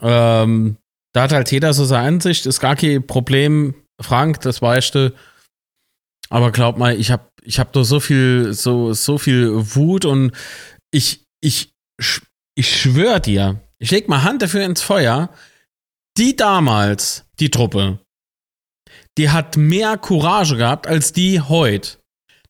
[0.00, 0.76] ähm,
[1.12, 5.14] da hat halt jeder so seine Ansicht, ist gar kein Problem, Frank, das weißt du.
[6.28, 10.32] Aber glaub mal, ich habe ich hab doch so viel, so, so viel Wut und
[10.90, 11.74] ich, ich,
[12.54, 15.30] ich schwöre dir, ich leg mal Hand dafür ins Feuer,
[16.16, 17.98] die damals, die Truppe,
[19.18, 21.98] die hat mehr Courage gehabt als die heute.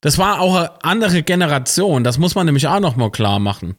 [0.00, 3.76] Das war auch eine andere Generation, das muss man nämlich auch noch mal klar machen.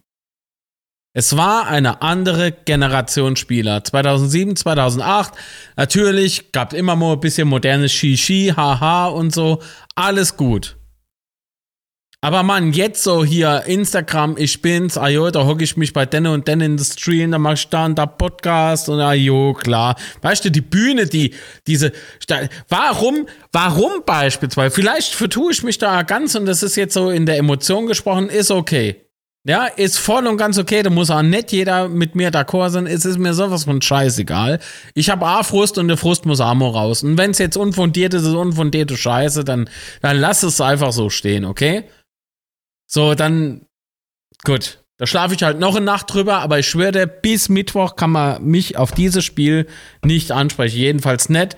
[1.16, 3.84] Es war eine andere Generation Spieler.
[3.84, 5.34] 2007, 2008,
[5.78, 9.62] natürlich gab es immer mal ein bisschen modernes Shishi, Haha und so.
[9.94, 10.76] Alles gut.
[12.20, 16.32] Aber Mann, jetzt so hier Instagram, ich bin's, ajo, da hocke ich mich bei Denne
[16.32, 19.96] und Denne in den Stream, da mach ich da und da Podcast und ajo, klar.
[20.22, 21.36] Weißt du, die Bühne, die,
[21.68, 21.92] diese,
[22.70, 27.28] warum, warum beispielsweise, vielleicht vertue ich mich da ganz und das ist jetzt so in
[27.28, 29.13] der Emotion gesprochen, ist okay.
[29.46, 30.84] Ja, ist voll und ganz okay.
[30.84, 32.88] Da muss auch nicht jeder mit mir d'accord sein.
[32.88, 34.60] Es ist mir sowas von scheißegal.
[34.94, 37.04] Ich habe A-Frust und der Frust muss mal raus.
[37.04, 39.70] Und wenn es jetzt unfundiert ist, ist unfundierte Scheiße, dann,
[40.02, 41.84] dann lass es einfach so stehen, okay?
[42.88, 43.66] So, dann,
[44.44, 44.80] gut.
[44.98, 48.44] Da schlafe ich halt noch eine Nacht drüber, aber ich schwöre bis Mittwoch kann man
[48.46, 49.68] mich auf dieses Spiel
[50.06, 50.78] nicht ansprechen.
[50.78, 51.58] Jedenfalls nicht,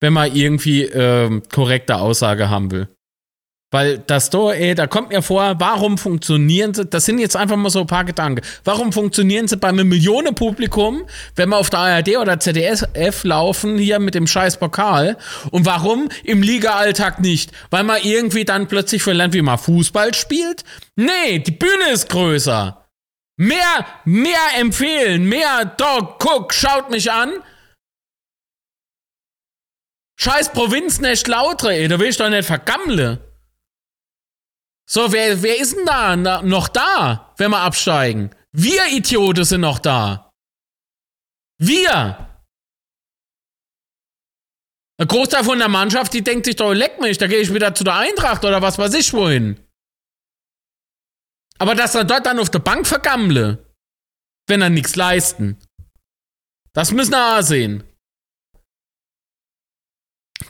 [0.00, 2.88] wenn man irgendwie äh, korrekte Aussage haben will.
[3.72, 7.56] Weil das da, ey, da kommt mir vor, warum funktionieren sie, das sind jetzt einfach
[7.56, 11.04] mal so ein paar Gedanken, warum funktionieren sie bei einem Millionenpublikum,
[11.36, 15.16] wenn wir auf der ARD oder ZDF laufen, hier mit dem scheiß Pokal,
[15.50, 17.50] und warum im Liga-Alltag nicht?
[17.70, 20.64] Weil man irgendwie dann plötzlich verlernt, wie man Fußball spielt?
[20.94, 22.86] Nee, die Bühne ist größer.
[23.38, 27.32] Mehr, mehr empfehlen, mehr, Dog, guck, schaut mich an.
[30.20, 33.31] Scheiß Provinz nicht lautere, ey, da will ich doch nicht vergammle.
[34.88, 38.30] So, wer, wer ist denn da na, noch da, wenn wir absteigen?
[38.52, 40.30] Wir Idioten sind noch da.
[41.58, 42.28] Wir.
[44.98, 47.74] Ein Großteil von der Mannschaft, die denkt sich doch, leck mich, da gehe ich wieder
[47.74, 49.58] zu der Eintracht oder was weiß ich wohin.
[51.58, 53.72] Aber dass er dort dann auf der Bank vergammle,
[54.48, 55.58] wenn er nichts leisten.
[56.72, 57.84] Das müssen wir auch sehen.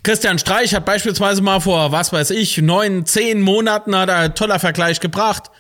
[0.02, 4.34] Christian Streich hat beispielsweise mal vor, was weiß ich, neun, zehn Monaten hat er einen
[4.34, 5.50] toller Vergleich gebracht,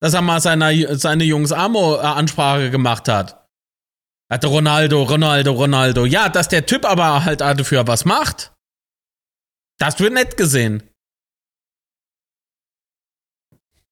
[0.00, 3.46] dass er mal seine, seine Jungs Amo-Ansprache gemacht hat.
[4.30, 6.06] Hatte Ronaldo, Ronaldo, Ronaldo.
[6.06, 8.52] Ja, dass der Typ aber halt dafür was macht,
[9.78, 10.88] das wird nett gesehen.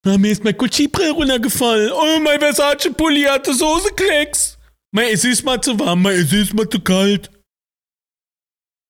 [0.04, 1.92] Na, mir ist mein Gucci-Brill runtergefallen.
[1.92, 4.58] Oh, mein Versace-Pulli hatte Soßeklecks.
[4.92, 7.30] Mein, es ist mal zu warm, mein, es ist mal zu kalt.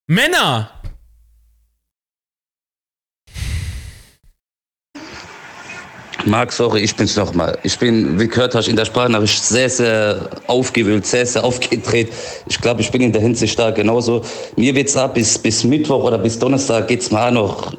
[0.07, 0.81] Männer!
[6.25, 7.57] Marc, sorry, ich bin's nochmal.
[7.63, 12.11] Ich bin, wie gehört hast, in der Sprachnachricht sehr, sehr aufgewühlt, sehr, sehr aufgedreht.
[12.47, 14.23] Ich glaube, ich bin in der Hinsicht da genauso.
[14.55, 17.73] Mir wird's ab, bis, bis Mittwoch oder bis Donnerstag geht's mal auch noch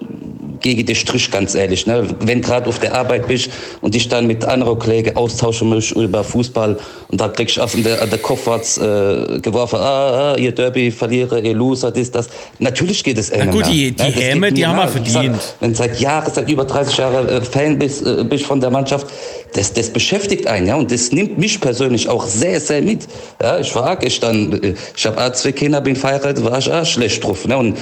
[0.63, 1.87] gegen den Strich, ganz ehrlich.
[1.87, 2.07] Ne?
[2.21, 6.25] Wenn gerade auf der Arbeit bist und dich dann mit anderen Kollegen austauschen musst über
[6.25, 6.79] Fußball
[7.09, 11.41] und da kriegst du auf der, der Kopf äh, geworfen, ah, ah, ihr Derby verliere,
[11.41, 12.29] ihr Loser, das, das.
[12.59, 13.33] Natürlich geht es.
[13.37, 15.37] Na gut, die, die ja, Häme, die haben wir verdient.
[15.41, 18.71] Sag, wenn seit Jahren, seit über 30 Jahren äh, Fan bist, äh, bist von der
[18.71, 19.07] Mannschaft,
[19.55, 23.07] das, das beschäftigt einen, ja, und das nimmt mich persönlich auch sehr, sehr mit.
[23.41, 26.87] Ja, ich frage, ich dann, äh, ich habe zwei Kinder, bin verheiratet, war ich auch
[26.87, 27.77] schlecht drauf, ne, und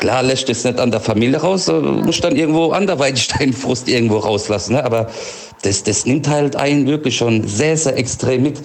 [0.00, 4.16] Klar lässt es nicht an der Familie raus, muss dann irgendwo anderweitig deinen Frust irgendwo
[4.18, 4.72] rauslassen.
[4.72, 4.84] Ne?
[4.84, 5.10] Aber
[5.62, 8.60] das, das nimmt halt einen wirklich schon sehr, sehr extrem mit.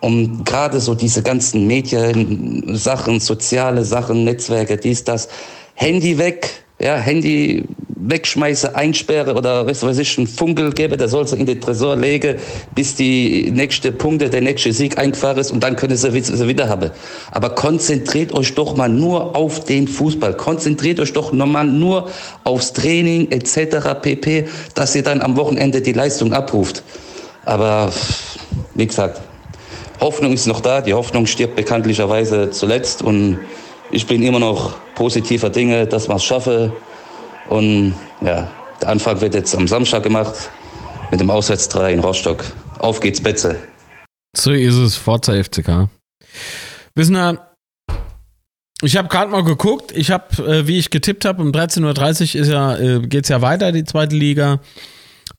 [0.00, 5.28] Und gerade so diese ganzen Medien-Sachen, soziale Sachen, Netzwerke, dies, das,
[5.74, 7.64] Handy weg, ja, Handy
[8.08, 11.96] wegschmeiße, einsperre oder was weiß ich, einen Funkel gebe, der soll sie in den Tresor
[11.96, 12.36] legen,
[12.74, 16.68] bis die nächste Punkte, der nächste Sieg eingefahren ist und dann können sie sie wieder
[16.68, 16.90] haben.
[17.30, 20.34] Aber konzentriert euch doch mal nur auf den Fußball.
[20.36, 22.10] Konzentriert euch doch nochmal nur
[22.44, 24.00] aufs Training etc.
[24.00, 26.82] pp, dass ihr dann am Wochenende die Leistung abruft.
[27.44, 27.92] Aber
[28.74, 29.20] wie gesagt,
[30.00, 30.82] Hoffnung ist noch da.
[30.82, 33.38] Die Hoffnung stirbt bekanntlicherweise zuletzt und
[33.90, 36.72] ich bin immer noch positiver Dinge, dass wir es schaffen.
[37.48, 38.50] Und ja,
[38.80, 40.50] der Anfang wird jetzt am Samstag gemacht
[41.10, 42.44] mit dem Auswärts 3 in Rostock.
[42.78, 43.56] Auf geht's, Betze.
[44.36, 45.88] So ist es, Forza FCK.
[46.94, 47.46] Wissen wir,
[48.82, 49.92] ich habe gerade mal geguckt.
[49.92, 53.40] Ich habe, äh, wie ich getippt habe, um 13.30 Uhr ist ja, äh, geht's ja
[53.40, 54.60] weiter, die zweite Liga.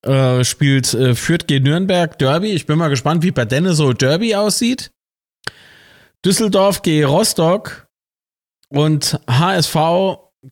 [0.04, 2.52] Äh, spielt äh, Fürth gegen Nürnberg Derby.
[2.52, 4.92] Ich bin mal gespannt, wie bei Dennis so Derby aussieht.
[6.26, 7.87] Düsseldorf gegen Rostock
[8.70, 9.76] und HSV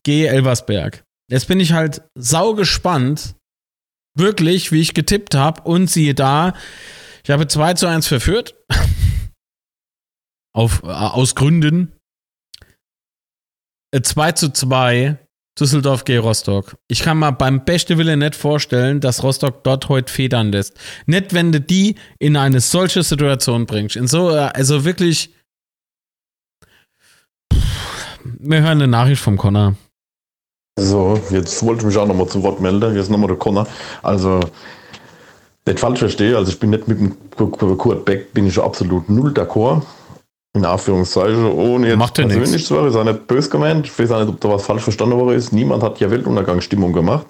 [0.04, 1.04] gegen Elversberg.
[1.30, 3.36] Jetzt bin ich halt sau gespannt,
[4.16, 5.62] wirklich, wie ich getippt habe.
[5.64, 6.54] Und siehe da,
[7.24, 8.56] ich habe 2 zu 1 verführt.
[10.56, 11.92] Auf, äh, aus Gründen.
[13.94, 15.18] 2 äh, zu 2
[15.60, 16.78] Düsseldorf gegen Rostock.
[16.88, 20.78] Ich kann mal beim beste Wille nicht vorstellen, dass Rostock dort heute federn lässt.
[21.08, 23.96] Nicht, wenn du die in eine solche Situation bringst.
[23.98, 25.35] In so, äh, also wirklich.
[28.40, 29.76] Wir hören eine Nachricht vom Connor.
[30.78, 32.96] So, jetzt wollte ich mich auch nochmal zu Wort melden.
[32.96, 33.68] Jetzt nochmal der Connor.
[34.02, 34.40] Also,
[35.66, 39.32] nicht falsch verstehe, also ich bin nicht mit dem Kurt Beck, bin ich absolut null
[39.32, 39.82] d'accord
[40.54, 42.66] in Anführungszeichen, ohne jetzt Macht persönlich nix.
[42.66, 43.86] zu werden, ist auch nicht böse gemeint.
[43.86, 45.52] Ich weiß auch nicht, ob da was falsch verstanden worden ist.
[45.52, 47.28] Niemand hat ja Weltuntergangsstimmung gemacht.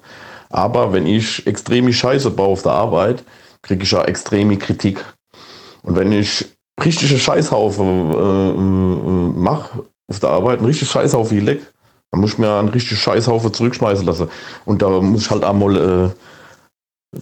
[0.49, 3.23] Aber wenn ich extreme Scheiße baue auf der Arbeit,
[3.63, 5.03] kriege ich ja extreme Kritik.
[5.81, 6.45] Und wenn ich
[6.83, 11.61] richtige Scheißhaufen äh, äh, mache auf der Arbeit, einen richtigen Scheißhaufen leck,
[12.11, 14.29] dann muss ich mir einen richtigen Scheißhaufen zurückschmeißen lassen.
[14.65, 16.13] Und da muss ich halt einmal
[17.15, 17.19] äh,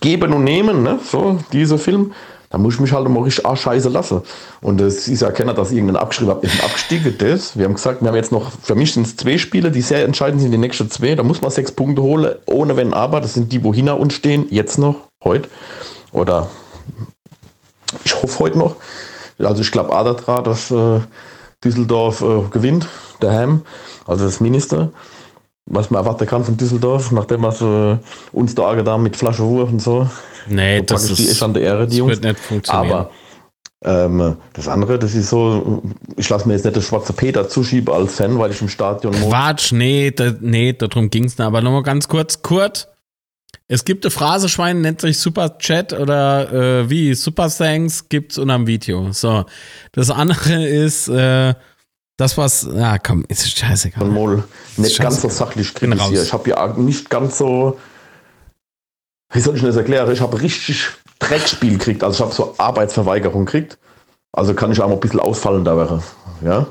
[0.00, 0.98] geben und nehmen, ne?
[1.02, 2.12] so, dieser Film.
[2.48, 4.22] Da muss ich mich halt mal richtig auch scheiße lassen.
[4.60, 7.16] Und es ist ja keiner, dass irgendein abgeschrieben hat, ist abgestiegen.
[7.18, 7.58] Das.
[7.58, 10.04] Wir haben gesagt, wir haben jetzt noch, für mich sind es zwei Spiele, die sehr
[10.04, 11.16] entscheidend sind, die nächsten zwei.
[11.16, 13.20] Da muss man sechs Punkte holen, ohne wenn aber.
[13.20, 15.48] Das sind die, wo hinter uns stehen, jetzt noch, heute.
[16.12, 16.48] Oder
[18.04, 18.76] ich hoffe heute noch.
[19.38, 21.00] Also ich glaube daran, dass äh,
[21.66, 22.86] Düsseldorf äh, gewinnt,
[23.20, 23.62] daheim,
[24.06, 24.90] also das Minister.
[25.68, 27.96] Was man erwarten kann von Düsseldorf, nachdem was äh,
[28.32, 30.08] uns da angetan mit Flasche Wurf und so.
[30.48, 32.10] Nee, So das praktisch die ist, ist an der Ehre, die das Jungs.
[32.12, 32.92] wird nicht funktionieren.
[32.92, 33.10] Aber
[33.84, 35.82] ähm, das andere, das ist so,
[36.16, 39.18] ich lasse mir jetzt nicht das schwarze Peter zuschieben als Fan, weil ich im Stadion
[39.18, 39.28] muss.
[39.28, 41.44] Quatsch, nee, da, nee, darum ging's nicht.
[41.46, 42.88] Aber nochmal ganz kurz, Kurt.
[43.68, 48.66] Es gibt ein Phraseschwein, nennt sich Super Chat oder äh, wie Super Thanks gibt's unterm
[48.66, 49.10] Video.
[49.12, 49.44] So.
[49.92, 51.54] Das andere ist äh,
[52.16, 52.68] das, was.
[52.72, 54.06] Ja, komm, ist scheißegal.
[54.06, 54.44] mal
[54.76, 55.02] nicht Scheiße.
[55.02, 56.26] ganz so sachlich kritisiert.
[56.26, 57.78] Ich habe ja nicht ganz so,
[59.32, 60.10] wie soll ich das erklären?
[60.12, 60.88] Ich habe richtig
[61.18, 63.78] Dreckspiel gekriegt, also ich habe so Arbeitsverweigerung gekriegt.
[64.32, 66.02] Also kann ich auch mal ein bisschen ausfallen da wäre.
[66.42, 66.66] Ja?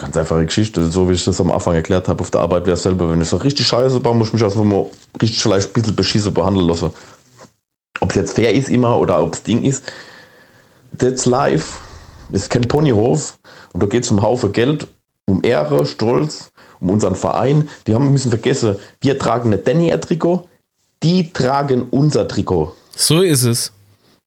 [0.00, 2.72] Ganz einfache Geschichte, so wie ich das am Anfang erklärt habe, auf der Arbeit wäre
[2.72, 4.86] es selber, wenn ich so richtig scheiße baue, muss ich mich also mal
[5.20, 6.90] richtig vielleicht ein bisschen beschissen behandeln lassen.
[8.00, 9.92] Ob es jetzt fair ist immer oder ob es Ding ist.
[10.96, 11.80] That's life.
[12.30, 13.38] Das ist kein Ponyhof.
[13.74, 14.86] Und da geht es um Haufen Geld,
[15.26, 16.50] um Ehre, Stolz,
[16.80, 17.68] um unseren Verein.
[17.86, 20.48] Die haben müssen vergessen, wir tragen nicht Daniel-Trikot,
[21.02, 22.74] die tragen unser Trikot.
[22.96, 23.70] So ist es.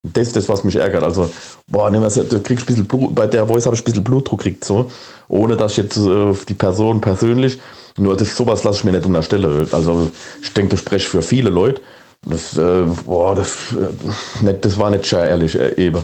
[0.03, 1.01] Das ist das, was mich ärgert.
[1.03, 1.29] Also,
[1.67, 4.03] boah, nimm was, du kriegst ein bisschen Blut, bei der Voice habe ich ein bisschen
[4.03, 4.91] Blutdruck gekriegt, so.
[5.29, 7.59] Ohne dass ich jetzt äh, die Person persönlich,
[7.97, 9.67] nur das, sowas lasse ich mir nicht unterstellen.
[9.71, 10.11] Also,
[10.41, 11.81] ich denke, das spreche für viele Leute.
[12.25, 16.03] Das, äh, boah, das, äh, nicht, das war nicht schön ehrlich, äh, eben.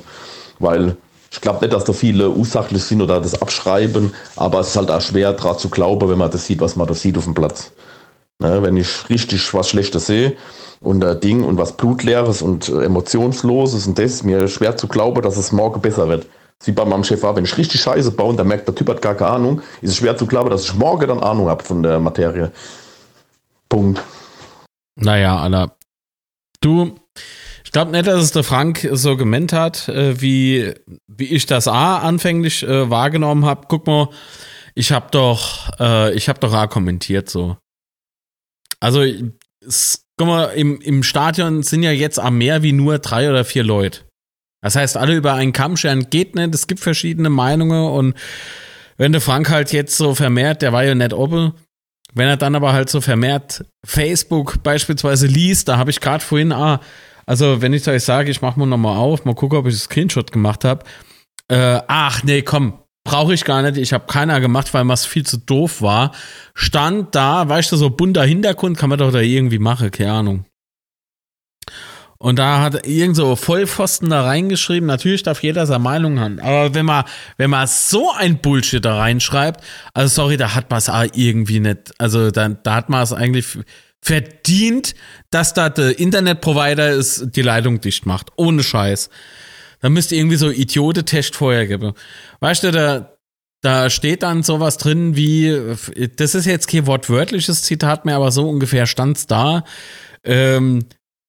[0.60, 0.96] Weil
[1.32, 4.92] ich glaube nicht, dass da viele unsachlich sind oder das abschreiben, aber es ist halt
[4.92, 7.34] auch schwer daran zu glauben, wenn man das sieht, was man da sieht auf dem
[7.34, 7.72] Platz.
[8.42, 10.38] Ne, wenn ich richtig was Schlechtes sehe
[10.82, 14.88] und ein Ding und was Blutleeres und äh, Emotionsloses und das ist mir schwer zu
[14.88, 16.28] glauben, dass es morgen besser wird.
[16.60, 18.76] Das Wie bei meinem Chef war, wenn ich richtig Scheiße baue und der merkt, der
[18.76, 21.48] Typ hat gar keine Ahnung, ist es schwer zu glauben, dass ich morgen dann Ahnung
[21.48, 22.52] habe von der Materie.
[23.70, 24.02] Punkt.
[24.96, 25.76] Naja, Alter.
[26.62, 26.96] Du,
[27.64, 30.74] ich glaube nicht, dass es der Frank so gemeint hat, äh, wie,
[31.08, 33.68] wie ich das A anfänglich äh, wahrgenommen habe.
[33.70, 34.10] Guck mal,
[34.76, 37.58] ich habe doch, äh, ich doch A kommentiert so.
[38.80, 39.04] Also,
[40.18, 43.64] guck mal, im, im Stadion sind ja jetzt am mehr wie nur drei oder vier
[43.64, 44.02] Leute.
[44.62, 46.54] Das heißt, alle über einen Kamm scheren geht nicht.
[46.54, 48.16] Es gibt verschiedene Meinungen und
[48.98, 51.54] wenn der Frank halt jetzt so vermehrt, der war ja nicht oben,
[52.14, 56.52] wenn er dann aber halt so vermehrt Facebook beispielsweise liest, da habe ich gerade vorhin,
[56.52, 56.82] ah,
[57.26, 59.84] also wenn ich euch sage, ich mache mal nochmal auf, mal gucken, ob ich das
[59.84, 60.84] Screenshot gemacht habe.
[61.48, 63.78] Äh, ach nee, komm, brauche ich gar nicht.
[63.78, 66.14] Ich habe keiner gemacht, weil was viel zu doof war.
[66.54, 70.46] Stand da, weißt du, so bunter Hintergrund kann man doch da irgendwie machen, keine Ahnung.
[72.22, 76.42] Und da hat irgend so Vollpfosten da reingeschrieben, natürlich darf jeder seine Meinung haben.
[76.42, 77.06] Aber wenn man,
[77.38, 79.64] wenn man so ein Bullshit da reinschreibt,
[79.94, 81.94] also sorry, da hat man es irgendwie nicht.
[81.98, 83.46] Also da, da hat man es eigentlich
[84.02, 84.96] verdient,
[85.32, 88.32] dass da der Internetprovider ist, die Leitung dicht macht.
[88.36, 89.10] Ohne Scheiß.
[89.82, 91.94] Da müsste irgendwie so Idiote-Test vorher geben.
[92.40, 93.18] Weißt du, da,
[93.62, 95.76] da steht dann sowas drin wie,
[96.16, 99.64] das ist jetzt kein wortwörtliches Zitat mehr, aber so ungefähr stand's da.
[100.24, 100.86] Ähm,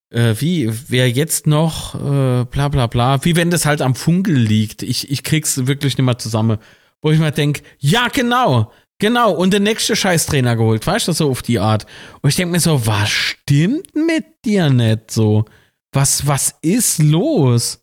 [0.09, 4.35] äh, wie, wer jetzt noch, äh, bla bla bla, wie wenn das halt am Funkel
[4.35, 4.83] liegt.
[4.83, 6.57] Ich, ich krieg's wirklich nicht mehr zusammen.
[7.01, 11.29] wo ich mir denke, ja, genau, genau, und der nächste Scheißtrainer geholt, weißt du, so
[11.31, 11.85] auf die Art.
[12.21, 15.45] Und ich denke mir so, was stimmt mit dir nicht so?
[15.93, 17.80] Was, was ist los?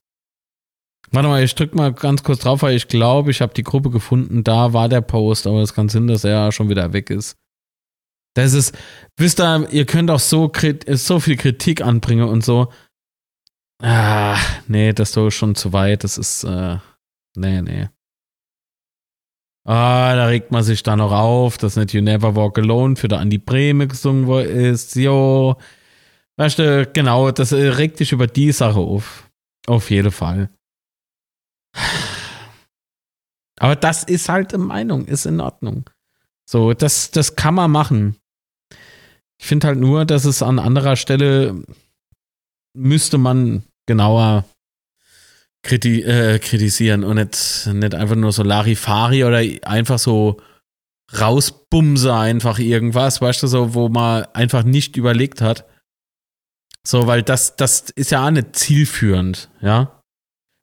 [1.10, 3.90] Warte mal, ich drück mal ganz kurz drauf, weil ich glaube, ich habe die Gruppe
[3.90, 4.44] gefunden.
[4.44, 7.36] Da war der Post, aber es kann Sinn, dass er schon wieder weg ist.
[8.35, 8.76] Das ist,
[9.16, 10.52] wisst ihr, ihr könnt auch so,
[10.86, 12.68] so viel Kritik anbringen und so.
[13.82, 14.36] Ah,
[14.66, 16.05] nee, das ist schon zu weit.
[16.05, 16.76] Das ist, äh,
[17.36, 17.89] nee, nee.
[19.64, 23.09] Ah, da regt man sich da noch auf, dass nicht You Never Walk Alone für
[23.09, 24.97] der Andi Breme gesungen ist.
[24.97, 25.56] Jo.
[26.36, 29.28] Weißt du, genau, das äh, regt dich über die Sache auf.
[29.66, 30.48] Auf jeden Fall.
[33.59, 35.90] Aber das ist halt eine Meinung, ist in Ordnung.
[36.48, 38.16] So, das, das kann man machen.
[39.38, 41.62] Ich finde halt nur, dass es an anderer Stelle
[42.74, 44.44] müsste man genauer
[45.62, 50.40] kriti äh, kritisieren und nicht, nicht einfach nur so Larifari oder einfach so
[51.18, 55.64] rausbumse einfach irgendwas, weißt du, so, wo man einfach nicht überlegt hat.
[56.86, 59.98] So, weil das, das ist ja auch nicht zielführend, ja.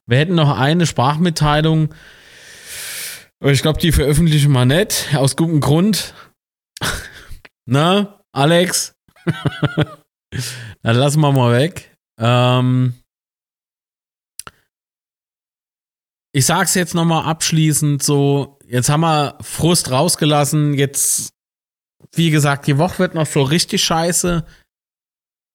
[0.08, 1.94] Wir hätten noch eine Sprachmitteilung,
[3.42, 6.14] ich glaube, die veröffentlichen wir nicht, aus gutem Grund.
[7.66, 8.96] Na, Alex?
[10.82, 11.96] Dann lassen wir mal weg.
[12.20, 12.96] Ähm,
[16.32, 21.34] ich sag's jetzt nochmal abschließend so, jetzt haben wir Frust rausgelassen, jetzt,
[22.14, 24.46] wie gesagt, die Woche wird noch so richtig scheiße.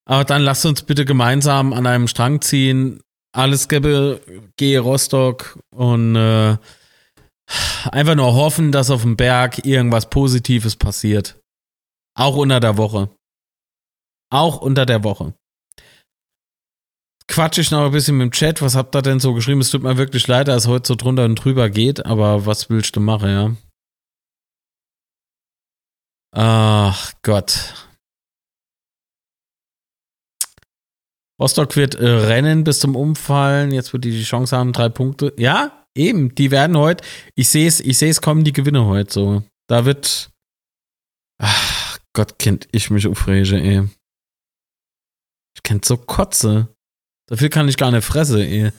[0.07, 3.01] Aber dann lasst uns bitte gemeinsam an einem Strang ziehen.
[3.33, 4.21] Alles gäbe,
[4.57, 6.57] gehe Rostock und äh,
[7.85, 11.39] einfach nur hoffen, dass auf dem Berg irgendwas Positives passiert.
[12.17, 13.11] Auch unter der Woche.
[14.33, 15.35] Auch unter der Woche
[17.31, 18.61] quatsche ich noch ein bisschen mit dem Chat.
[18.61, 19.61] Was habt ihr denn so geschrieben?
[19.61, 22.69] Es tut mir wirklich leid, dass es heute so drunter und drüber geht, aber was
[22.69, 23.57] willst du machen, ja?
[26.33, 27.90] Ach Gott.
[31.41, 33.73] Rostock wird äh, rennen bis zum Umfallen.
[33.73, 35.33] Jetzt wird die Chance haben, drei Punkte.
[35.39, 36.35] Ja, eben.
[36.35, 37.03] Die werden heute.
[37.35, 39.43] Ich sehe es, ich sehe es kommen, die Gewinne heute so.
[39.67, 40.31] Da wird.
[41.39, 43.89] Ach Gott, kennt ich mich aufrege, ey.
[45.57, 46.69] Ich kennt so Kotze.
[47.27, 48.73] Dafür kann ich gar nicht fresse, ey.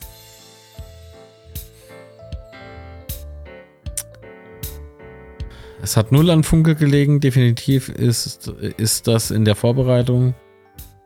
[5.82, 10.36] Es hat null an Funke gelegen, definitiv ist, ist das in der Vorbereitung.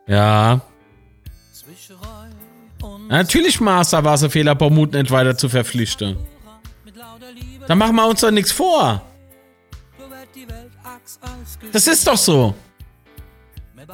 [0.07, 0.61] Ja.
[3.09, 6.17] Natürlich, Master, war es ein Fehler, Baumut nicht weiter zu verpflichten.
[7.67, 9.03] Da machen wir uns doch nichts vor.
[11.73, 12.55] Das ist doch so.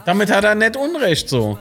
[0.05, 1.59] Damit hat er nicht Unrecht so.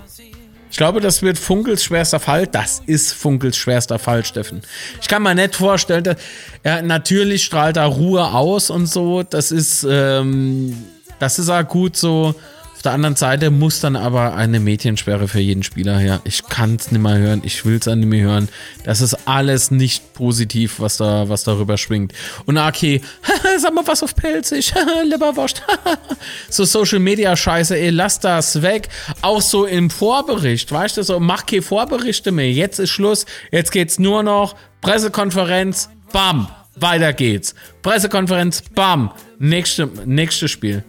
[0.70, 2.48] Ich glaube, das wird Funkels schwerster Fall.
[2.48, 4.62] Das ist Funkels schwerster Fall, Steffen.
[5.02, 6.16] Ich kann mir nicht vorstellen, dass,
[6.64, 9.22] ja, natürlich strahlt er Ruhe aus und so.
[9.24, 10.86] Das ist, ähm,
[11.20, 12.34] das ist auch gut so.
[12.82, 16.20] Auf der anderen Seite muss dann aber eine Mädchensperre für jeden Spieler her.
[16.24, 18.50] Ich kann es nicht mehr hören, ich will es nicht mehr hören.
[18.84, 22.12] Das ist alles nicht positiv, was da, was darüber schwingt.
[22.48, 23.04] Und okay,
[23.60, 24.74] sag mal was auf pelzig,
[25.06, 25.62] Leberwurst.
[26.50, 28.90] so Social Media Scheiße, ey, lass das weg.
[29.22, 32.52] Auch so im Vorbericht, weißt du, so mach keine Vorberichte mehr.
[32.52, 36.48] Jetzt ist Schluss, jetzt geht's nur noch Pressekonferenz, bam,
[36.78, 37.54] weiter geht's.
[37.84, 40.84] Pressekonferenz, bam, nächste, nächstes Spiel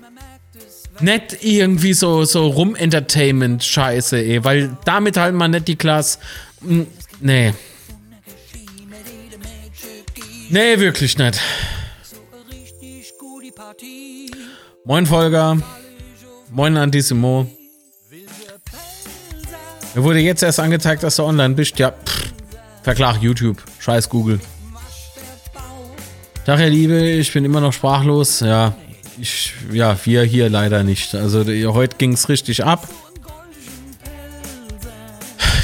[1.01, 6.19] nicht irgendwie so, so Rum-Entertainment-Scheiße, ey, weil damit halt man nicht die Klasse.
[6.60, 6.86] Hm,
[7.20, 7.52] nee.
[10.51, 11.40] Nee, wirklich nicht.
[14.85, 15.59] Moin Volker.
[16.51, 17.47] Moin Antissimo.
[19.94, 21.78] Mir wurde jetzt erst angezeigt, dass du online bist.
[21.78, 22.32] Ja, pff,
[22.82, 23.62] verklag YouTube.
[23.78, 24.40] Scheiß Google.
[26.44, 28.40] Tag, ihr Liebe, ich bin immer noch sprachlos.
[28.40, 28.74] Ja,
[29.20, 31.14] ich, ja, wir hier leider nicht.
[31.14, 32.89] Also heute ging es richtig ab.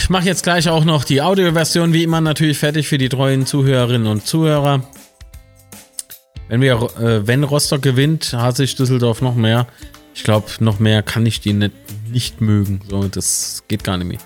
[0.00, 3.44] Ich mache jetzt gleich auch noch die Audioversion, wie immer natürlich fertig für die treuen
[3.46, 4.82] Zuhörerinnen und Zuhörer.
[6.48, 9.66] Wenn wir, äh, wenn Rostock gewinnt, hasse ich Düsseldorf noch mehr.
[10.14, 11.74] Ich glaube, noch mehr kann ich die nicht,
[12.10, 12.80] nicht mögen.
[12.88, 14.18] So, das geht gar nicht mehr.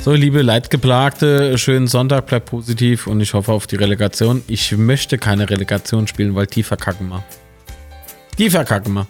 [0.00, 4.42] So, liebe Leidgeplagte, schönen Sonntag, bleibt positiv und ich hoffe auf die Relegation.
[4.48, 7.22] Ich möchte keine Relegation spielen, weil die verkacken mal.
[8.38, 9.06] Die verkacken wir.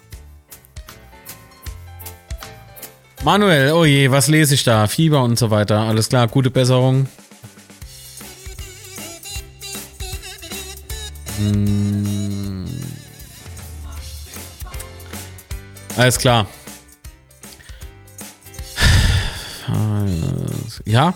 [3.23, 4.87] Manuel, oh je, was lese ich da?
[4.87, 5.79] Fieber und so weiter.
[5.79, 7.09] Alles klar, gute Besserung.
[11.39, 12.67] Hm.
[15.97, 16.47] Alles klar.
[20.85, 21.15] Ja,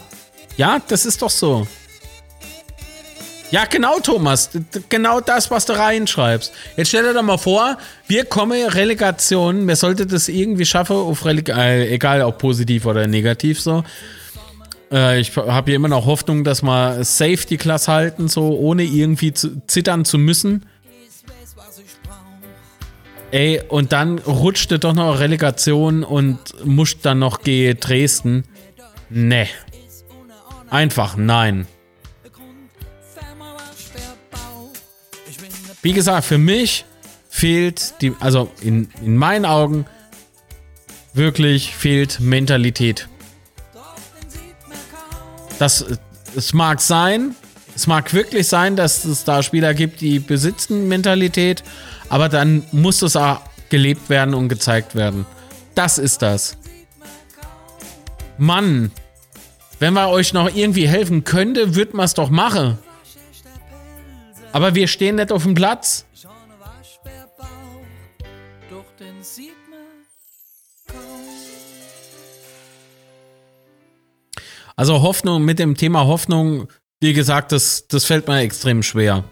[0.57, 1.67] ja, das ist doch so.
[3.51, 4.51] Ja, genau, Thomas.
[4.91, 6.53] Genau das, was du reinschreibst.
[6.77, 11.25] Jetzt stell dir doch mal vor, wir kommen Relegation, wer sollte das irgendwie schaffen, auf
[11.25, 13.85] Releg äh, egal ob positiv oder negativ so.
[14.93, 19.33] Äh, ich habe hier immer noch Hoffnung, dass wir Safety Class halten, so ohne irgendwie
[19.33, 20.67] zu, zittern zu müssen.
[23.31, 28.45] Ey, und dann rutschte doch noch Relegation und musst dann noch gehen Dresden.
[29.09, 29.49] Nee.
[30.71, 31.67] Einfach nein.
[35.83, 36.85] Wie gesagt, für mich
[37.29, 39.87] fehlt die, also in, in meinen Augen
[41.15, 43.09] wirklich fehlt Mentalität.
[45.59, 45.85] Das,
[46.37, 47.35] es mag sein,
[47.75, 51.63] es mag wirklich sein, dass es da Spieler gibt, die besitzen Mentalität,
[52.09, 55.27] aber dann muss es auch gelebt werden und gezeigt werden.
[55.75, 56.57] Das ist das.
[58.37, 58.93] Mann,
[59.79, 62.79] wenn wir euch noch irgendwie helfen könnte, würden wir es doch machen.
[64.53, 66.05] Aber wir stehen nicht auf dem Platz.
[74.77, 76.69] Also Hoffnung, mit dem Thema Hoffnung,
[77.01, 79.25] wie gesagt, das, das fällt mir extrem schwer.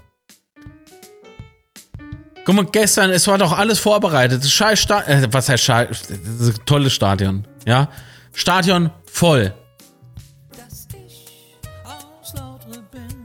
[2.44, 4.42] Guck mal, gestern, es war doch alles vorbereitet.
[4.42, 7.88] Das scheiß Stadion, äh, was heißt scheiß, das ist ein tolles Stadion, ja?
[8.32, 9.54] Stadion voll.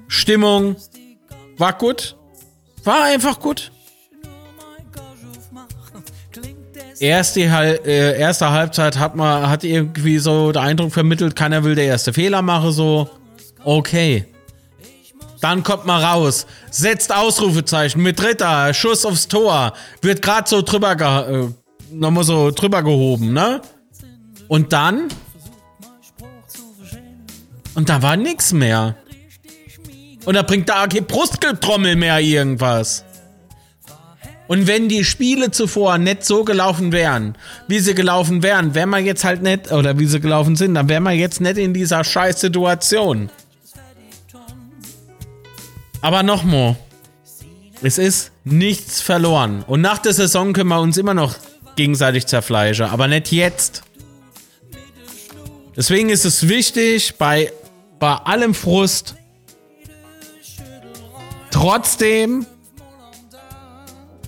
[0.08, 0.76] Stimmung
[1.62, 2.18] war gut.
[2.84, 3.72] War einfach gut.
[7.00, 11.86] Erste, äh, erste Halbzeit hat man hat irgendwie so den Eindruck vermittelt, keiner will der
[11.86, 13.10] erste Fehler machen, so
[13.64, 14.26] okay.
[15.40, 20.96] Dann kommt man raus, setzt Ausrufezeichen mit Dritter, Schuss aufs Tor, wird gerade so drüber,
[20.96, 21.50] ge äh,
[21.92, 23.62] nochmal so drüber gehoben, ne?
[24.48, 25.08] Und dann?
[27.74, 28.96] Und da war nix mehr.
[30.26, 33.04] Und da bringt da keine Brustgetrommel mehr irgendwas.
[34.48, 37.36] Und wenn die Spiele zuvor nicht so gelaufen wären,
[37.70, 40.90] wie sie gelaufen wären, wären wir jetzt halt nicht, oder wie sie gelaufen sind, dann
[40.90, 43.30] wären wir jetzt nicht in dieser scheiß Situation.
[46.02, 46.76] Aber nochmal,
[47.82, 49.64] es ist nichts verloren.
[49.66, 51.36] Und nach der Saison können wir uns immer noch
[51.78, 53.84] gegenseitig zerfleischen, aber nicht jetzt.
[55.78, 57.54] Deswegen ist es wichtig, bei,
[58.00, 59.16] bei allem Frust
[61.52, 62.46] trotzdem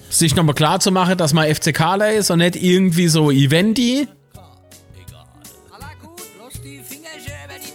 [0.09, 4.07] sich nochmal klar zu machen, dass man FCKler ist und nicht irgendwie so Eventi.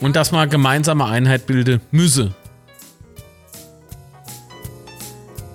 [0.00, 2.32] Und dass man gemeinsame Einheit bilden müsse.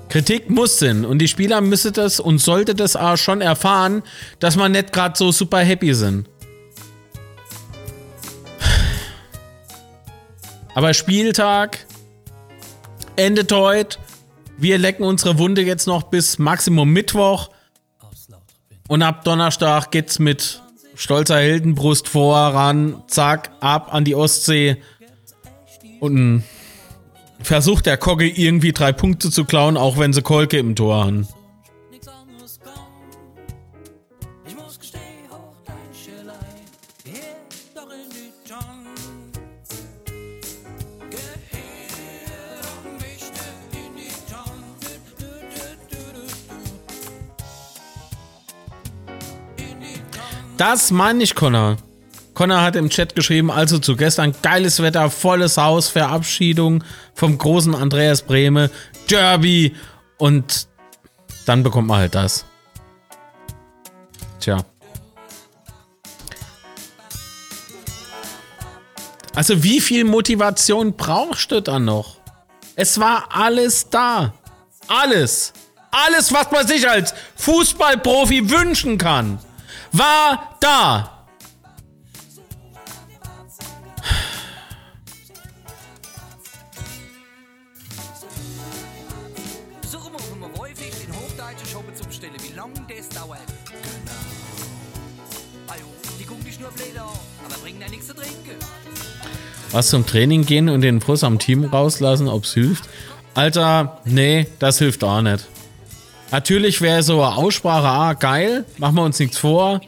[0.10, 4.04] Kritik muss sein und die Spieler müsse das und sollte das auch schon erfahren,
[4.40, 6.30] dass man nicht gerade so super happy sind.
[10.76, 11.80] Aber Spieltag
[13.16, 13.98] endet heute.
[14.58, 17.50] Wir lecken unsere Wunde jetzt noch bis Maximum Mittwoch.
[18.88, 20.62] Und ab Donnerstag geht's mit
[20.96, 24.78] stolzer Heldenbrust voran, zack, ab an die Ostsee.
[26.00, 26.44] Und
[27.42, 31.28] versucht der Kogge irgendwie drei Punkte zu klauen, auch wenn sie Kolke im Tor haben.
[50.66, 51.76] Das meine ich, Connor.
[52.34, 57.76] Connor hat im Chat geschrieben, also zu gestern geiles Wetter, volles Haus, Verabschiedung vom großen
[57.76, 58.72] Andreas Brehme,
[59.10, 59.76] Derby
[60.18, 60.70] und
[61.46, 62.46] dann bekommt man halt das.
[64.40, 64.64] Tja.
[69.36, 72.20] Also wie viel Motivation brauchst du dann noch?
[72.78, 74.34] Es war alles da.
[74.88, 75.52] Alles.
[75.92, 79.40] Alles, was man sich als Fußballprofi wünschen kann
[79.94, 81.10] war da.
[99.72, 102.88] Was zum Training gehen und den Frust am Team rauslassen, ob's hilft?
[103.34, 105.48] Alter, nee, das hilft auch nicht.
[106.34, 109.82] Natürlich wäre so eine Aussprache, ah, geil, machen wir uns nichts vor,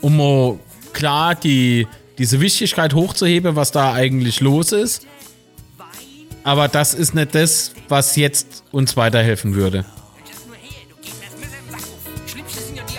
[0.00, 0.60] um
[0.92, 5.04] klar die, diese Wichtigkeit hochzuheben, was da eigentlich los ist.
[6.44, 9.84] Aber das ist nicht das, was jetzt uns weiterhelfen würde.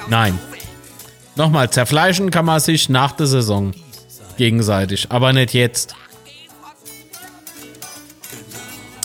[0.09, 0.37] Nein.
[1.37, 3.71] Nochmal, zerfleischen kann man sich nach der Saison
[4.35, 5.95] gegenseitig, aber nicht jetzt.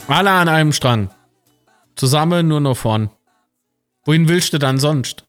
[0.08, 1.10] Alle an einem Strang.
[1.94, 3.10] Zusammen nur noch vorn.
[4.04, 5.24] Wohin willst du dann sonst?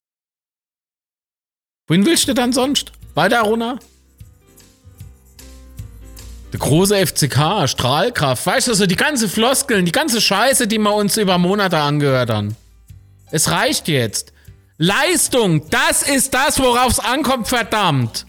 [1.88, 2.94] Wohin willst du dann sonst?
[3.16, 3.80] Weiter runter?
[6.54, 10.94] Der große FCK, Strahlkraft, weißt du, so die ganze Floskeln, die ganze Scheiße, die wir
[10.94, 12.56] uns über Monate angehört haben.
[13.32, 14.34] Es reicht jetzt.
[14.78, 18.26] Leistung, das ist das, worauf es ankommt, verdammt.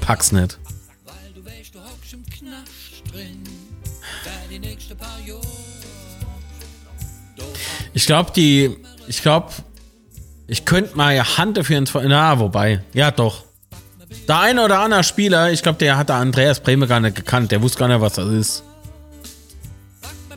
[0.00, 0.58] Pack's nicht.
[7.92, 8.76] Ich glaube, die.
[9.08, 9.48] Ich glaube,
[10.46, 11.92] ich könnte mal Hand dafür ins.
[11.94, 12.82] Na, wobei.
[12.92, 13.44] Ja, doch.
[14.28, 17.52] Der eine oder andere Spieler, ich glaube, der hat der Andreas Brehme gar nicht gekannt.
[17.52, 18.64] Der wusste gar nicht, was das ist.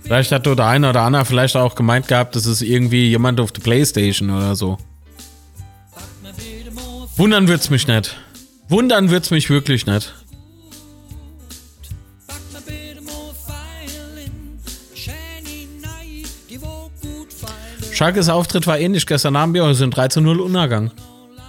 [0.04, 3.52] Vielleicht hat der eine oder andere vielleicht auch gemeint gehabt, das ist irgendwie jemand auf
[3.52, 4.78] der Playstation oder so.
[7.16, 8.18] Wundern wird's mich nicht.
[8.68, 10.14] Wundern wird's mich wirklich nicht.
[18.04, 19.06] Schalkes Auftritt war ähnlich.
[19.06, 20.92] Gestern Abend wir sind 3 zu 0 Untergang.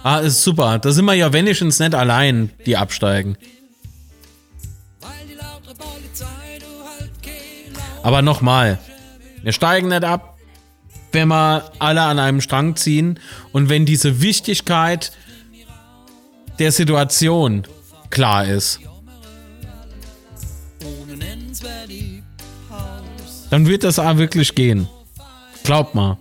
[0.03, 0.79] Ah, ist super.
[0.79, 3.35] Da sind wir ja wenigstens nicht allein, die absteigen.
[8.03, 8.79] Aber nochmal,
[9.43, 10.37] wir steigen nicht ab,
[11.11, 13.19] wenn wir alle an einem Strang ziehen
[13.51, 15.11] und wenn diese Wichtigkeit
[16.57, 17.67] der Situation
[18.09, 18.79] klar ist.
[23.49, 24.87] Dann wird das auch wirklich gehen.
[25.65, 26.17] Glaubt mal.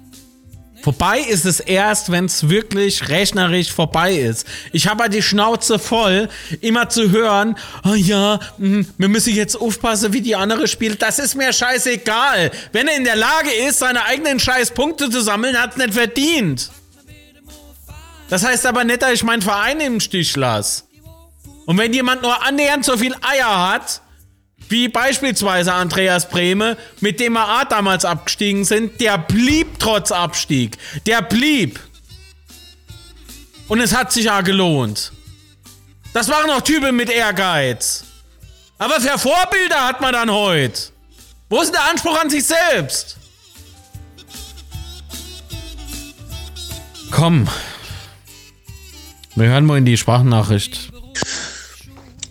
[0.85, 4.47] Vorbei ist es erst, wenn es wirklich rechnerisch vorbei ist.
[4.71, 6.29] Ich habe halt die Schnauze voll,
[6.61, 7.57] immer zu hören,
[7.89, 11.01] oh ja, mh, wir müssen jetzt aufpassen, wie die andere spielt.
[11.01, 12.51] Das ist mir scheißegal.
[12.73, 16.71] Wenn er in der Lage ist, seine eigenen Scheißpunkte zu sammeln, hat es nicht verdient.
[18.29, 20.83] Das heißt aber nicht, dass ich meinen Verein im Stich lasse.
[21.65, 24.03] Und wenn jemand nur annähernd so viel Eier hat,
[24.75, 30.77] wie beispielsweise Andreas Brehme, mit dem wir damals abgestiegen sind, der blieb trotz Abstieg.
[31.07, 31.79] Der blieb.
[33.69, 35.13] Und es hat sich ja gelohnt.
[36.13, 38.03] Das waren auch Typen mit Ehrgeiz.
[38.77, 40.91] Aber für Vorbilder hat man dann heute.
[41.49, 43.17] Wo ist der Anspruch an sich selbst?
[47.13, 47.49] Komm.
[49.37, 50.94] Wir hören mal in die Sprachnachricht.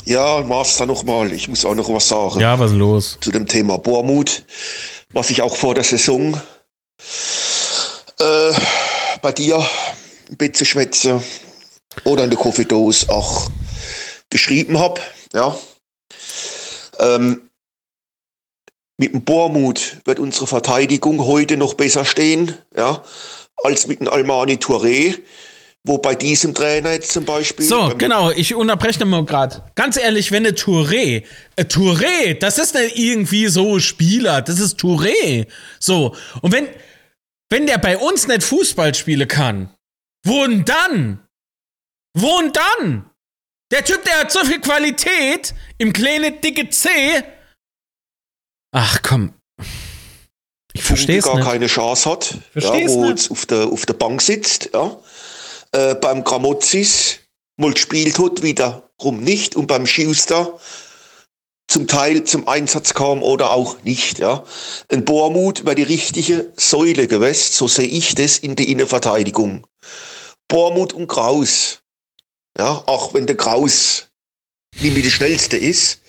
[0.06, 1.32] Ja, Master nochmal.
[1.32, 2.40] Ich muss auch noch was sagen.
[2.40, 3.18] Ja, was ist los?
[3.22, 4.44] Zu dem Thema Bohrmut,
[5.12, 6.40] was ich auch vor der Saison
[8.20, 8.54] äh,
[9.22, 9.66] bei dir
[10.30, 11.24] ein bisschen schwätze
[12.04, 13.50] oder in der Coffee-Dose auch
[14.30, 15.00] geschrieben habe.
[15.34, 15.58] Ja.
[17.00, 17.50] Ähm,
[18.98, 23.04] mit dem Bohrmut wird unsere Verteidigung heute noch besser stehen, ja,
[23.64, 25.18] als mit dem Almani Touré
[25.86, 27.66] wo bei diesem Trainer jetzt zum Beispiel.
[27.66, 29.64] So, genau, ich unterbreche mal gerade.
[29.76, 34.80] Ganz ehrlich, wenn eine Touré, äh, Touré, das ist nicht irgendwie so Spieler, das ist
[34.80, 35.48] Touré.
[35.80, 36.70] So, und wenn,
[37.50, 39.74] wenn der bei uns nicht Fußball spielen kann,
[40.26, 41.28] wo denn dann?
[42.18, 43.10] Wo denn dann?
[43.72, 46.90] Der Typ, der hat so viel Qualität im kleinen dicke C.
[48.72, 49.34] Ach komm.
[50.74, 51.46] Ich verstehe gar nicht.
[51.46, 53.10] keine Chance hat, ja, wo nicht.
[53.10, 54.98] jetzt auf der, auf der Bank sitzt, ja.
[55.74, 57.20] Äh, beim Gramozis
[57.58, 60.60] mal gespielt hat, wiederum nicht und beim Schuster
[61.68, 64.44] zum Teil zum Einsatz kam oder auch nicht, ja.
[64.90, 69.66] Ein Bohrmut war die richtige Säule gewesen, so sehe ich das in der Innenverteidigung.
[70.48, 71.80] Bohrmut und Kraus,
[72.56, 74.10] ja, auch wenn der Kraus
[74.80, 76.02] nicht mehr der schnellste ist,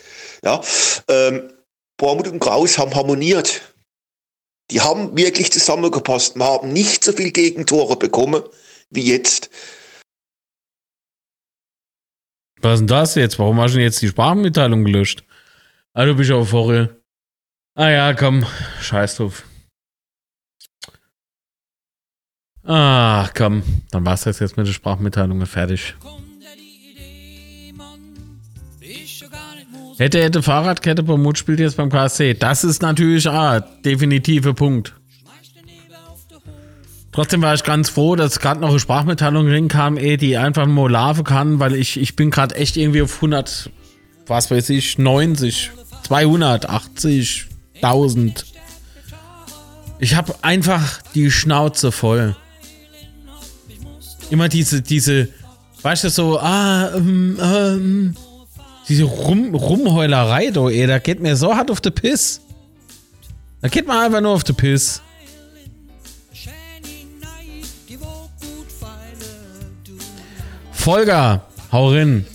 [0.44, 0.60] ja,
[1.08, 1.54] ähm,
[1.96, 3.62] Bohrmut und Kraus haben harmoniert.
[4.70, 6.36] Die haben wirklich zusammengepasst.
[6.36, 8.42] Wir haben nicht so viel Gegentore bekommen
[8.94, 9.50] wie jetzt.
[12.60, 13.38] Was ist denn das jetzt?
[13.38, 15.24] Warum hast du jetzt die Sprachmitteilung gelöscht?
[15.92, 17.02] Ah, du bist auf Vorrel.
[17.74, 18.46] Ah ja, komm.
[18.80, 19.44] Scheiß drauf.
[22.62, 23.62] Ah, komm.
[23.90, 25.94] Dann war's das jetzt mit der Sprachmitteilung fertig.
[29.98, 32.34] Hätte, hätte Fahrradkette Bermud spielt jetzt beim KSC.
[32.34, 34.94] Das ist natürlich ah, definitive Punkt.
[37.14, 40.90] Trotzdem war ich ganz froh, dass gerade noch eine Sprachmitteilung rinkam, eh, die einfach nur
[40.90, 43.70] Larve kann, weil ich, ich bin gerade echt irgendwie auf 100,
[44.26, 45.70] was weiß ich, 90,
[46.02, 47.46] 280,
[47.76, 48.44] 1000.
[50.00, 52.34] Ich habe einfach die Schnauze voll.
[54.30, 55.28] Immer diese, diese,
[55.82, 58.16] weißt du, so, ah, ähm, ähm,
[58.88, 62.40] diese Rum, Rumheulerei, do, ey, da geht mir so hart auf die Piss.
[63.60, 65.00] Da geht man einfach nur auf die Piss.
[70.84, 71.40] Volker,
[71.72, 72.26] Hau rein.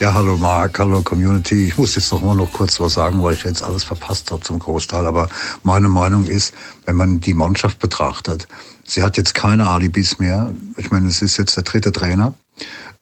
[0.00, 1.66] Ja, hallo Marc, hallo Community.
[1.66, 4.40] Ich muss jetzt noch mal noch kurz was sagen, weil ich jetzt alles verpasst habe
[4.40, 5.06] zum Großteil.
[5.06, 5.28] Aber
[5.64, 6.54] meine Meinung ist,
[6.86, 8.48] wenn man die Mannschaft betrachtet,
[8.84, 10.50] sie hat jetzt keine Alibis mehr.
[10.78, 12.32] Ich meine, es ist jetzt der dritte Trainer.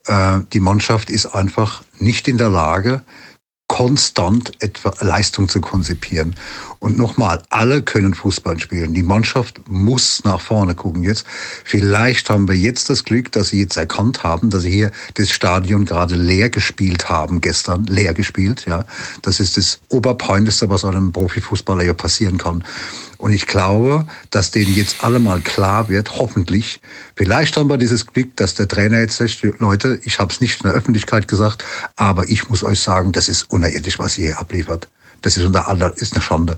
[0.05, 3.03] Äh, die Mannschaft ist einfach nicht in der Lage,
[3.67, 6.35] konstant etwa Leistung zu konzipieren.
[6.83, 8.93] Und nochmal, alle können Fußball spielen.
[8.93, 11.25] Die Mannschaft muss nach vorne gucken jetzt.
[11.63, 15.29] Vielleicht haben wir jetzt das Glück, dass sie jetzt erkannt haben, dass sie hier das
[15.29, 18.65] Stadion gerade leer gespielt haben, gestern leer gespielt.
[18.67, 18.83] Ja,
[19.21, 22.65] Das ist das Oberpeinlichste, was einem Profifußballer hier passieren kann.
[23.17, 26.81] Und ich glaube, dass denen jetzt alle mal klar wird, hoffentlich.
[27.15, 30.59] Vielleicht haben wir dieses Glück, dass der Trainer jetzt sagt, Leute, ich habe es nicht
[30.59, 31.63] in der Öffentlichkeit gesagt,
[31.95, 34.89] aber ich muss euch sagen, das ist unerirdisch, was ihr hier abliefert.
[35.23, 36.57] Das ist unter aller, ist eine Schande.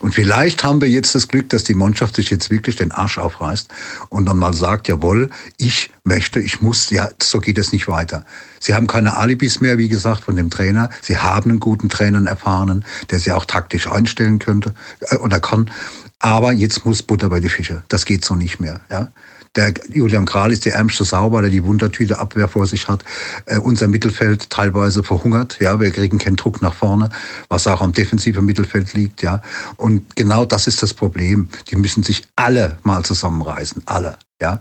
[0.00, 3.16] Und vielleicht haben wir jetzt das Glück, dass die Mannschaft sich jetzt wirklich den Arsch
[3.16, 3.68] aufreißt
[4.10, 8.26] und dann mal sagt, jawohl, ich möchte, ich muss, ja, so geht es nicht weiter.
[8.60, 10.90] Sie haben keine Alibis mehr, wie gesagt, von dem Trainer.
[11.00, 14.74] Sie haben einen guten Trainer, einen erfahrenen, der sie auch taktisch einstellen könnte
[15.08, 15.70] äh, oder kann.
[16.18, 17.82] Aber jetzt muss Butter bei die Fische.
[17.88, 18.80] Das geht so nicht mehr.
[18.90, 19.10] Ja?
[19.56, 23.04] Der Julian Kral ist der ärmste Sauber, der die Wundertüte Abwehr vor sich hat.
[23.46, 25.58] Äh, unser Mittelfeld teilweise verhungert.
[25.60, 27.10] Ja, wir kriegen keinen Druck nach vorne,
[27.48, 29.22] was auch am defensiven Mittelfeld liegt.
[29.22, 29.42] Ja,
[29.76, 31.48] und genau das ist das Problem.
[31.70, 34.16] Die müssen sich alle mal zusammenreißen, alle.
[34.40, 34.60] Ja,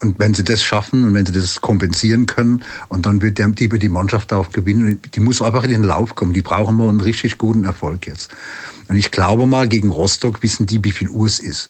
[0.00, 3.68] und wenn sie das schaffen und wenn sie das kompensieren können, und dann wird die,
[3.68, 6.32] die Mannschaft auch gewinnen, die muss einfach in den Lauf kommen.
[6.32, 8.30] Die brauchen wir einen richtig guten Erfolg jetzt.
[8.88, 11.68] Und ich glaube mal, gegen Rostock wissen die, wie viel Uhr es ist.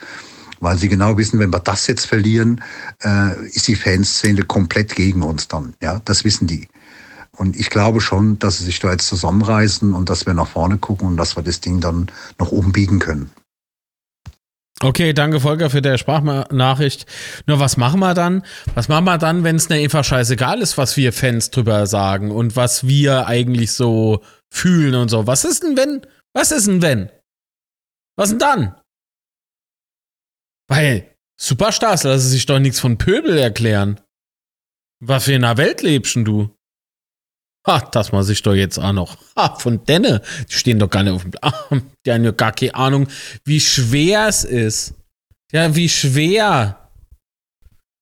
[0.62, 2.62] Weil sie genau wissen, wenn wir das jetzt verlieren,
[3.02, 5.74] äh, ist die Fanszene komplett gegen uns dann.
[5.82, 6.68] Ja, das wissen die.
[7.36, 10.78] Und ich glaube schon, dass sie sich da jetzt zusammenreißen und dass wir nach vorne
[10.78, 12.06] gucken und dass wir das Ding dann
[12.38, 13.32] oben biegen können.
[14.80, 17.06] Okay, danke Volker für der Sprachnachricht.
[17.46, 18.44] Nur was machen wir dann?
[18.74, 22.30] Was machen wir dann, wenn es ne einfach scheißegal ist, was wir Fans drüber sagen
[22.30, 25.26] und was wir eigentlich so fühlen und so?
[25.26, 26.02] Was ist denn, wenn
[26.32, 27.10] was ist denn wenn?
[28.16, 28.74] Was denn dann?
[30.72, 31.06] Weil
[31.38, 34.00] Superstars lassen sich doch nichts von Pöbel erklären.
[35.00, 36.56] Was für in einer Welt lebst du?
[37.66, 39.18] Ha, das muss ich doch jetzt auch noch.
[39.36, 40.22] Ha, von denne.
[40.48, 41.32] Die stehen doch gar nicht auf dem.
[41.42, 41.52] Ah,
[42.06, 43.08] die haben ja gar keine Ahnung,
[43.44, 44.94] wie schwer es ist.
[45.52, 46.88] Ja, wie schwer.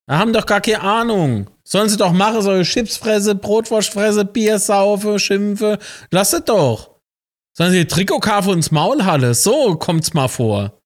[0.07, 1.51] Da haben doch gar keine Ahnung.
[1.65, 5.81] Sollen sie doch machen, solche Chipsfresse, Brotwurstfresse, Bier saufe, schimpfe.
[6.13, 7.01] Lass es doch.
[7.53, 9.35] Sollen sie Trikotkarte ins Maul halle?
[9.35, 10.80] So kommt's mal vor.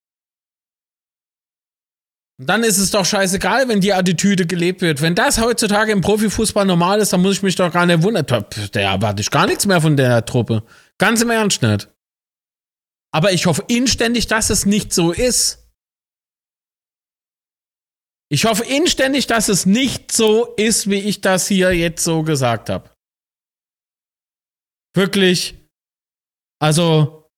[2.47, 5.01] Dann ist es doch scheißegal, wenn die Attitüde gelebt wird.
[5.01, 8.27] Wenn das heutzutage im Profifußball normal ist, dann muss ich mich doch gar nicht wundern.
[8.27, 10.63] Da erwarte ich gar nichts mehr von der Truppe.
[10.99, 11.89] Ganz im Ernst nicht.
[13.13, 15.61] Aber ich hoffe inständig, dass es nicht so ist.
[18.31, 22.69] Ich hoffe inständig, dass es nicht so ist, wie ich das hier jetzt so gesagt
[22.69, 22.91] habe.
[24.97, 25.65] Wirklich
[26.65, 27.31] also,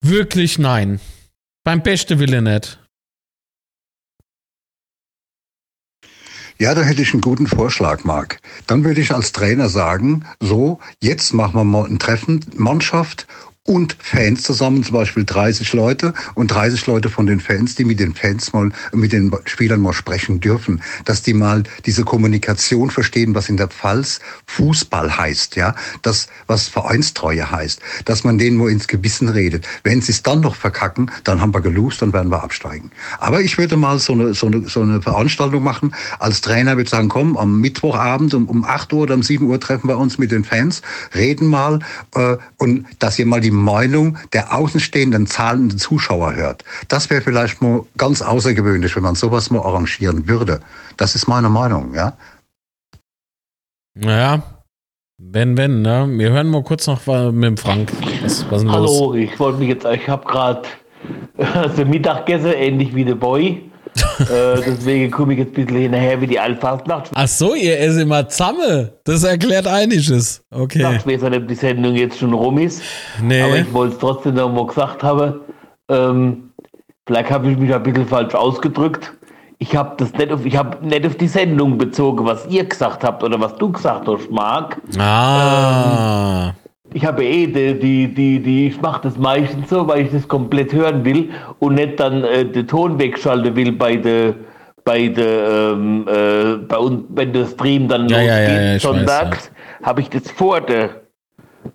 [0.00, 1.00] wirklich nein.
[1.64, 2.78] Beim besten Wille nicht.
[6.58, 8.38] Ja, da hätte ich einen guten Vorschlag, Marc.
[8.66, 13.26] Dann würde ich als Trainer sagen, so, jetzt machen wir mal ein Treffen, Mannschaft
[13.66, 18.00] und Fans zusammen, zum Beispiel 30 Leute und 30 Leute von den Fans, die mit
[18.00, 23.34] den Fans mal, mit den Spielern mal sprechen dürfen, dass die mal diese Kommunikation verstehen,
[23.34, 28.70] was in der Pfalz Fußball heißt, ja, das, was Vereinstreue heißt, dass man denen nur
[28.70, 29.66] ins Gewissen redet.
[29.82, 32.90] Wenn sie es dann noch verkacken, dann haben wir gelost, dann werden wir absteigen.
[33.18, 35.94] Aber ich würde mal so eine, so eine, so eine Veranstaltung machen.
[36.18, 39.58] Als Trainer würde sagen, komm, am Mittwochabend um, um 8 Uhr oder um 7 Uhr
[39.58, 40.82] treffen wir uns mit den Fans,
[41.14, 41.80] reden mal
[42.14, 46.64] äh, und dass ihr mal die Meinung der außenstehenden zahlenden Zuschauer hört.
[46.88, 50.60] Das wäre vielleicht mal ganz außergewöhnlich, wenn man sowas mal arrangieren würde.
[50.96, 52.16] Das ist meine Meinung, ja.
[53.94, 54.42] Naja,
[55.18, 56.06] wenn, wenn, ne?
[56.10, 57.90] Wir hören mal kurz noch mit dem Frank.
[58.22, 59.16] Was, was Hallo, los?
[59.16, 60.62] ich wollte mich jetzt, ich habe gerade
[61.54, 63.70] also Mittag gegessen, ähnlich wie der Boy
[64.20, 67.10] äh, deswegen komme ich jetzt ein bisschen hinterher wie die Allfastnacht.
[67.14, 68.90] Ach so, ihr esst immer zusammen.
[69.04, 70.42] Das erklärt einiges.
[70.50, 70.78] Okay.
[70.78, 72.82] Ich weiß nicht, ob die Sendung jetzt schon rum ist.
[73.22, 73.42] Nee.
[73.42, 75.40] Aber ich wollte es trotzdem noch mal gesagt haben.
[75.88, 76.50] Ähm,
[77.06, 79.12] vielleicht habe ich mich ein bisschen falsch ausgedrückt.
[79.58, 83.02] Ich habe das nicht auf, ich habe nicht auf die Sendung bezogen, was ihr gesagt
[83.04, 84.76] habt oder was du gesagt hast, Marc.
[84.98, 86.48] Ah.
[86.48, 86.54] Ähm,
[86.94, 90.26] ich habe eh die, die, die, die ich mache das meistens so, weil ich das
[90.28, 94.34] komplett hören will und nicht dann äh, den Ton wegschalten will bei der
[94.84, 99.50] bei der ähm, äh, bei uns, wenn der Stream dann ja, losgeht, ja, ja, sonntags,
[99.82, 101.02] habe ich das vor der,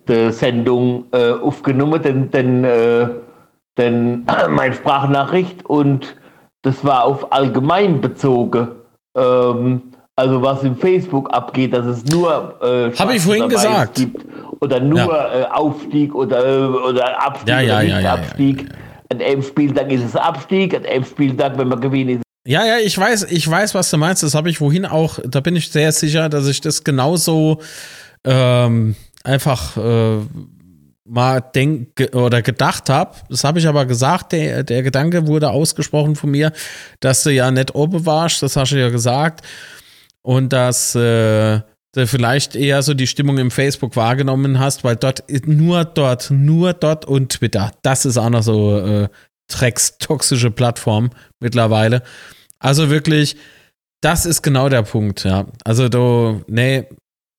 [0.07, 3.09] der Sendung äh, aufgenommen, denn, denn, äh,
[3.77, 6.15] denn meine Sprachnachricht und
[6.61, 8.69] das war auf allgemein bezogen.
[9.17, 9.81] Ähm,
[10.22, 13.95] Also was im Facebook abgeht, dass es nur äh, Habe ich vorhin gesagt.
[13.95, 14.23] gibt
[14.60, 15.41] oder nur Ja.
[15.41, 18.65] äh, Aufstieg oder, äh, oder Abstieg Ja, ja, oder ja, nicht ja, Abstieg.
[19.11, 22.77] An einem Spieltag ist es Abstieg, an einem Spieltag, wenn man gewinnt, ist Ja, ja,
[22.77, 24.22] ich weiß, ich weiß, was du meinst.
[24.22, 27.60] Das habe ich vorhin auch, da bin ich sehr sicher, dass ich das genauso
[28.23, 30.18] ähm, einfach äh,
[31.03, 33.15] mal denk oder gedacht habe.
[33.27, 36.52] Das habe ich aber gesagt, der, der Gedanke wurde ausgesprochen von mir,
[36.99, 39.43] dass du ja nicht oben warst, das hast du ja gesagt.
[40.23, 41.61] Und dass äh,
[41.93, 46.73] du vielleicht eher so die Stimmung im Facebook wahrgenommen hast, weil dort nur dort, nur
[46.73, 49.10] dort und Twitter, das ist auch noch so äh,
[49.99, 52.03] toxische Plattform mittlerweile.
[52.60, 53.35] Also wirklich,
[54.02, 55.48] das ist genau der Punkt, ja.
[55.65, 56.88] Also du, nee,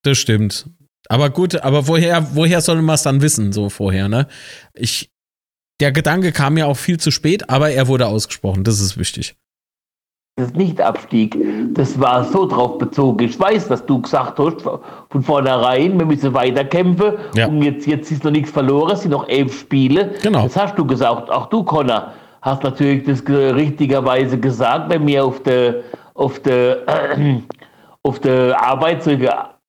[0.03, 0.67] das stimmt.
[1.09, 4.29] Aber gut, aber woher, woher soll man es dann wissen, so vorher, ne?
[4.75, 5.11] Ich,
[5.81, 9.35] der Gedanke kam ja auch viel zu spät, aber er wurde ausgesprochen, das ist wichtig.
[10.37, 11.37] Es nicht Abstieg.
[11.75, 13.25] Das war so drauf bezogen.
[13.27, 17.49] Ich weiß, dass du gesagt hast, von vornherein, wir müssen weiterkämpfen Ja.
[17.49, 20.13] und jetzt, jetzt ist noch nichts verloren, es sind noch elf Spiele.
[20.23, 20.45] Genau.
[20.45, 21.31] Das hast du gesagt.
[21.31, 25.77] Auch du, Connor, hast natürlich das ge- richtigerweise gesagt, wenn mir auf der
[26.15, 27.37] auf der äh,
[28.03, 29.11] auf der Arbeit so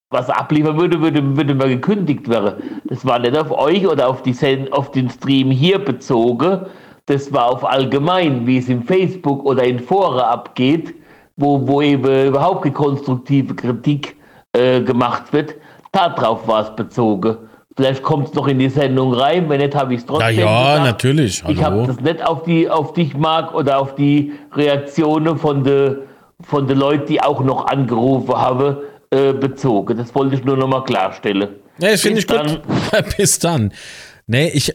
[0.09, 2.81] was abliefern würde, würde, würde mir gekündigt werden.
[2.85, 4.35] Das war nicht auf euch oder auf, die
[4.71, 6.61] auf den Stream hier bezogen.
[7.05, 10.95] Das war auf allgemein, wie es im Facebook oder in Foren abgeht,
[11.35, 14.15] wo, wo eben überhaupt keine konstruktive Kritik
[14.53, 15.55] äh, gemacht wird.
[15.91, 17.37] Darauf war es bezogen.
[17.75, 20.39] Vielleicht kommt es noch in die Sendung rein, wenn nicht, habe ich es Na trotzdem
[20.39, 20.85] ja, gesagt.
[20.85, 21.43] natürlich.
[21.47, 21.87] Ich habe Hallo.
[21.87, 25.97] das nicht auf, die, auf dich, Marc, oder auf die Reaktionen von den
[26.43, 28.77] von de Leuten, die auch noch angerufen haben,
[29.11, 29.97] äh, bezogen.
[29.97, 31.49] Das wollte ich nur noch mal klarstellen.
[31.79, 32.61] Ja, das finde ich Bis gut.
[33.17, 33.73] Bis dann.
[34.27, 34.73] Nee, ich,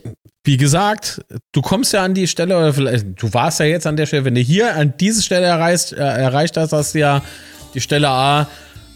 [0.49, 1.21] wie gesagt,
[1.53, 4.25] du kommst ja an die Stelle, oder vielleicht, du warst ja jetzt an der Stelle,
[4.25, 7.21] wenn du hier an diese Stelle erreicht, äh, erreicht hast, hast du ja
[7.75, 8.49] die Stelle A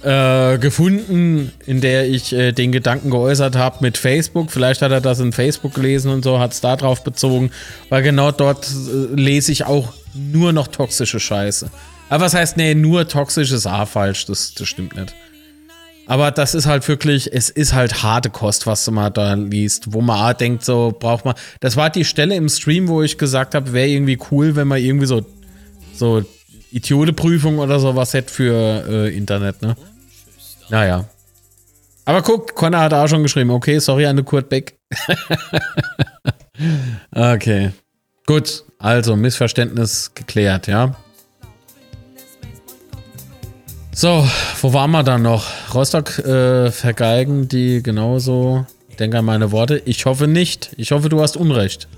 [0.03, 4.51] äh, gefunden, in der ich äh, den Gedanken geäußert habe mit Facebook.
[4.51, 7.51] Vielleicht hat er das in Facebook gelesen und so, hat es da drauf bezogen,
[7.91, 11.70] weil genau dort äh, lese ich auch nur noch toxische Scheiße.
[12.09, 15.15] Aber was heißt, nee, nur toxisch ist A falsch, das, das stimmt nicht.
[16.07, 19.93] Aber das ist halt wirklich, es ist halt harte Kost, was du mal da liest,
[19.93, 21.35] wo man denkt, so braucht man.
[21.61, 24.79] Das war die Stelle im Stream, wo ich gesagt habe, wäre irgendwie cool, wenn man
[24.79, 25.24] irgendwie so,
[25.95, 26.23] so
[26.73, 29.77] Idioteprüfung oder sowas hätte für äh, Internet, ne?
[30.70, 31.05] Naja.
[32.05, 34.77] Aber guck, Connor hat auch schon geschrieben, okay, sorry an den Kurt Beck.
[37.15, 37.73] okay.
[38.27, 40.97] Gut, also Missverständnis geklärt, ja.
[43.94, 44.27] So,
[44.62, 45.44] wo waren wir dann noch?
[45.74, 48.64] Rostock äh, vergeigen die genauso.
[48.98, 49.82] Denke an meine Worte.
[49.85, 50.70] Ich hoffe nicht.
[50.78, 51.89] Ich hoffe, du hast Unrecht.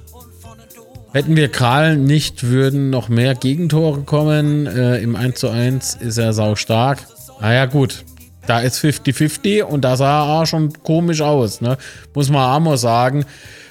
[1.12, 4.66] Hätten wir Kral nicht, würden noch mehr Gegentore kommen.
[4.66, 6.98] Äh, Im 1 zu 1 ist er sau stark.
[7.40, 8.04] Naja, gut.
[8.48, 11.78] Da ist 50-50 und da sah er auch schon komisch aus, ne?
[12.12, 13.24] Muss man mal sagen.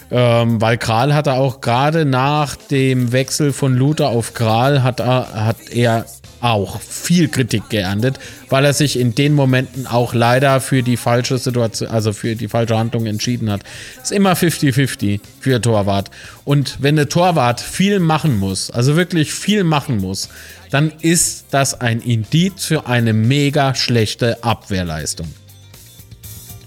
[0.10, 5.46] Ähm, weil Kral hatte auch gerade nach dem Wechsel von Luther auf Kral hat er,
[5.48, 6.06] hat er
[6.44, 11.38] auch viel Kritik geerntet, weil er sich in den Momenten auch leider für die falsche
[11.38, 13.62] Situation, also für die falsche Handlung entschieden hat.
[14.02, 16.12] Ist immer 50-50 für Torwart.
[16.44, 20.28] Und wenn der Torwart viel machen muss, also wirklich viel machen muss,
[20.70, 25.28] dann ist das ein Indiz für eine mega schlechte Abwehrleistung.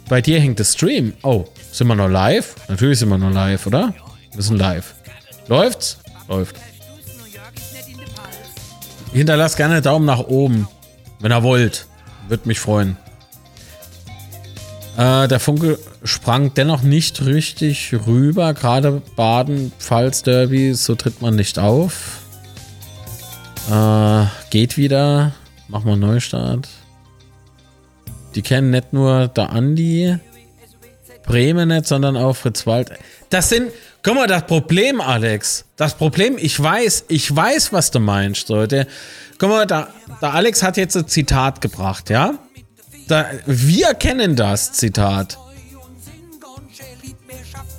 [0.09, 1.13] Bei dir hängt der Stream.
[1.23, 2.55] Oh, sind wir noch live?
[2.69, 3.93] Natürlich sind wir noch live, oder?
[4.33, 4.95] Wir sind live.
[5.49, 5.99] Läuft's?
[6.29, 6.57] Läuft.
[9.13, 10.69] Hinterlasst gerne Daumen nach oben,
[11.21, 11.87] wenn ihr wollt.
[12.29, 12.97] Würde mich freuen.
[14.97, 18.55] Äh, der Funke sprang dennoch nicht richtig rüber.
[18.55, 22.21] Gerade Baden-Pfalz-Derby, so tritt man nicht auf.
[23.71, 25.33] Äh, geht wieder.
[25.69, 26.69] Machen wir einen Neustart.
[28.35, 30.19] Die kennen nicht nur der Andi,
[31.27, 32.91] Bremen nicht, sondern auch Fritz Wald.
[33.31, 33.73] Das sind,
[34.07, 35.65] guck mal, das Problem, Alex.
[35.75, 38.87] Das Problem, ich weiß, ich weiß, was du meinst, Leute.
[39.39, 39.89] Guck mal, da,
[40.23, 42.35] der Alex hat jetzt ein Zitat gebracht, ja?
[43.09, 45.37] Da, wir kennen das Zitat.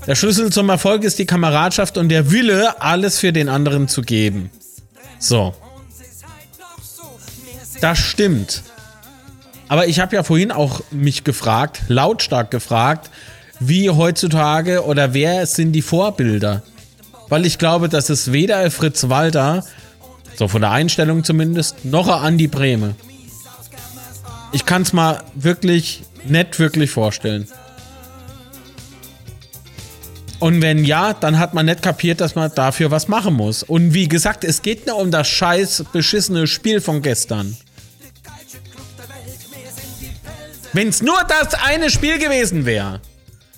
[0.05, 4.01] Der Schlüssel zum Erfolg ist die Kameradschaft und der Wille, alles für den anderen zu
[4.01, 4.51] geben.
[5.19, 5.55] So.
[7.79, 8.63] Das stimmt.
[9.69, 13.11] Aber ich habe ja vorhin auch mich gefragt, lautstark gefragt,
[13.59, 16.63] wie heutzutage oder wer sind die Vorbilder?
[17.29, 19.63] Weil ich glaube, dass es weder Fritz Walter,
[20.35, 22.95] so von der Einstellung zumindest, noch Andi Breme.
[24.53, 27.47] Ich kann es mal wirklich nicht wirklich vorstellen.
[30.39, 33.63] Und wenn ja, dann hat man nicht kapiert, dass man dafür was machen muss.
[33.63, 37.57] Und wie gesagt, es geht nur um das scheiß beschissene Spiel von gestern.
[40.73, 43.01] Wenn es nur das eine Spiel gewesen wäre,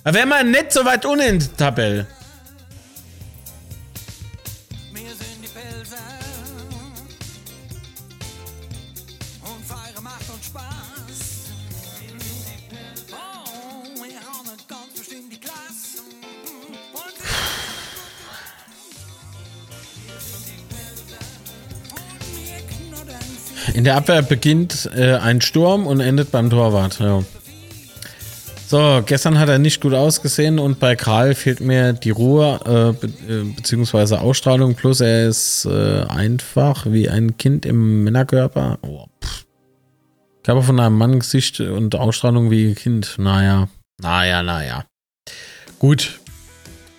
[0.04, 2.06] dann wäre man nicht so weit unten in der Tabelle.
[23.74, 26.98] In der Abwehr beginnt äh, ein Sturm und endet beim Torwart.
[26.98, 27.22] Ja.
[28.70, 32.92] So, gestern hat er nicht gut ausgesehen und bei Kral fehlt mir die Ruhe äh,
[32.92, 34.76] be äh, Ausstrahlung.
[34.76, 38.78] Plus er ist äh, einfach wie ein Kind im Männerkörper.
[38.82, 39.06] Oh.
[40.44, 43.16] Körper von einem Mann, Gesicht und Ausstrahlung wie ein Kind.
[43.18, 43.66] Naja,
[44.00, 44.84] naja, naja.
[45.80, 46.20] Gut.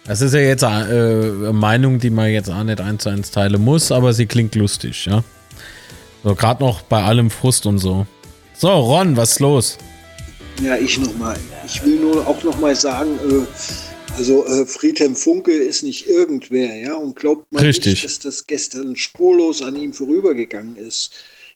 [0.03, 3.31] Das ist ja jetzt äh, eine Meinung, die man jetzt auch nicht eins zu eins
[3.31, 5.23] teilen muss, aber sie klingt lustig, ja.
[6.21, 8.07] So, gerade noch bei allem Frust und so.
[8.57, 9.77] So, Ron, was ist los?
[10.63, 11.39] Ja, ich nochmal.
[11.65, 16.93] Ich will nur auch nochmal sagen, äh, also äh, Friedhelm Funke ist nicht irgendwer, ja,
[16.93, 17.93] und glaubt man Richtig.
[17.93, 21.13] nicht, dass das gestern spurlos an ihm vorübergegangen ist.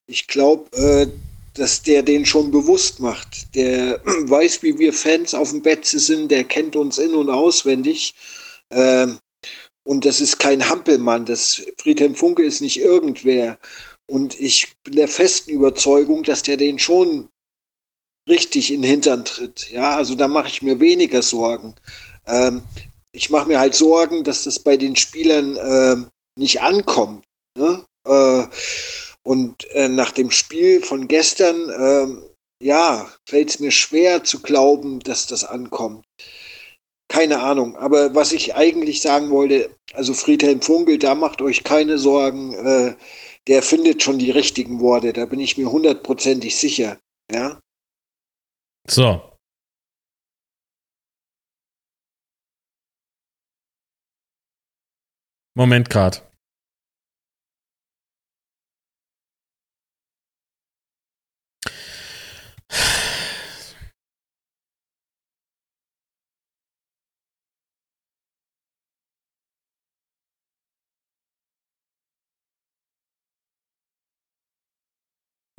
[0.07, 1.07] Ich glaube, äh,
[1.53, 3.53] dass der den schon bewusst macht.
[3.53, 8.15] Der weiß, wie wir Fans auf dem Betze sind, der kennt uns in- und auswendig.
[8.71, 9.19] Ähm,
[9.83, 11.25] und das ist kein Hampelmann.
[11.25, 13.59] Das Friedhelm Funke ist nicht irgendwer.
[14.07, 17.29] Und ich bin der festen Überzeugung, dass der den schon
[18.27, 19.69] richtig in den Hintern tritt.
[19.71, 21.75] Ja, also da mache ich mir weniger Sorgen.
[22.27, 22.63] Ähm,
[23.11, 26.07] ich mache mir halt Sorgen, dass das bei den Spielern ähm,
[26.37, 27.23] nicht ankommt.
[27.57, 27.85] Ne?
[28.05, 28.43] Äh,
[29.23, 32.23] und äh, nach dem Spiel von gestern, ähm,
[32.61, 36.05] ja, fällt es mir schwer zu glauben, dass das ankommt.
[37.07, 37.75] Keine Ahnung.
[37.77, 42.53] Aber was ich eigentlich sagen wollte, also Friedhelm Funkel, da macht euch keine Sorgen.
[42.53, 42.95] Äh,
[43.47, 45.13] der findet schon die richtigen Worte.
[45.13, 46.97] Da bin ich mir hundertprozentig sicher.
[47.31, 47.59] Ja.
[48.87, 49.21] So.
[55.57, 56.21] Moment grad.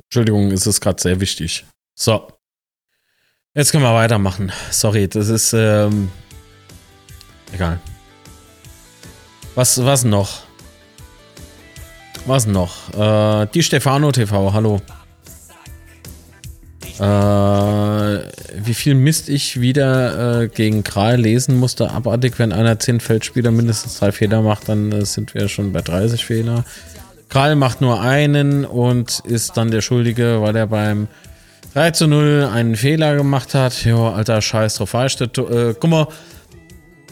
[0.09, 1.65] Entschuldigung, es ist gerade sehr wichtig.
[1.93, 2.36] So.
[3.57, 4.51] Jetzt können wir weitermachen.
[4.69, 6.09] Sorry, das ist ähm,
[7.51, 7.79] egal.
[9.55, 10.43] Was, was noch?
[12.27, 12.93] Was noch?
[12.93, 14.79] Äh, die Stefano TV, hallo.
[16.99, 18.19] Äh,
[18.63, 21.89] wie viel Mist ich wieder äh, gegen Kral lesen musste.
[21.89, 25.81] Abartig, wenn einer 10 Feldspieler mindestens drei Fehler macht, dann äh, sind wir schon bei
[25.81, 26.63] 30 Fehler.
[27.27, 31.07] Kral macht nur einen und ist dann der Schuldige, weil er beim
[31.77, 33.85] 3 zu 0 einen Fehler gemacht hat.
[33.85, 34.95] Jo, alter Scheiß drauf.
[34.95, 36.07] Äh, guck mal,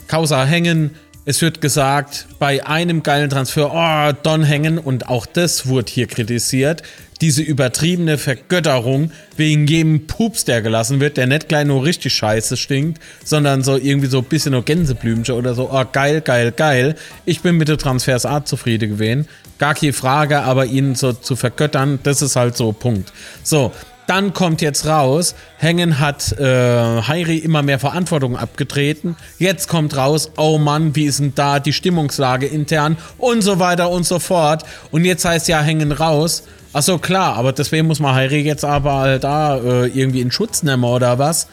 [0.07, 0.95] Causa hängen.
[1.23, 4.79] Es wird gesagt, bei einem geilen Transfer, oh, Don hängen.
[4.79, 6.81] Und auch das wurde hier kritisiert.
[7.21, 12.57] Diese übertriebene Vergötterung wegen jedem Pups, der gelassen wird, der nicht gleich nur richtig scheiße
[12.57, 15.69] stinkt, sondern so irgendwie so ein bisschen nur Gänseblümchen oder so.
[15.71, 16.95] Oh, geil, geil, geil.
[17.25, 19.27] Ich bin mit der Transfersart zufrieden gewesen.
[19.59, 23.13] Gar keine Frage, aber ihn so zu vergöttern, das ist halt so Punkt.
[23.43, 23.71] So,
[24.07, 29.15] dann kommt jetzt raus, Hängen hat äh, Heiri immer mehr Verantwortung abgetreten.
[29.40, 33.90] Jetzt kommt raus, oh Mann, wie ist denn da die Stimmungslage intern und so weiter
[33.90, 34.64] und so fort.
[34.91, 36.44] Und jetzt heißt ja Hängen raus.
[36.73, 40.30] Ach so, klar, aber deswegen muss man Heiri jetzt aber halt da äh, irgendwie in
[40.30, 41.48] Schutz nehmen oder was?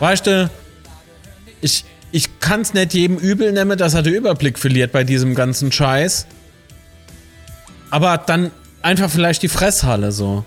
[0.00, 0.50] Weißt du,
[1.60, 5.34] ich, ich kann es nicht jedem übel nehmen, dass er den Überblick verliert bei diesem
[5.34, 6.26] ganzen Scheiß.
[7.90, 8.50] Aber dann
[8.82, 10.44] einfach vielleicht die Fresshalle so.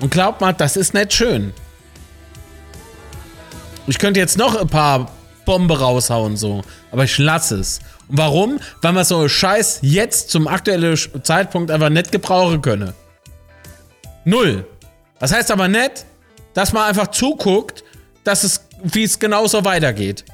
[0.00, 1.52] Und glaubt mal, das ist nicht schön.
[3.86, 5.10] Ich könnte jetzt noch ein paar
[5.44, 6.62] Bombe raushauen so,
[6.92, 7.80] aber ich lasse es.
[8.08, 8.60] Und warum?
[8.82, 12.94] Weil man so Scheiß jetzt zum aktuellen Zeitpunkt einfach nicht gebrauchen könne.
[14.24, 14.66] Null.
[15.18, 16.04] Das heißt aber nicht,
[16.54, 17.82] dass man einfach zuguckt,
[18.24, 20.24] dass es, wie es genauso weitergeht.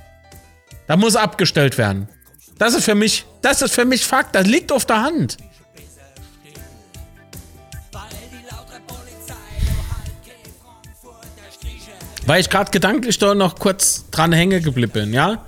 [0.87, 2.09] Da muss abgestellt werden.
[2.59, 4.35] Das ist für mich, das ist für mich Fakt.
[4.35, 5.37] Das liegt auf der Hand.
[12.27, 15.45] Weil ich gerade gedanklich da noch kurz dran hängen geblieben bin, ja?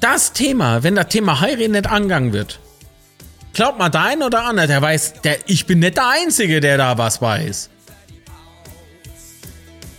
[0.00, 2.60] Das Thema, wenn das Thema Heiraten nicht angegangen wird,
[3.54, 6.76] glaubt mal der ein oder andere, der weiß, der, ich bin nicht der Einzige, der
[6.76, 7.70] da was weiß.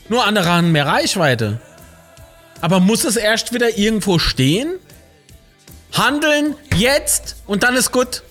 [0.10, 1.60] Nur andere haben mehr Reichweite.
[2.62, 4.76] Aber muss es erst wieder irgendwo stehen?
[5.94, 8.22] Handeln jetzt und dann ist gut.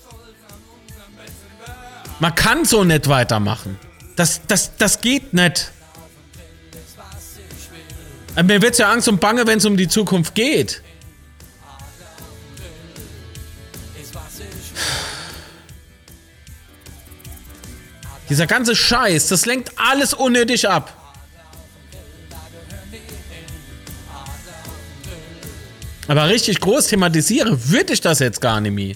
[2.19, 3.77] Man kann so nicht weitermachen.
[4.15, 5.71] Das, das, das geht nicht.
[8.43, 10.81] Mir wird's ja Angst und Bange, wenn es um die Zukunft geht.
[18.29, 21.01] Dieser ganze Scheiß, das lenkt alles unnötig ab.
[26.07, 28.95] Aber richtig groß thematisiere, würde ich das jetzt gar nicht mehr.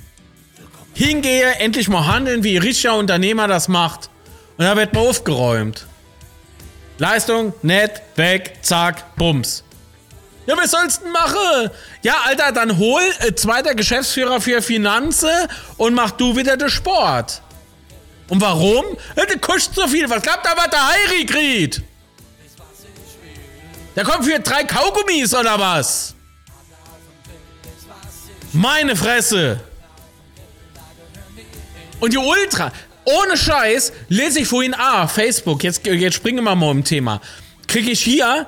[0.93, 4.09] Hingehe, endlich mal handeln, wie ein richtiger Unternehmer das macht.
[4.57, 5.87] Und da wird mal aufgeräumt.
[6.99, 9.63] Leistung, nett, weg, zack, bums.
[10.45, 11.69] Ja, was sollst du denn machen?
[12.01, 15.29] Ja, Alter, dann hol äh, zweiter Geschäftsführer für Finanzen
[15.77, 17.41] und mach du wieder den Sport.
[18.27, 18.83] Und warum?
[19.15, 20.09] Ja, der kostet so viel.
[20.09, 21.81] Was glaubt da, was der Heiri kriegt?
[23.95, 26.13] Der kommt für drei Kaugummis oder was?
[28.51, 29.59] Meine Fresse.
[31.99, 32.71] Und die Ultra,
[33.21, 37.21] ohne Scheiß, lese ich vorhin, ah, Facebook, jetzt, jetzt springen wir mal im Thema.
[37.67, 38.47] Kriege ich hier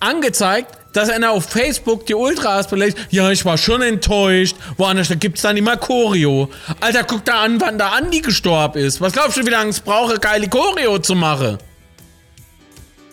[0.00, 2.98] angezeigt, dass einer auf Facebook die Ultras belegt.
[3.10, 4.56] Ja, ich war schon enttäuscht.
[4.78, 6.48] Woanders, da gibt's dann immer Choreo.
[6.80, 9.00] Alter, guck da an, wann der Andi gestorben ist.
[9.00, 11.58] Was glaubst du, wie lange es brauche, geile Choreo zu machen?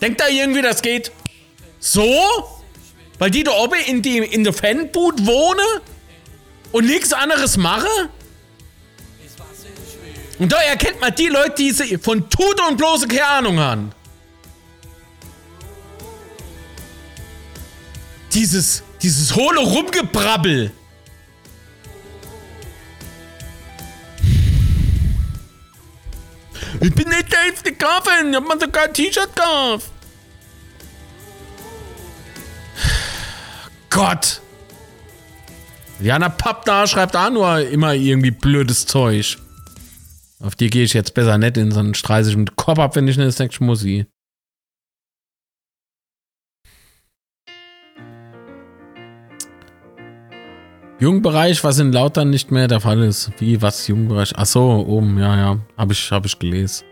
[0.02, 1.12] Denkt da irgendwie, das geht
[1.80, 2.22] so?
[3.20, 5.82] Weil die da oben in, die, in der Fanboot wohnen?
[6.72, 7.88] Und nichts anderes mache?
[10.44, 13.94] Und da erkennt man die Leute, die von Tut und bloße keine Ahnung haben.
[18.34, 20.72] Dieses, dieses hohle Rumgebrabbel.
[26.82, 28.32] Ich bin nicht der FC Kaffen.
[28.32, 29.92] Ich hab mir sogar ein T-Shirt gekauft.
[33.90, 34.42] Gott.
[36.02, 39.38] Jana Papp da schreibt auch nur immer irgendwie blödes Zeug.
[40.44, 42.98] Auf die gehe ich jetzt besser nicht in so einen Streis ich mit Kopf ab,
[42.98, 44.06] wenn ich eine Snack Schmussi.
[51.00, 53.32] Jugendbereich, was in Lautern nicht mehr der Fall ist.
[53.40, 54.34] Wie, was, Jugendbereich?
[54.36, 55.60] Ach so, oben, ja, ja.
[55.78, 56.86] Habe ich, hab ich gelesen.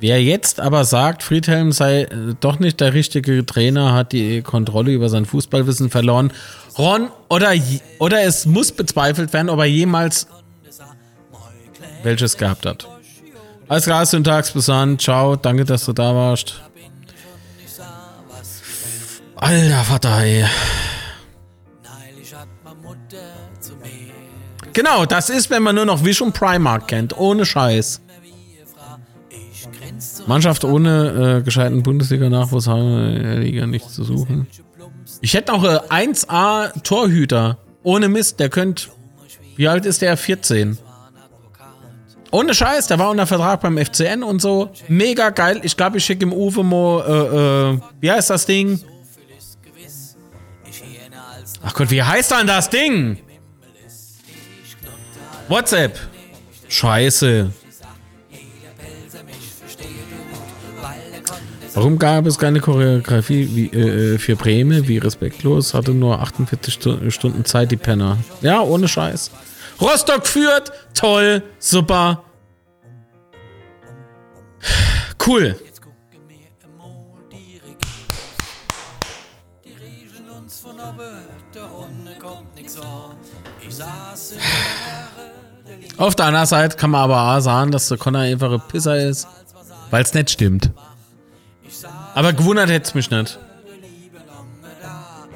[0.00, 4.92] Wer jetzt aber sagt, Friedhelm sei äh, doch nicht der richtige Trainer, hat die Kontrolle
[4.92, 6.32] über sein Fußballwissen verloren.
[6.76, 7.52] Ron, oder,
[7.98, 10.26] oder es muss bezweifelt werden, ob er jemals
[12.02, 12.86] welches gehabt hat.
[13.68, 14.98] Alles klar, Syntax, bis dann.
[14.98, 16.60] Ciao, danke, dass du da warst.
[19.34, 20.44] Alter Vater, ey.
[24.72, 27.16] Genau, das ist, wenn man nur noch und Primark kennt.
[27.16, 28.00] Ohne Scheiß.
[30.26, 34.46] Mannschaft ohne äh, gescheiten Bundesliga-Nachwuchs haben in der Liga nichts zu suchen.
[35.20, 37.58] Ich hätte noch äh, 1A Torhüter.
[37.82, 38.88] Ohne Mist, der könnte.
[39.56, 40.16] Wie alt ist der?
[40.16, 40.78] 14.
[42.32, 44.70] Ohne Scheiß, der war unter Vertrag beim FCN und so.
[44.88, 45.60] Mega geil.
[45.62, 48.80] Ich glaube, ich schicke im Uwe Mo, äh, äh, wie heißt das Ding?
[51.62, 53.18] Ach Gott, wie heißt dann das Ding?
[55.48, 55.98] WhatsApp.
[56.68, 57.50] Scheiße.
[61.76, 64.88] Warum gab es keine Choreografie wie, äh, für Breme?
[64.88, 65.74] Wie respektlos?
[65.74, 68.16] Hatte nur 48 Stu Stunden Zeit, die Penner.
[68.40, 69.30] Ja, ohne Scheiß.
[69.78, 70.72] Rostock führt.
[70.94, 71.42] Toll.
[71.58, 72.24] Super.
[75.26, 75.54] Cool.
[85.98, 88.96] Auf der anderen Seite kann man aber auch sagen, dass der Connor einfach ein Pisser
[88.96, 89.28] ist,
[89.90, 90.70] weil es nicht stimmt.
[92.16, 93.38] Aber gewundert hätte es mich nicht.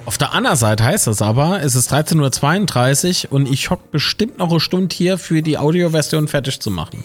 [0.07, 4.39] Auf der anderen Seite heißt das aber, es ist 13.32 Uhr und ich hock bestimmt
[4.39, 7.05] noch eine Stunde hier für die Audioversion fertig zu machen.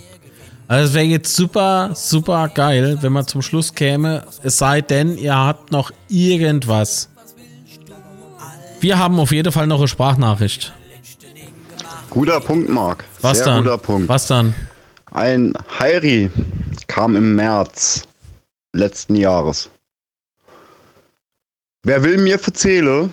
[0.69, 5.17] Also es wäre jetzt super, super geil, wenn man zum Schluss käme, es sei denn,
[5.17, 7.09] ihr habt noch irgendwas.
[8.79, 10.71] Wir haben auf jeden Fall noch eine Sprachnachricht.
[12.09, 13.03] Guter Punkt, Marc.
[13.19, 13.63] Was Sehr dann?
[13.63, 14.07] guter Punkt.
[14.07, 14.55] Was dann?
[15.11, 16.31] Ein Heiri
[16.87, 18.03] kam im März
[18.75, 19.69] letzten Jahres.
[21.83, 23.11] Wer will mir verzählen?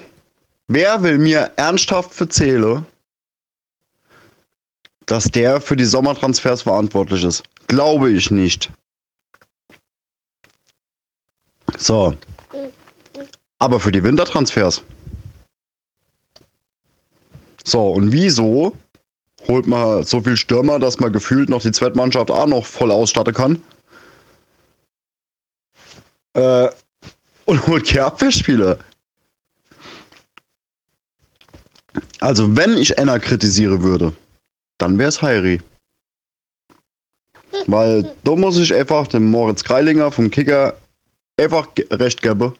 [0.68, 2.86] Wer will mir ernsthaft verzählen,
[5.06, 7.42] dass der für die Sommertransfers verantwortlich ist?
[7.66, 8.70] Glaube ich nicht.
[11.76, 12.16] So.
[13.58, 14.82] Aber für die Wintertransfers.
[17.64, 18.76] So, und wieso
[19.46, 23.34] holt man so viel Stürmer, dass man gefühlt noch die Zweitmannschaft auch noch voll ausstatten
[23.34, 23.62] kann?
[26.34, 26.68] Äh,
[27.44, 28.78] und holt keine Abwehrspieler.
[32.20, 34.12] Also, wenn ich Enna kritisiere würde,
[34.78, 35.60] dann wäre es Heiri.
[37.66, 40.76] Weil da muss ich einfach dem Moritz Kreilinger vom Kicker
[41.36, 42.54] einfach recht geben.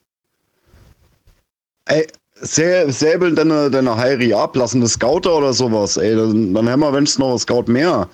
[1.87, 2.07] Ey,
[2.43, 6.81] sä- säbeln deine, deine Heiri ab, lassen das Scouter oder sowas, ey, dann, dann haben
[6.81, 8.09] wir wenigstens noch einen Scout mehr.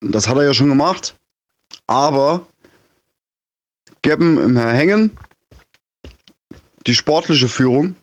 [0.00, 1.14] Das hat er ja schon gemacht.
[1.86, 2.46] Aber
[4.06, 5.18] geben im Herr Hängen
[6.86, 7.96] die sportliche Führung,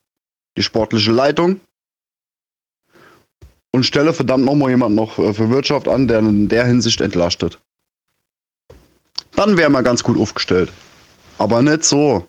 [0.57, 1.61] die sportliche Leitung
[3.71, 7.57] und stelle verdammt nochmal jemand noch äh, für Wirtschaft an, der in der Hinsicht entlastet.
[9.37, 10.73] Dann wären wir ganz gut aufgestellt.
[11.37, 12.27] Aber nicht so.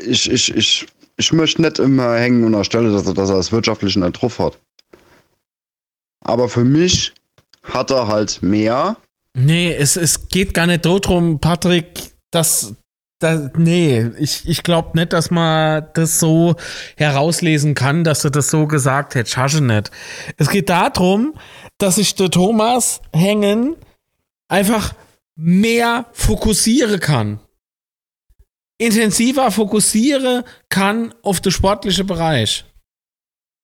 [0.00, 0.86] Ich, ich, ich,
[1.16, 4.12] ich möchte nicht immer hängen und erstelle, dass er, dass er das wirtschaftlich in der
[4.12, 4.58] Truff hat.
[6.20, 7.14] Aber für mich
[7.62, 8.98] hat er halt mehr.
[9.36, 12.74] Nee, es, es geht gar nicht darum, Patrick, dass.
[13.20, 16.56] dass nee, ich, ich glaube nicht, dass man das so
[16.96, 19.34] herauslesen kann, dass du das so gesagt hättest.
[19.34, 19.90] Schasche nicht.
[20.36, 21.34] Es geht darum,
[21.78, 23.76] dass sich der Thomas Hängen
[24.48, 24.94] einfach
[25.36, 27.40] mehr fokussieren kann.
[28.78, 32.64] Intensiver fokussieren kann auf den sportlichen Bereich.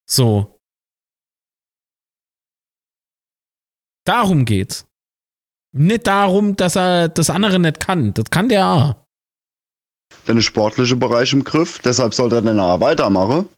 [0.08, 0.60] So.
[4.04, 4.86] Darum geht's.
[5.78, 8.14] Nicht darum, dass er das andere nicht kann.
[8.14, 8.94] Das kann der auch.
[10.26, 11.78] den sportlichen Bereich im Griff.
[11.84, 13.48] Deshalb sollte er dann auch weitermachen.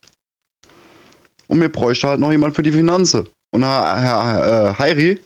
[1.47, 3.27] Und mir bräuchte halt noch jemand für die Finanzen.
[3.51, 5.21] Und Herr, Herr äh, Heiri,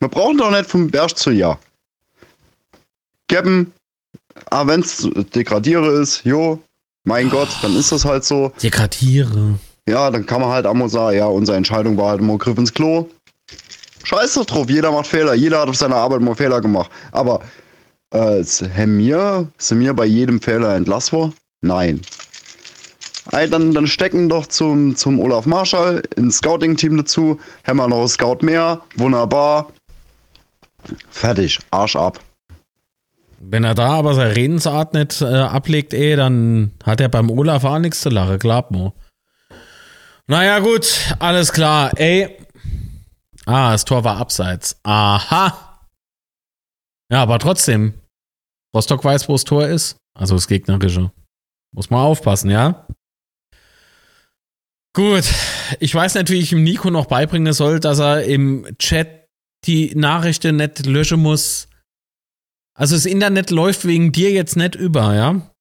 [0.00, 1.58] wir brauchen doch nicht vom Berg zu Jahr.
[3.26, 3.72] Geben,
[4.50, 6.62] ah, wenn es degradiere ist, jo,
[7.04, 8.52] mein Gott, dann ist das halt so.
[8.62, 9.58] Degradiere.
[9.88, 12.58] Ja, dann kann man halt auch mal sagen, ja, unsere Entscheidung war halt immer Griff
[12.58, 13.08] ins Klo.
[14.08, 16.90] Scheiß doch drauf, jeder macht Fehler, jeder hat auf seiner Arbeit mal Fehler gemacht.
[17.12, 17.40] Aber
[18.10, 21.30] äh, sind mir, sind mir bei jedem Fehler entlassbar?
[21.60, 22.00] Nein.
[23.32, 27.98] Ey, dann, dann stecken doch zum, zum Olaf Marschall ins Scouting-Team dazu, haben wir noch
[27.98, 29.70] einen Scout mehr, wunderbar.
[31.10, 32.18] Fertig, Arsch ab.
[33.40, 37.62] Wenn er da aber seine Redensart nicht äh, ablegt, ey, dann hat er beim Olaf
[37.64, 38.94] auch nichts zu lachen, glaubt mir.
[40.28, 42.38] Naja, gut, alles klar, ey.
[43.48, 44.78] Ah, das Tor war abseits.
[44.82, 45.88] Aha.
[47.10, 47.94] Ja, aber trotzdem.
[48.76, 49.96] Rostock weiß, wo das Tor ist.
[50.14, 51.10] Also das Gegnerische.
[51.74, 52.86] Muss man aufpassen, ja?
[54.94, 55.24] Gut.
[55.80, 59.26] Ich weiß nicht, wie ich ihm Nico noch beibringen soll, dass er im Chat
[59.64, 61.68] die Nachrichten nicht löschen muss.
[62.76, 65.54] Also das Internet läuft wegen dir jetzt nicht über, ja?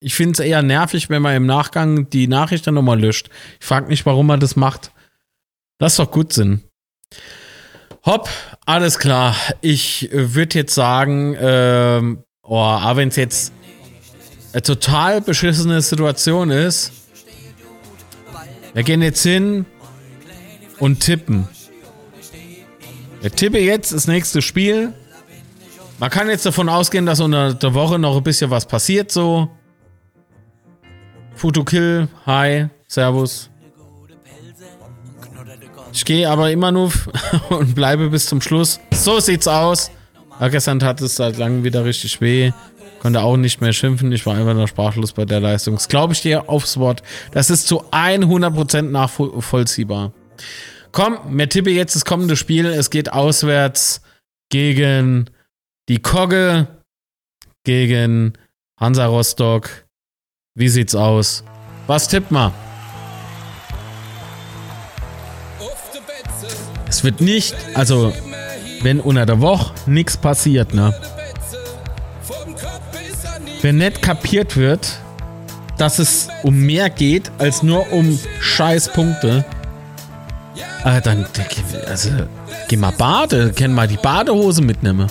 [0.00, 3.28] Ich finde es eher nervig, wenn man im Nachgang die Nachrichten nochmal löscht.
[3.60, 4.92] Ich frage mich, warum man das macht.
[5.78, 6.62] Lass doch gut Sinn.
[8.04, 8.28] Hopp,
[8.66, 9.34] alles klar.
[9.60, 13.52] Ich würde jetzt sagen, ähm, oh, aber wenn es jetzt
[14.52, 16.92] eine total beschissene Situation ist,
[18.74, 19.66] wir gehen jetzt hin
[20.78, 21.48] und tippen.
[23.20, 24.92] Wir tippe jetzt das nächste Spiel.
[25.98, 29.48] Man kann jetzt davon ausgehen, dass unter der Woche noch ein bisschen was passiert, so.
[31.34, 33.50] Futukill, hi, servus.
[35.94, 36.92] Ich gehe aber immer nur
[37.50, 38.80] und bleibe bis zum Schluss.
[38.92, 39.92] So sieht's aus.
[40.40, 42.50] Gestern hat es seit langem wieder richtig weh.
[42.98, 44.10] Konnte auch nicht mehr schimpfen.
[44.10, 45.74] Ich war einfach nur sprachlos bei der Leistung.
[45.74, 47.02] Das glaube ich dir aufs Wort.
[47.30, 50.12] Das ist zu 100% nachvollziehbar.
[50.90, 52.66] Komm, mir tippe jetzt das kommende Spiel.
[52.66, 54.02] Es geht auswärts
[54.50, 55.30] gegen
[55.88, 56.66] die Kogge,
[57.62, 58.32] gegen
[58.80, 59.70] Hansa Rostock.
[60.56, 61.44] Wie sieht's aus?
[61.86, 62.52] Was tippt mal?
[66.94, 68.12] Es wird nicht, also
[68.82, 70.94] wenn unter der Woche nichts passiert, ne?
[73.62, 75.00] Wenn nicht kapiert wird,
[75.76, 79.44] dass es um mehr geht als nur um scheiß Punkte,
[80.84, 81.26] äh, dann,
[81.88, 82.10] also,
[82.68, 85.08] geh mal bade, kenn mal die Badehose mitnehmen.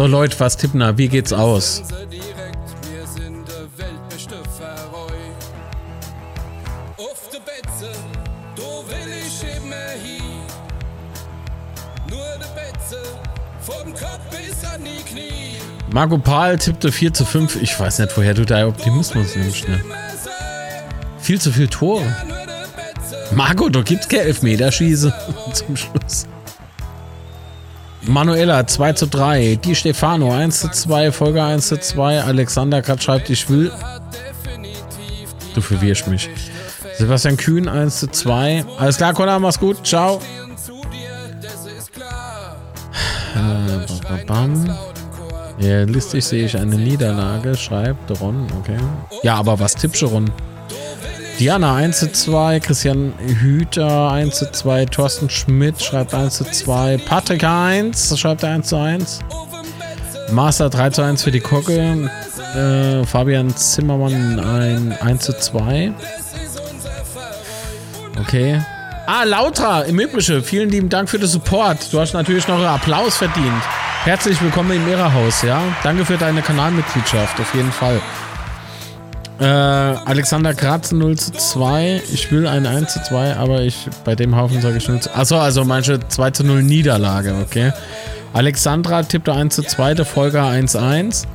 [0.00, 0.96] So Leute, was tippen da?
[0.96, 1.82] Wie geht's aus?
[15.92, 17.60] Marco Pahl tippte 4 zu 5.
[17.60, 19.68] Ich weiß nicht, woher du da Optimismus nimmst.
[19.68, 19.84] Ne?
[21.18, 22.06] Viel zu viel Tore.
[23.32, 25.12] Marco, da gibt's kein Elfmeterschieße
[25.52, 26.26] zum Schluss.
[28.02, 33.02] Manuela 2 zu 3, Di Stefano 1 zu 2, Folger 1 zu 2, Alexander gerade
[33.02, 33.70] schreibt, ich will.
[35.54, 36.28] Du verwirrst mich.
[36.96, 38.64] Sebastian Kühn 1 zu 2.
[38.78, 39.86] Alles klar, Connor, mach's gut.
[39.86, 40.20] Ciao.
[43.34, 44.74] Äh, bam.
[45.58, 48.78] Ja, listig sehe ich eine Niederlage, schreibt Ron, okay.
[49.22, 50.30] Ja, aber was tippst Ron?
[51.40, 56.98] Diana 1 zu 2, Christian Hüter 1 zu 2, Thorsten Schmidt schreibt 1 zu 2,
[56.98, 59.20] Patrick 1 schreibt 1 zu 1,
[60.32, 62.10] Master 3 zu 1 für die Kocke,
[62.54, 65.94] äh, Fabian Zimmermann ein 1 zu 2.
[68.20, 68.60] Okay.
[69.06, 71.90] Ah, Lautra im Übliche, vielen lieben Dank für den Support.
[71.90, 73.62] Du hast natürlich noch einen Applaus verdient.
[74.04, 75.62] Herzlich willkommen im Mehrerhaus, ja.
[75.82, 77.98] Danke für deine Kanalmitgliedschaft, auf jeden Fall.
[79.40, 82.02] Äh, Alexander Kratz 0 zu 2.
[82.12, 85.14] Ich will ein 1 zu 2, aber ich bei dem Haufen sage ich 0 zu
[85.14, 87.72] Achso, also manche 2 zu 0 Niederlage, okay.
[88.34, 91.26] Alexandra tippte 1 zu 2, der Folger 1 1.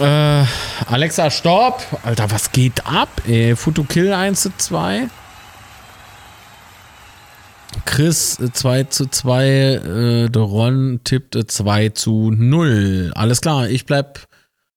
[0.00, 0.44] Äh,
[0.90, 1.84] Alexa, stopp!
[2.02, 3.54] Alter, was geht ab, ey?
[3.54, 5.06] Futukill 1 zu 2.
[7.84, 13.12] Chris 2 äh, zu 2, äh, Doron tippte 2 zu 0.
[13.14, 14.26] Alles klar, ich bleib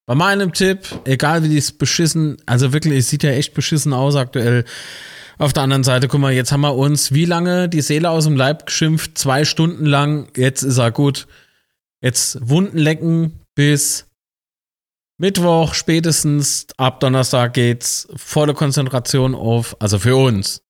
[0.05, 3.93] bei meinem Tipp, egal wie die es beschissen, also wirklich, es sieht ja echt beschissen
[3.93, 4.65] aus aktuell.
[5.37, 8.23] Auf der anderen Seite, guck mal, jetzt haben wir uns wie lange die Seele aus
[8.23, 9.17] dem Leib geschimpft?
[9.17, 10.29] Zwei Stunden lang.
[10.37, 11.27] Jetzt ist er gut.
[12.01, 14.07] Jetzt Wunden lecken bis
[15.17, 16.67] Mittwoch spätestens.
[16.77, 20.61] Ab Donnerstag geht's volle Konzentration auf, also für uns,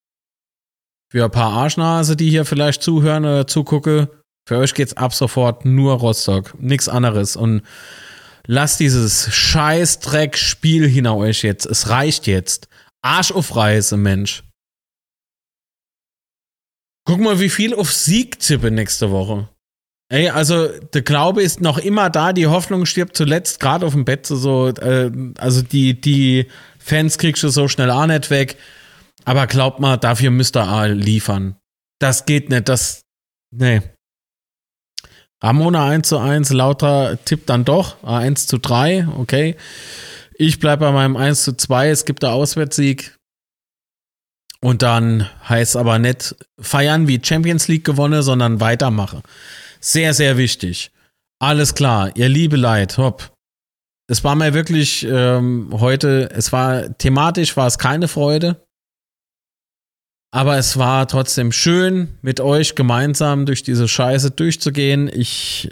[1.11, 4.09] für ein paar Arschnase, die hier vielleicht zuhören oder zugucke.
[4.47, 7.35] Für euch geht's ab sofort nur Rostock, nichts anderes.
[7.35, 7.63] Und
[8.47, 11.65] lasst dieses Scheißdreck-Spiel hinter euch jetzt.
[11.65, 12.67] Es reicht jetzt.
[13.01, 14.43] Arsch auf Reise, Mensch.
[17.07, 19.47] Guck mal, wie viel auf Sieg tippe nächste Woche.
[20.09, 24.05] Ey, also der Glaube ist noch immer da, die Hoffnung stirbt zuletzt, gerade auf dem
[24.05, 24.25] Bett.
[24.27, 26.47] So, äh, also die, die
[26.79, 28.57] Fans kriegst du so schnell auch nicht weg.
[29.23, 31.55] Aber glaubt mal, dafür müsst ihr auch liefern.
[31.99, 33.01] Das geht nicht, das.
[33.51, 33.81] Nee.
[35.43, 39.55] Ramona 1 zu 1, Lauter tippt dann doch 1 zu 3, okay.
[40.37, 43.17] Ich bleibe bei meinem 1 zu 2, es gibt einen Auswärtssieg.
[44.61, 49.21] Und dann heißt aber nicht feiern wie Champions League gewonnen, sondern weitermachen.
[49.79, 50.91] Sehr, sehr wichtig.
[51.39, 53.31] Alles klar, ihr liebe Leid, hopp.
[54.07, 58.64] Es war mir wirklich ähm, heute, es war thematisch, war es keine Freude.
[60.35, 65.09] Aber es war trotzdem schön, mit euch gemeinsam durch diese Scheiße durchzugehen.
[65.13, 65.69] Ich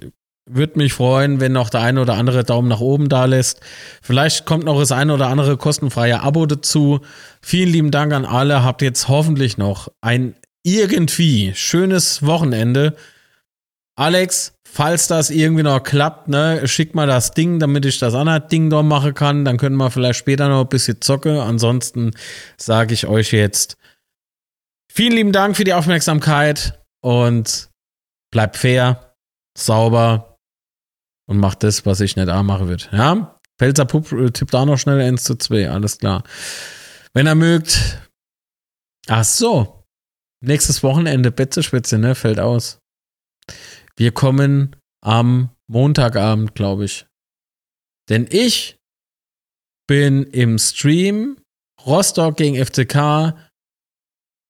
[0.50, 3.60] würde mich freuen, wenn noch der eine oder andere Daumen nach oben da lässt.
[4.02, 7.02] Vielleicht kommt noch das eine oder andere kostenfreie Abo dazu.
[7.42, 8.64] Vielen lieben Dank an alle.
[8.64, 10.34] Habt jetzt hoffentlich noch ein
[10.64, 12.96] irgendwie schönes Wochenende.
[13.98, 18.40] Alex, falls das irgendwie noch klappt, ne, schick mal das Ding, damit ich das andere
[18.40, 19.44] Ding dort machen kann.
[19.44, 21.36] Dann können wir vielleicht später noch ein bisschen zocken.
[21.38, 22.12] Ansonsten
[22.56, 23.76] sage ich euch jetzt
[24.96, 27.72] Vielen lieben Dank für die Aufmerksamkeit und
[28.32, 29.16] bleibt fair,
[29.58, 30.38] sauber
[31.28, 32.86] und macht das, was ich nicht auch machen würde.
[32.92, 33.40] Ja?
[33.58, 36.24] Pfälzer Pup äh, tippt da noch schnell 1 zu 2, alles klar.
[37.12, 38.02] Wenn er mögt.
[39.08, 39.84] Ach so.
[40.42, 42.14] Nächstes Wochenende, Betzeschwitze, ne?
[42.14, 42.78] Fällt aus.
[43.96, 47.08] Wir kommen am Montagabend, glaube ich.
[48.10, 48.78] Denn ich
[49.88, 51.38] bin im Stream
[51.84, 53.34] Rostock gegen FCK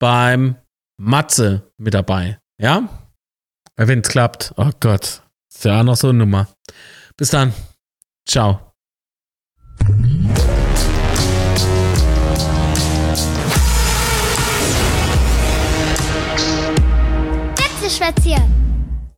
[0.03, 0.57] beim
[0.97, 2.37] Matze mit dabei.
[2.57, 2.89] Ja?
[3.77, 4.53] Wenn es klappt.
[4.57, 5.21] Oh Gott.
[5.49, 6.49] Ist ja auch noch so eine Nummer.
[7.15, 7.53] Bis dann.
[8.27, 8.73] Ciao.
[17.89, 18.62] Schwätzchen.